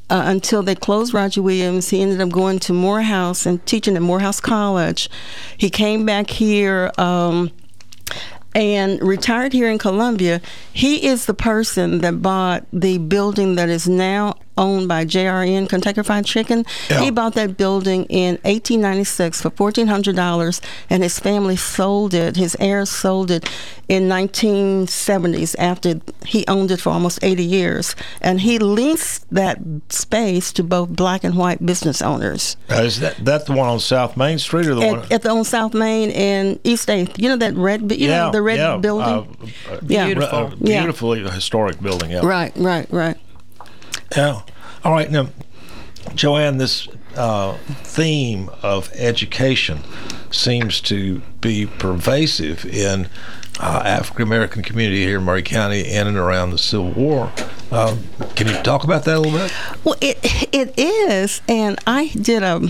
uh, 0.10 0.24
until 0.26 0.64
they 0.64 0.76
closed 0.76 1.14
Roger 1.14 1.42
Williams. 1.42 1.90
He 1.90 2.02
ended 2.02 2.20
up 2.20 2.30
going 2.30 2.60
to 2.60 2.74
Morehouse 2.74 3.46
and 3.46 3.66
teaching 3.66 3.96
at 3.96 4.02
Morehouse 4.02 4.42
College. 4.42 5.10
He 5.58 5.70
came 5.70 6.06
back 6.06 6.30
here. 6.30 6.92
Um, 6.98 7.52
and 8.56 9.02
retired 9.02 9.54
here 9.54 9.70
in 9.70 9.78
Columbia. 9.78 10.42
He 10.74 11.08
is 11.08 11.26
the 11.26 11.34
person 11.34 12.00
that 12.00 12.22
bought 12.22 12.66
the 12.74 12.98
building 12.98 13.56
that 13.56 13.70
is 13.70 13.88
now 13.88 14.36
owned 14.58 14.88
by 14.88 15.06
JRN 15.06 15.70
Kentucky 15.70 16.04
Fried 16.04 16.26
Chicken. 16.26 16.66
He 17.00 17.12
bought 17.12 17.34
that 17.36 17.58
building 17.58 18.06
in 18.06 18.36
1896 18.44 19.42
for 19.42 19.50
$1,400, 19.52 20.62
and 20.90 21.04
his 21.04 21.20
family 21.20 21.56
sold 21.56 22.14
it. 22.14 22.36
His 22.36 22.56
heirs 22.60 22.90
sold 22.90 23.32
it 23.32 23.50
in 23.88 24.10
1970s 24.10 25.56
after 25.58 26.02
he 26.26 26.46
owned 26.48 26.72
it 26.72 26.82
for 26.82 26.90
almost 26.92 27.20
80 27.22 27.44
years, 27.44 27.96
and 28.22 28.42
he 28.42 28.60
leased 28.60 29.26
that 29.34 29.60
space 29.90 30.52
to 30.54 30.64
both 30.64 30.90
black 30.90 31.24
and 31.24 31.36
white 31.38 31.66
business 31.66 32.02
owners. 32.02 32.58
Uh, 32.70 32.76
is 32.84 33.00
that 33.00 33.18
that 33.24 33.46
the 33.46 33.54
one 33.54 33.68
on 33.70 33.80
South 33.80 34.18
Main 34.18 34.40
Street 34.40 34.68
or 34.68 34.76
the 34.76 34.82
one? 34.88 35.00
At, 35.00 35.12
at 35.12 35.22
the 35.24 35.30
on 35.30 35.44
South 35.46 35.74
Main 35.74 36.12
and 36.12 36.60
East 36.64 36.88
8th, 36.90 37.18
you 37.22 37.30
know 37.30 37.38
that 37.38 37.56
red, 37.56 37.88
bu- 37.88 37.96
you 37.96 38.08
know 38.08 38.32
the 38.32 38.42
red 38.42 38.58
yeah, 38.58 38.78
building. 38.78 39.08
uh, 39.70 39.72
uh, 39.74 39.80
Yeah. 39.88 40.06
Beautiful. 40.06 40.38
uh, 40.38 40.52
Yeah. 40.60 40.80
beautifully 40.82 41.20
historic 41.30 41.82
building. 41.82 42.12
Yeah. 42.12 42.26
Right, 42.26 42.52
right, 42.58 42.88
right. 42.92 43.18
Yeah. 44.16 44.42
All 44.84 44.94
right. 44.94 45.10
Now, 45.12 45.28
Jo 46.16 46.38
Ann, 46.38 46.58
this 46.58 46.88
uh, 47.16 47.58
theme 47.84 48.50
of 48.62 48.92
education 48.94 49.80
seems 50.32 50.82
to 50.82 51.22
be 51.42 51.66
pervasive 51.66 52.66
in 52.66 53.10
uh, 53.60 53.82
African 53.86 54.22
American 54.24 54.62
community 54.62 55.04
here 55.04 55.18
in 55.18 55.24
Maury 55.24 55.42
County 55.42 55.86
and 55.86 56.08
in 56.08 56.16
around 56.16 56.52
the 56.52 56.58
Civil 56.58 56.92
War. 56.92 57.32
Uh, 57.72 57.98
can 58.36 58.48
you 58.48 58.54
talk 58.62 58.84
about 58.84 59.04
that 59.06 59.18
a 59.18 59.20
little 59.20 59.38
bit? 59.38 59.54
Well, 59.84 59.96
it 60.00 60.20
it 60.54 60.78
is, 60.78 61.42
and 61.48 61.80
I 61.88 62.08
did 62.10 62.44
a. 62.44 62.70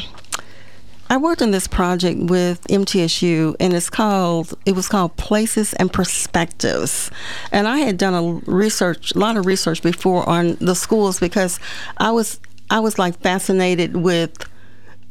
I 1.09 1.17
worked 1.17 1.41
on 1.41 1.51
this 1.51 1.67
project 1.67 2.19
with 2.19 2.67
MTSU, 2.67 3.55
and 3.59 3.73
it's 3.73 3.89
called. 3.89 4.53
It 4.65 4.75
was 4.75 4.89
called 4.89 5.15
Places 5.15 5.73
and 5.75 5.91
Perspectives, 5.91 7.09
and 7.51 7.67
I 7.67 7.79
had 7.79 7.97
done 7.97 8.13
a 8.13 8.51
research, 8.51 9.15
a 9.15 9.19
lot 9.19 9.37
of 9.37 9.45
research 9.45 9.81
before 9.81 10.27
on 10.27 10.57
the 10.59 10.75
schools 10.75 11.19
because 11.19 11.59
I 11.97 12.11
was 12.11 12.39
I 12.69 12.81
was 12.81 12.99
like 12.99 13.19
fascinated 13.19 13.95
with 13.95 14.37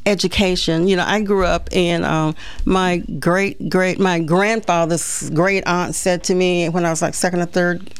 education. 0.05 0.86
You 0.86 0.97
know, 0.97 1.05
I 1.07 1.22
grew 1.22 1.47
up 1.47 1.70
in 1.72 2.05
um, 2.05 2.36
my 2.66 2.99
great 3.18 3.70
great 3.70 3.99
my 3.99 4.20
grandfather's 4.20 5.30
great 5.30 5.66
aunt 5.66 5.94
said 5.94 6.24
to 6.24 6.34
me 6.34 6.68
when 6.68 6.84
I 6.84 6.90
was 6.90 7.01
like 7.01 7.14
second 7.14 7.40
or 7.40 7.47
third 7.47 7.90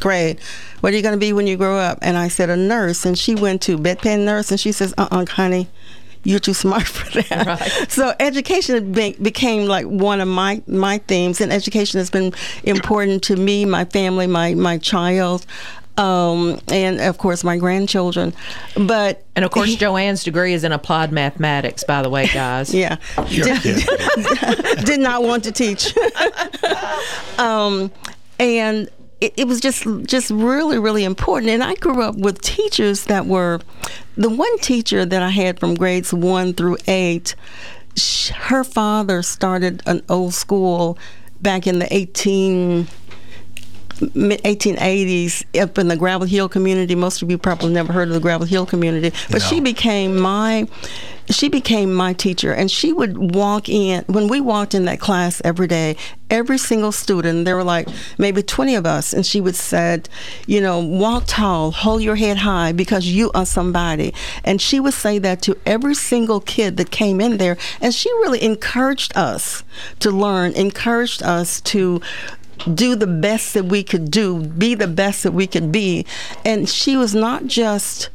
grade, 0.00 0.40
what 0.80 0.92
are 0.92 0.96
you 0.96 1.02
going 1.02 1.14
to 1.14 1.18
be 1.18 1.32
when 1.32 1.46
you 1.46 1.56
grow 1.56 1.78
up? 1.78 1.98
And 2.02 2.16
I 2.16 2.28
said, 2.28 2.50
a 2.50 2.56
nurse. 2.56 3.04
And 3.04 3.18
she 3.18 3.34
went 3.34 3.62
to 3.62 3.76
bedpan 3.76 4.24
nurse, 4.24 4.50
and 4.50 4.58
she 4.58 4.72
says, 4.72 4.94
uh 4.98 5.08
uh 5.10 5.26
honey, 5.26 5.68
you're 6.22 6.38
too 6.38 6.54
smart 6.54 6.82
for 6.86 7.22
that. 7.22 7.46
Right. 7.46 7.90
So 7.90 8.14
education 8.20 8.92
be- 8.92 9.16
became 9.20 9.66
like 9.66 9.86
one 9.86 10.20
of 10.20 10.28
my, 10.28 10.62
my 10.66 10.98
themes, 10.98 11.40
and 11.40 11.52
education 11.52 11.98
has 11.98 12.10
been 12.10 12.32
important 12.64 13.22
to 13.24 13.36
me, 13.36 13.64
my 13.64 13.84
family, 13.86 14.26
my, 14.26 14.54
my 14.54 14.78
child. 14.78 15.46
Um, 15.98 16.60
and 16.68 16.98
of 17.00 17.18
course 17.18 17.44
my 17.44 17.58
grandchildren, 17.58 18.32
but 18.74 19.22
And 19.36 19.44
of 19.44 19.50
course, 19.50 19.74
Jo 19.76 19.98
Ann's 19.98 20.24
degree 20.24 20.54
is 20.54 20.64
in 20.64 20.72
applied 20.72 21.12
mathematics, 21.12 21.84
by 21.84 22.00
the 22.00 22.08
way, 22.08 22.26
guys. 22.28 22.72
yeah, 22.74 22.96
did, 23.28 23.86
did 24.86 25.00
not 25.00 25.22
want 25.24 25.44
to 25.44 25.52
teach. 25.52 25.94
um, 27.38 27.90
and 28.38 28.88
it, 29.20 29.34
it 29.36 29.46
was 29.46 29.60
just 29.60 29.86
just 30.04 30.30
really 30.30 30.78
really 30.78 31.04
important. 31.04 31.50
And 31.50 31.62
I 31.62 31.74
grew 31.74 32.02
up 32.02 32.16
with 32.16 32.40
teachers 32.40 33.04
that 33.04 33.26
were 33.26 33.60
the 34.16 34.30
one 34.30 34.58
teacher 34.58 35.04
that 35.04 35.22
I 35.22 35.30
had 35.30 35.60
from 35.60 35.74
grades 35.74 36.12
one 36.12 36.54
through 36.54 36.78
eight. 36.86 37.34
Her 38.34 38.64
father 38.64 39.22
started 39.22 39.82
an 39.86 40.02
old 40.08 40.34
school 40.34 40.98
back 41.40 41.66
in 41.66 41.78
the 41.78 41.94
eighteen 41.94 42.86
mid 42.99 42.99
1880s 44.00 45.62
up 45.62 45.78
in 45.78 45.88
the 45.88 45.96
Gravel 45.96 46.26
Hill 46.26 46.48
community. 46.48 46.94
Most 46.94 47.22
of 47.22 47.30
you 47.30 47.38
probably 47.38 47.72
never 47.72 47.92
heard 47.92 48.08
of 48.08 48.14
the 48.14 48.20
Gravel 48.20 48.46
Hill 48.46 48.66
community, 48.66 49.16
but 49.30 49.42
she 49.42 49.60
became 49.60 50.18
my 50.18 50.66
she 51.30 51.48
became 51.48 51.94
my 51.94 52.12
teacher 52.12 52.52
and 52.52 52.70
she 52.70 52.92
would 52.92 53.34
walk 53.34 53.68
in 53.68 54.04
when 54.08 54.26
we 54.26 54.40
walked 54.40 54.74
in 54.74 54.84
that 54.84 54.98
class 54.98 55.40
every 55.44 55.66
day 55.66 55.96
every 56.28 56.58
single 56.58 56.90
student 56.90 57.44
there 57.44 57.56
were 57.56 57.64
like 57.64 57.88
maybe 58.18 58.42
20 58.42 58.74
of 58.74 58.84
us 58.84 59.12
and 59.12 59.24
she 59.24 59.40
would 59.40 59.54
said 59.54 60.08
you 60.46 60.60
know 60.60 60.80
walk 60.80 61.24
tall 61.26 61.70
hold 61.70 62.02
your 62.02 62.16
head 62.16 62.38
high 62.38 62.72
because 62.72 63.06
you 63.06 63.30
are 63.32 63.46
somebody 63.46 64.12
and 64.44 64.60
she 64.60 64.80
would 64.80 64.94
say 64.94 65.18
that 65.18 65.40
to 65.40 65.56
every 65.64 65.94
single 65.94 66.40
kid 66.40 66.76
that 66.76 66.90
came 66.90 67.20
in 67.20 67.36
there 67.36 67.56
and 67.80 67.94
she 67.94 68.10
really 68.14 68.42
encouraged 68.42 69.16
us 69.16 69.62
to 70.00 70.10
learn 70.10 70.52
encouraged 70.52 71.22
us 71.22 71.60
to 71.60 72.00
do 72.74 72.94
the 72.94 73.06
best 73.06 73.54
that 73.54 73.64
we 73.64 73.82
could 73.82 74.10
do, 74.10 74.40
be 74.40 74.74
the 74.74 74.86
best 74.86 75.22
that 75.22 75.32
we 75.32 75.46
could 75.46 75.72
be. 75.72 76.06
And 76.44 76.68
she 76.68 76.96
was 76.96 77.14
not 77.14 77.46
just 77.46 78.10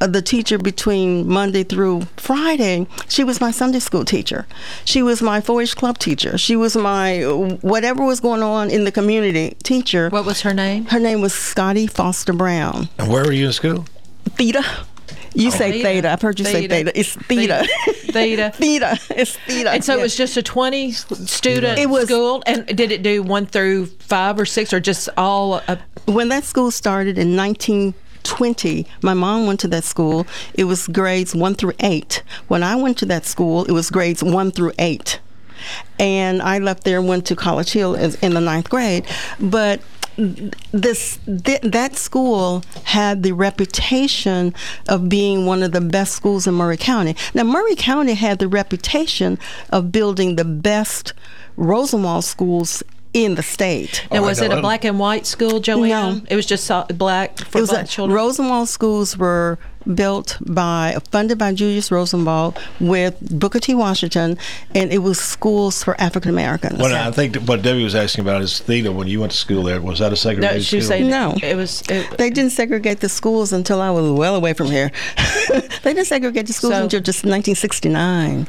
uh, 0.00 0.06
the 0.06 0.20
teacher 0.20 0.58
between 0.58 1.26
Monday 1.26 1.64
through 1.64 2.02
Friday. 2.16 2.86
She 3.08 3.24
was 3.24 3.40
my 3.40 3.50
Sunday 3.50 3.78
school 3.78 4.04
teacher. 4.04 4.46
She 4.84 5.02
was 5.02 5.22
my 5.22 5.40
4-H 5.40 5.76
club 5.76 5.98
teacher. 5.98 6.36
She 6.36 6.56
was 6.56 6.76
my 6.76 7.22
uh, 7.22 7.56
whatever 7.62 8.04
was 8.04 8.20
going 8.20 8.42
on 8.42 8.70
in 8.70 8.84
the 8.84 8.92
community 8.92 9.56
teacher. 9.62 10.10
What 10.10 10.26
was 10.26 10.42
her 10.42 10.52
name? 10.52 10.86
Her 10.86 11.00
name 11.00 11.20
was 11.20 11.32
Scotty 11.32 11.86
Foster 11.86 12.32
Brown. 12.32 12.88
And 12.98 13.10
where 13.10 13.24
were 13.24 13.32
you 13.32 13.46
in 13.46 13.52
school? 13.52 13.86
Theta. 14.36 14.64
You 15.36 15.48
oh, 15.48 15.50
say 15.50 15.82
theta. 15.82 16.10
I've 16.10 16.22
heard 16.22 16.38
you 16.38 16.46
say 16.46 16.66
theta. 16.66 16.98
It's 16.98 17.14
theta. 17.14 17.66
Theta. 18.06 18.50
theta. 18.54 18.98
It's 19.10 19.36
theta. 19.36 19.70
And 19.70 19.84
so 19.84 19.98
it 19.98 20.00
was 20.02 20.16
just 20.16 20.36
a 20.38 20.42
20 20.42 20.92
student 20.92 21.78
It 21.78 21.90
was- 21.90 22.06
school. 22.08 22.42
And 22.46 22.66
did 22.66 22.90
it 22.90 23.02
do 23.02 23.22
one 23.22 23.44
through 23.44 23.86
five 23.86 24.40
or 24.40 24.46
six 24.46 24.72
or 24.72 24.80
just 24.80 25.10
all? 25.18 25.60
When 26.06 26.30
that 26.30 26.44
school 26.44 26.70
started 26.70 27.18
in 27.18 27.36
1920, 27.36 28.86
my 29.02 29.12
mom 29.12 29.46
went 29.46 29.60
to 29.60 29.68
that 29.68 29.84
school. 29.84 30.26
It 30.54 30.64
was 30.64 30.86
grades 30.88 31.34
one 31.34 31.54
through 31.54 31.74
eight. 31.80 32.22
When 32.48 32.62
I 32.62 32.74
went 32.76 32.96
to 32.98 33.06
that 33.06 33.26
school, 33.26 33.64
it 33.66 33.72
was 33.72 33.90
grades 33.90 34.22
one 34.22 34.50
through 34.50 34.72
eight. 34.78 35.20
And 35.98 36.40
I 36.42 36.58
left 36.58 36.84
there 36.84 36.98
and 36.98 37.08
went 37.08 37.26
to 37.26 37.36
College 37.36 37.72
Hill 37.72 37.94
as- 37.96 38.14
in 38.16 38.32
the 38.34 38.40
ninth 38.40 38.70
grade. 38.70 39.06
But 39.38 39.80
this 40.16 41.18
th- 41.44 41.60
that 41.60 41.96
school 41.96 42.64
had 42.84 43.22
the 43.22 43.32
reputation 43.32 44.54
of 44.88 45.08
being 45.08 45.46
one 45.46 45.62
of 45.62 45.72
the 45.72 45.80
best 45.80 46.14
schools 46.14 46.46
in 46.46 46.54
Maury 46.54 46.76
County. 46.76 47.16
Now 47.34 47.44
Maury 47.44 47.76
County 47.76 48.14
had 48.14 48.38
the 48.38 48.48
reputation 48.48 49.38
of 49.70 49.92
building 49.92 50.36
the 50.36 50.44
best 50.44 51.12
Rosenwald 51.56 52.24
schools 52.24 52.82
in 53.16 53.34
the 53.34 53.42
state. 53.42 54.06
Oh, 54.10 54.16
now, 54.16 54.22
was 54.24 54.40
it 54.42 54.52
a 54.52 54.60
black 54.60 54.84
and 54.84 54.98
white 54.98 55.24
school, 55.26 55.58
Jo 55.60 55.82
Ann? 55.82 55.88
No. 56.18 56.20
It 56.28 56.36
was 56.36 56.44
just 56.44 56.70
black 56.98 57.38
for 57.38 57.58
it 57.58 57.60
was 57.62 57.70
black 57.70 57.84
a- 57.86 57.88
children? 57.88 58.14
Rosenwald 58.14 58.68
schools 58.68 59.16
were 59.16 59.58
built 59.94 60.36
by, 60.44 60.96
funded 61.12 61.38
by 61.38 61.54
Julius 61.54 61.90
Rosenwald 61.90 62.58
with 62.80 63.16
Booker 63.38 63.58
T. 63.60 63.74
Washington, 63.74 64.36
and 64.74 64.92
it 64.92 64.98
was 64.98 65.18
schools 65.18 65.82
for 65.82 65.98
African 66.00 66.28
Americans. 66.30 66.78
What 66.78 66.92
I 66.92 67.10
think 67.10 67.36
what 67.48 67.62
Debbie 67.62 67.84
was 67.84 67.94
asking 67.94 68.22
about 68.22 68.42
is 68.42 68.58
theta. 68.60 68.92
When 68.92 69.06
you 69.08 69.20
went 69.20 69.32
to 69.32 69.38
school 69.38 69.62
there, 69.62 69.80
was 69.80 70.00
that 70.00 70.12
a 70.12 70.16
segregated 70.16 70.64
she 70.64 70.76
was 70.76 70.86
school? 70.86 70.98
saying 70.98 71.08
No. 71.08 71.34
it 71.42 71.56
was. 71.56 71.82
It, 71.88 72.18
they 72.18 72.28
didn't 72.28 72.50
segregate 72.50 73.00
the 73.00 73.08
schools 73.08 73.50
until 73.52 73.80
I 73.80 73.90
was 73.90 74.10
well 74.10 74.34
away 74.36 74.52
from 74.52 74.66
here. 74.66 74.90
they 75.48 75.94
didn't 75.94 76.06
segregate 76.06 76.46
the 76.48 76.52
schools 76.52 76.74
So- 76.74 76.82
until 76.82 77.00
just 77.00 77.24
1969. 77.24 78.46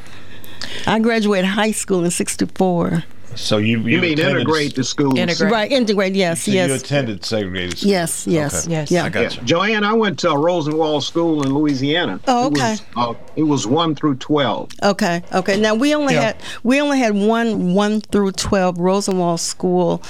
I 0.88 1.00
graduated 1.00 1.46
high 1.52 1.72
school 1.72 2.04
in 2.04 2.12
64. 2.12 3.04
So 3.38 3.58
you 3.58 3.80
You 3.82 4.02
mean 4.02 4.20
integrate 4.20 4.76
the 4.76 4.84
schools? 4.84 5.42
Right, 5.42 5.72
integrate, 5.72 6.16
yes, 6.16 6.44
So 6.44 6.52
yes. 6.52 6.70
you 6.70 6.76
attended 6.76 7.24
segregated 7.24 7.78
schools? 7.78 7.90
Yes, 7.92 8.28
yes, 8.28 8.66
Okay. 8.66 8.72
yes. 8.74 8.92
Yeah. 8.92 9.06
I 9.06 9.10
got 9.10 9.36
you. 9.38 9.44
Jo 9.44 9.62
Ann, 9.62 9.84
I 9.84 9.94
went 9.94 10.20
to 10.20 10.30
Rosenwald 10.36 11.04
School 11.04 11.44
in 11.44 11.54
Louisiana. 11.54 12.20
Oh, 12.28 12.48
It 12.48 12.54
was, 12.54 12.62
okay. 12.62 12.84
uh, 12.98 13.14
it 13.36 13.44
was 13.44 13.68
one 13.68 13.96
through 13.96 14.16
twelve. 14.16 14.72
Okay, 14.84 15.22
okay. 15.34 15.60
Now 15.60 15.76
we 15.76 15.94
only 15.94 16.16
Yeah. 16.16 16.22
had 16.22 16.36
we 16.64 16.82
only 16.82 17.00
had 17.00 17.14
one 17.16 17.74
one 17.74 18.02
through 18.02 18.32
twelve 18.34 18.78
Rosenwald 18.80 19.40
school 19.40 20.02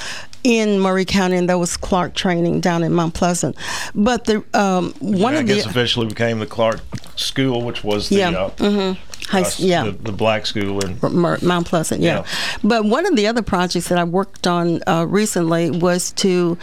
in 0.44 0.80
Maury 0.80 1.04
County, 1.04 1.36
and 1.36 1.50
that 1.50 1.60
was 1.60 1.76
Clark 1.76 2.14
Training 2.16 2.62
down 2.62 2.82
in 2.84 2.94
Mount 2.94 3.14
Pleasant. 3.14 3.56
But 3.94 4.26
the 4.26 4.44
um, 4.54 4.94
one 5.02 5.34
I 5.36 5.40
of 5.40 5.48
guess 5.48 5.64
the 5.66 5.70
officially 5.70 6.08
became 6.08 6.40
the 6.40 6.46
Clark 6.46 6.80
School, 7.18 7.62
which 7.64 7.84
was 7.84 8.08
the 8.10 8.16
yeah, 8.18 8.30
uh, 8.32 8.50
hmm 8.58 8.94
High, 9.28 9.42
uh, 9.42 9.52
yeah. 9.58 9.84
the, 9.84 9.92
the 9.92 10.12
black 10.12 10.46
school 10.46 10.80
in 10.86 10.98
Mer- 11.02 11.40
Mount 11.42 11.68
Pleasant, 11.68 12.02
yeah. 12.02 12.26
But 12.64 12.86
one 12.86 13.06
of 13.06 13.16
the 13.16 13.28
other 13.28 13.42
projects 13.42 13.90
that 13.90 13.98
I 13.98 14.04
worked 14.06 14.48
on 14.48 14.82
uh, 14.88 15.06
recently 15.08 15.70
was 15.70 16.12
to 16.14 16.58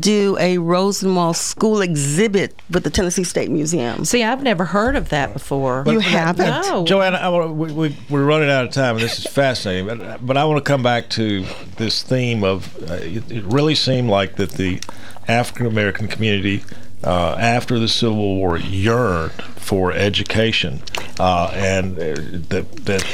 do 0.00 0.36
a 0.40 0.58
Rosenwald 0.58 1.36
school 1.36 1.82
exhibit 1.82 2.58
with 2.70 2.84
the 2.84 2.90
Tennessee 2.90 3.24
State 3.24 3.50
Museum. 3.50 4.04
See, 4.04 4.22
I've 4.22 4.42
never 4.42 4.64
heard 4.64 4.96
of 4.96 5.10
that 5.10 5.32
before. 5.34 5.84
you 5.86 5.98
haven't? 5.98 6.46
No. 6.46 6.84
Joanna, 6.86 7.18
I 7.18 7.28
wanna, 7.28 7.52
we, 7.52 7.72
we, 7.72 7.96
we're 8.08 8.24
running 8.24 8.48
out 8.48 8.64
of 8.64 8.72
time, 8.72 8.96
and 8.96 9.04
this 9.04 9.18
is 9.18 9.26
fascinating. 9.26 9.86
But, 9.86 10.24
but 10.24 10.36
I 10.36 10.44
want 10.44 10.64
to 10.64 10.66
come 10.66 10.82
back 10.82 11.10
to 11.10 11.44
this 11.76 12.02
theme 12.02 12.44
of 12.44 12.74
uh, 12.90 12.94
it, 12.94 13.30
it 13.30 13.44
really 13.44 13.74
seemed 13.74 14.08
like 14.08 14.36
that 14.36 14.52
the 14.52 14.80
African 15.28 15.66
American 15.66 16.08
community 16.08 16.64
uh, 17.04 17.36
after 17.38 17.78
the 17.78 17.88
Civil 17.88 18.36
War 18.36 18.56
yearned 18.56 19.32
for 19.32 19.92
education, 19.92 20.82
uh, 21.18 21.50
and 21.54 21.96
that 21.96 22.70
that 22.84 23.04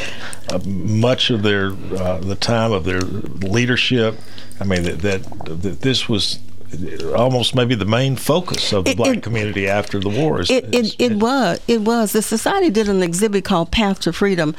uh, 0.53 0.59
much 0.67 1.31
of 1.31 1.43
their 1.43 1.69
uh, 1.97 2.19
the 2.19 2.37
time 2.37 2.73
of 2.73 2.85
their 2.85 3.01
leadership. 3.01 4.19
I 4.61 4.65
mean 4.65 4.83
that 4.85 4.99
that, 5.01 5.23
that 5.63 5.81
this 5.81 6.09
was. 6.09 6.39
Almost 7.15 7.55
maybe 7.55 7.75
the 7.75 7.85
main 7.85 8.17
focus 8.17 8.73
of 8.73 8.87
the 8.87 8.93
It- 8.93 8.97
black 8.97 9.17
it- 9.19 9.23
community 9.23 9.69
after 9.69 10.01
the 10.01 10.09
war 10.09 10.41
is, 10.41 10.51
It, 10.51 10.75
it, 10.75 10.97
it 10.99 11.13
was. 11.17 11.61
It 11.69 11.83
was. 11.83 12.13
The 12.13 12.23
society 12.23 12.71
did 12.71 12.89
an 12.89 13.03
exhibit 13.03 13.45
called 13.45 13.71
Path 13.71 14.01
to 14.01 14.13
Freedom. 14.13 14.55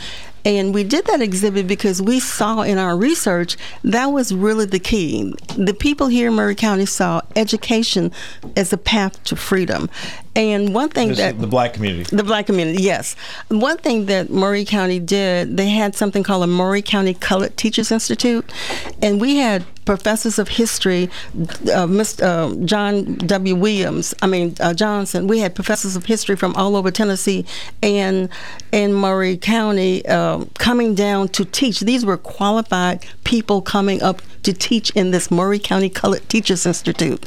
And 0.45 0.75
we 0.75 0.83
did 0.83 1.05
that 1.05 1.21
exhibit 1.23 1.65
because 1.67 2.03
we 2.03 2.19
saw 2.19 2.61
in 2.61 2.77
our 2.77 2.95
research 2.95 3.57
that 3.83 4.07
was 4.07 4.31
really 4.31 4.65
the 4.65 4.77
key. 4.77 5.33
The 5.57 5.73
people 5.73 6.05
here 6.07 6.27
in 6.27 6.35
Maury 6.35 6.53
County 6.53 6.85
saw 6.85 7.21
education 7.35 8.11
as 8.55 8.71
a 8.71 8.77
path 8.77 9.23
to 9.23 9.35
freedom. 9.35 9.89
And 10.35 10.73
one 10.73 10.89
thing 10.89 11.09
This 11.09 11.17
that 11.19 11.39
the 11.39 11.47
black 11.47 11.73
community. 11.75 12.15
the 12.15 12.23
black 12.23 12.47
community, 12.47 12.81
yes. 12.81 13.15
One 13.49 13.77
thing 13.77 14.07
that 14.07 14.31
Maury 14.31 14.65
County 14.65 14.99
did, 14.99 15.57
they 15.57 15.69
had 15.69 15.95
something 15.95 16.23
called 16.23 16.43
a 16.43 16.47
Maury 16.47 16.81
County 16.81 17.13
Colored 17.13 17.55
Teachers 17.55 17.91
Institute, 17.91 18.51
and 19.01 19.21
we 19.21 19.35
had 19.37 19.63
professors 19.85 20.39
of 20.39 20.47
history, 20.47 21.09
uh, 21.35 21.85
Mr. 21.85 22.23
Uh, 22.23 22.65
John 22.65 23.15
W. 23.17 23.53
Williams, 23.55 24.15
I 24.23 24.27
mean 24.27 24.55
uh, 24.59 24.73
Johnson. 24.73 25.27
We 25.27 25.39
had 25.39 25.53
professors 25.53 25.95
of 25.95 26.05
history 26.05 26.35
from 26.35 26.55
all 26.55 26.75
over 26.75 26.89
Tennessee 26.89 27.45
and 27.83 28.27
and 28.71 28.95
Maury 28.95 29.37
County 29.37 30.03
um, 30.07 30.49
coming 30.57 30.95
down 30.95 31.27
to 31.29 31.45
teach. 31.45 31.81
These 31.81 32.05
were 32.05 32.17
qualified 32.17 33.05
people 33.23 33.61
coming 33.61 34.01
up 34.01 34.21
to 34.43 34.51
teach 34.51 34.89
in 34.91 35.11
this 35.11 35.29
Maury 35.31 35.59
County 35.59 35.89
Colored 35.89 36.27
Teachers 36.27 36.65
Institute. 36.65 37.25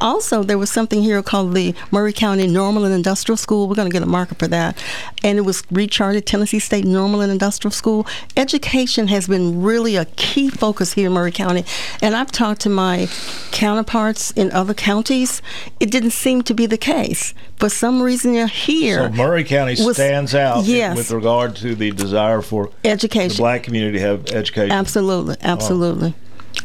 Also, 0.00 0.42
there 0.42 0.58
was 0.58 0.70
something 0.70 1.02
here 1.02 1.22
called 1.22 1.54
the 1.54 1.74
Murray 1.90 2.12
County 2.12 2.46
Normal 2.48 2.84
and 2.84 2.94
Industrial 2.94 3.36
School. 3.36 3.68
We're 3.68 3.76
going 3.76 3.88
to 3.88 3.92
get 3.92 4.02
a 4.02 4.06
marker 4.06 4.34
for 4.34 4.48
that. 4.48 4.82
And 5.22 5.38
it 5.38 5.42
was 5.42 5.62
recharted 5.70 6.26
Tennessee 6.26 6.58
State 6.58 6.84
Normal 6.84 7.20
and 7.20 7.30
Industrial 7.30 7.70
School. 7.70 8.06
Education 8.36 9.08
has 9.08 9.26
been 9.28 9.62
really 9.62 9.96
a 9.96 10.04
key 10.04 10.48
focus 10.48 10.92
here 10.94 11.06
in 11.06 11.12
Maury 11.12 11.32
County. 11.32 11.64
And 12.02 12.14
I've 12.16 12.32
talked 12.32 12.60
to 12.62 12.68
my 12.68 13.08
counterparts 13.50 14.30
in 14.32 14.50
other 14.52 14.74
counties. 14.74 15.42
It 15.80 15.90
didn't 15.90 16.10
seem 16.10 16.42
to 16.42 16.54
be 16.54 16.66
the 16.66 16.78
case. 16.78 17.34
For 17.56 17.68
some 17.68 18.02
reason, 18.02 18.34
you're 18.34 18.46
here. 18.46 19.08
So 19.08 19.10
Maury 19.10 19.44
County 19.44 19.76
was- 19.84 19.96
stands 19.96 20.34
out 20.34 20.64
yes. 20.64 20.96
with 20.96 21.10
regard 21.10 21.56
to 21.56 21.74
the 21.74 21.90
desire 21.90 22.42
for 22.42 22.70
Education. 22.84 23.30
the 23.30 23.42
black 23.42 23.62
community 23.62 23.98
to 23.98 24.04
have 24.04 24.26
education. 24.30 24.72
Absolutely, 24.72 25.36
absolutely. 25.42 26.14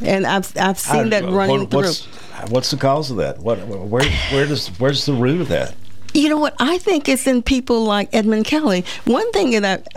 And 0.02 0.26
I've 0.26 0.52
I've 0.58 0.80
seen 0.80 1.10
that 1.10 1.24
running 1.24 1.62
what- 1.62 1.70
through. 1.72 1.80
what's, 1.80 2.08
What's 2.50 2.72
the 2.72 2.78
cause 2.78 3.10
of 3.12 3.18
that? 3.18 3.40
What 3.40 3.60
where 3.68 4.04
where 4.32 4.46
does 4.46 4.68
where's 4.80 5.06
the 5.06 5.14
root 5.14 5.40
of 5.42 5.48
that? 5.50 5.76
You 6.14 6.30
know 6.30 6.38
what? 6.38 6.56
I 6.60 6.78
think 6.78 7.08
it's 7.08 7.26
in 7.26 7.42
people 7.42 7.86
like 7.86 8.10
Edmund 8.14 8.46
Kelly. 8.46 8.84
One 9.06 9.32
thing 9.32 9.60
that 9.62 9.88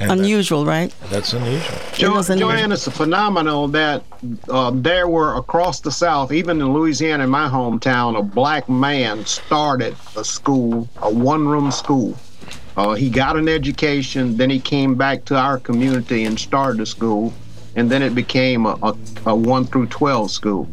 And 0.00 0.12
Unusual, 0.12 0.64
right? 0.64 0.94
That's 1.10 1.34
unusual. 1.34 1.78
Jo- 1.92 2.14
unusual. 2.14 2.38
Jo 2.38 2.50
Ann, 2.50 2.72
it's 2.72 2.86
a 2.86 2.90
phenomenon 2.90 3.70
that 3.72 4.02
uh, 4.48 4.70
there 4.74 5.08
were 5.08 5.34
across 5.36 5.80
the 5.80 5.92
South, 5.92 6.32
even 6.32 6.58
in 6.58 6.72
Louisiana, 6.72 7.24
in 7.24 7.30
my 7.30 7.48
hometown, 7.48 8.18
a 8.18 8.22
black 8.22 8.66
man 8.66 9.26
started 9.26 9.94
a 10.16 10.24
school, 10.24 10.88
a 11.02 11.10
one 11.12 11.46
room 11.46 11.70
school. 11.70 12.16
Uh, 12.78 12.94
he 12.94 13.10
got 13.10 13.36
an 13.36 13.46
education, 13.46 14.38
then 14.38 14.48
he 14.48 14.58
came 14.58 14.94
back 14.94 15.26
to 15.26 15.36
our 15.36 15.58
community 15.58 16.24
and 16.24 16.40
started 16.40 16.80
a 16.80 16.86
school, 16.86 17.30
and 17.76 17.90
then 17.90 18.02
it 18.02 18.14
became 18.14 18.64
a, 18.64 18.78
a, 18.82 18.96
a 19.26 19.36
1 19.36 19.66
through 19.66 19.86
12 19.86 20.30
school. 20.30 20.66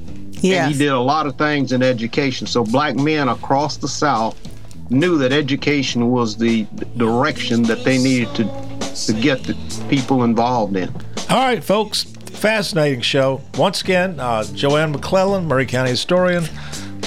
And 0.67 0.73
he 0.73 0.77
did 0.77 0.89
a 0.93 0.99
lot 0.99 1.27
of 1.27 1.37
things 1.37 1.73
in 1.73 1.83
education. 1.83 2.47
So 2.47 2.63
black 2.63 2.95
men 2.95 3.27
across 3.27 3.75
the 3.75 3.89
South 3.89 4.37
knew 4.89 5.17
that 5.17 5.31
education 5.31 6.09
was 6.11 6.37
the 6.37 6.65
direction 6.95 7.63
that 7.63 7.83
they 7.83 7.97
needed 7.97 8.33
to 8.35 8.43
to 9.05 9.13
get 9.13 9.43
the 9.43 9.55
people 9.89 10.23
involved 10.23 10.75
in. 10.75 10.89
All 11.29 11.37
right, 11.37 11.63
folks. 11.63 12.03
Fascinating 12.03 13.01
show. 13.01 13.41
Once 13.57 13.81
again, 13.81 14.19
uh, 14.19 14.43
Jo 14.43 14.75
Ann 14.75 14.91
McClellan, 14.91 15.47
Maury 15.47 15.65
County 15.65 15.89
historian, 15.91 16.43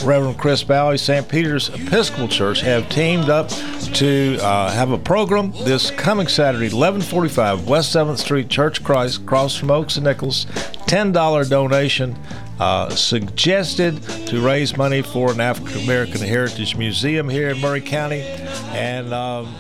Reverend 0.05 0.39
Chris 0.39 0.65
Bowhay, 0.65 0.99
St. 0.99 1.29
Peter's 1.29 1.69
Episcopal 1.69 2.27
Church 2.27 2.61
have 2.63 2.89
teamed 2.89 3.29
up 3.29 3.49
to 3.95 4.39
uh, 4.41 4.71
have 4.73 4.91
a 4.93 4.99
program 4.99 5.53
this 5.65 5.91
coming 5.91 6.27
Saturday, 6.27 6.67
1145 6.67 7.69
West 7.69 7.95
7th 7.95 8.19
Street, 8.19 8.49
Church 8.49 8.83
Christ, 8.83 9.23
across 9.23 9.57
from 9.57 9.71
Oakes 9.71 9.97
and 9.97 10.05
Nichols. 10.05 10.47
$10 10.47 11.49
donation. 11.49 12.17
Uh, 12.61 12.91
suggested 12.91 14.03
to 14.27 14.39
raise 14.43 14.77
money 14.77 15.01
for 15.01 15.33
an 15.33 15.41
African 15.41 15.83
American 15.83 16.21
Heritage 16.21 16.77
Museum 16.77 17.27
here 17.27 17.49
in 17.49 17.59
Maury 17.59 17.81
County, 17.81 18.21
and 18.21 19.15
um, 19.15 19.55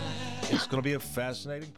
it's 0.50 0.66
going 0.66 0.82
to 0.82 0.86
be 0.86 0.92
a 0.92 1.00
fascinating. 1.00 1.72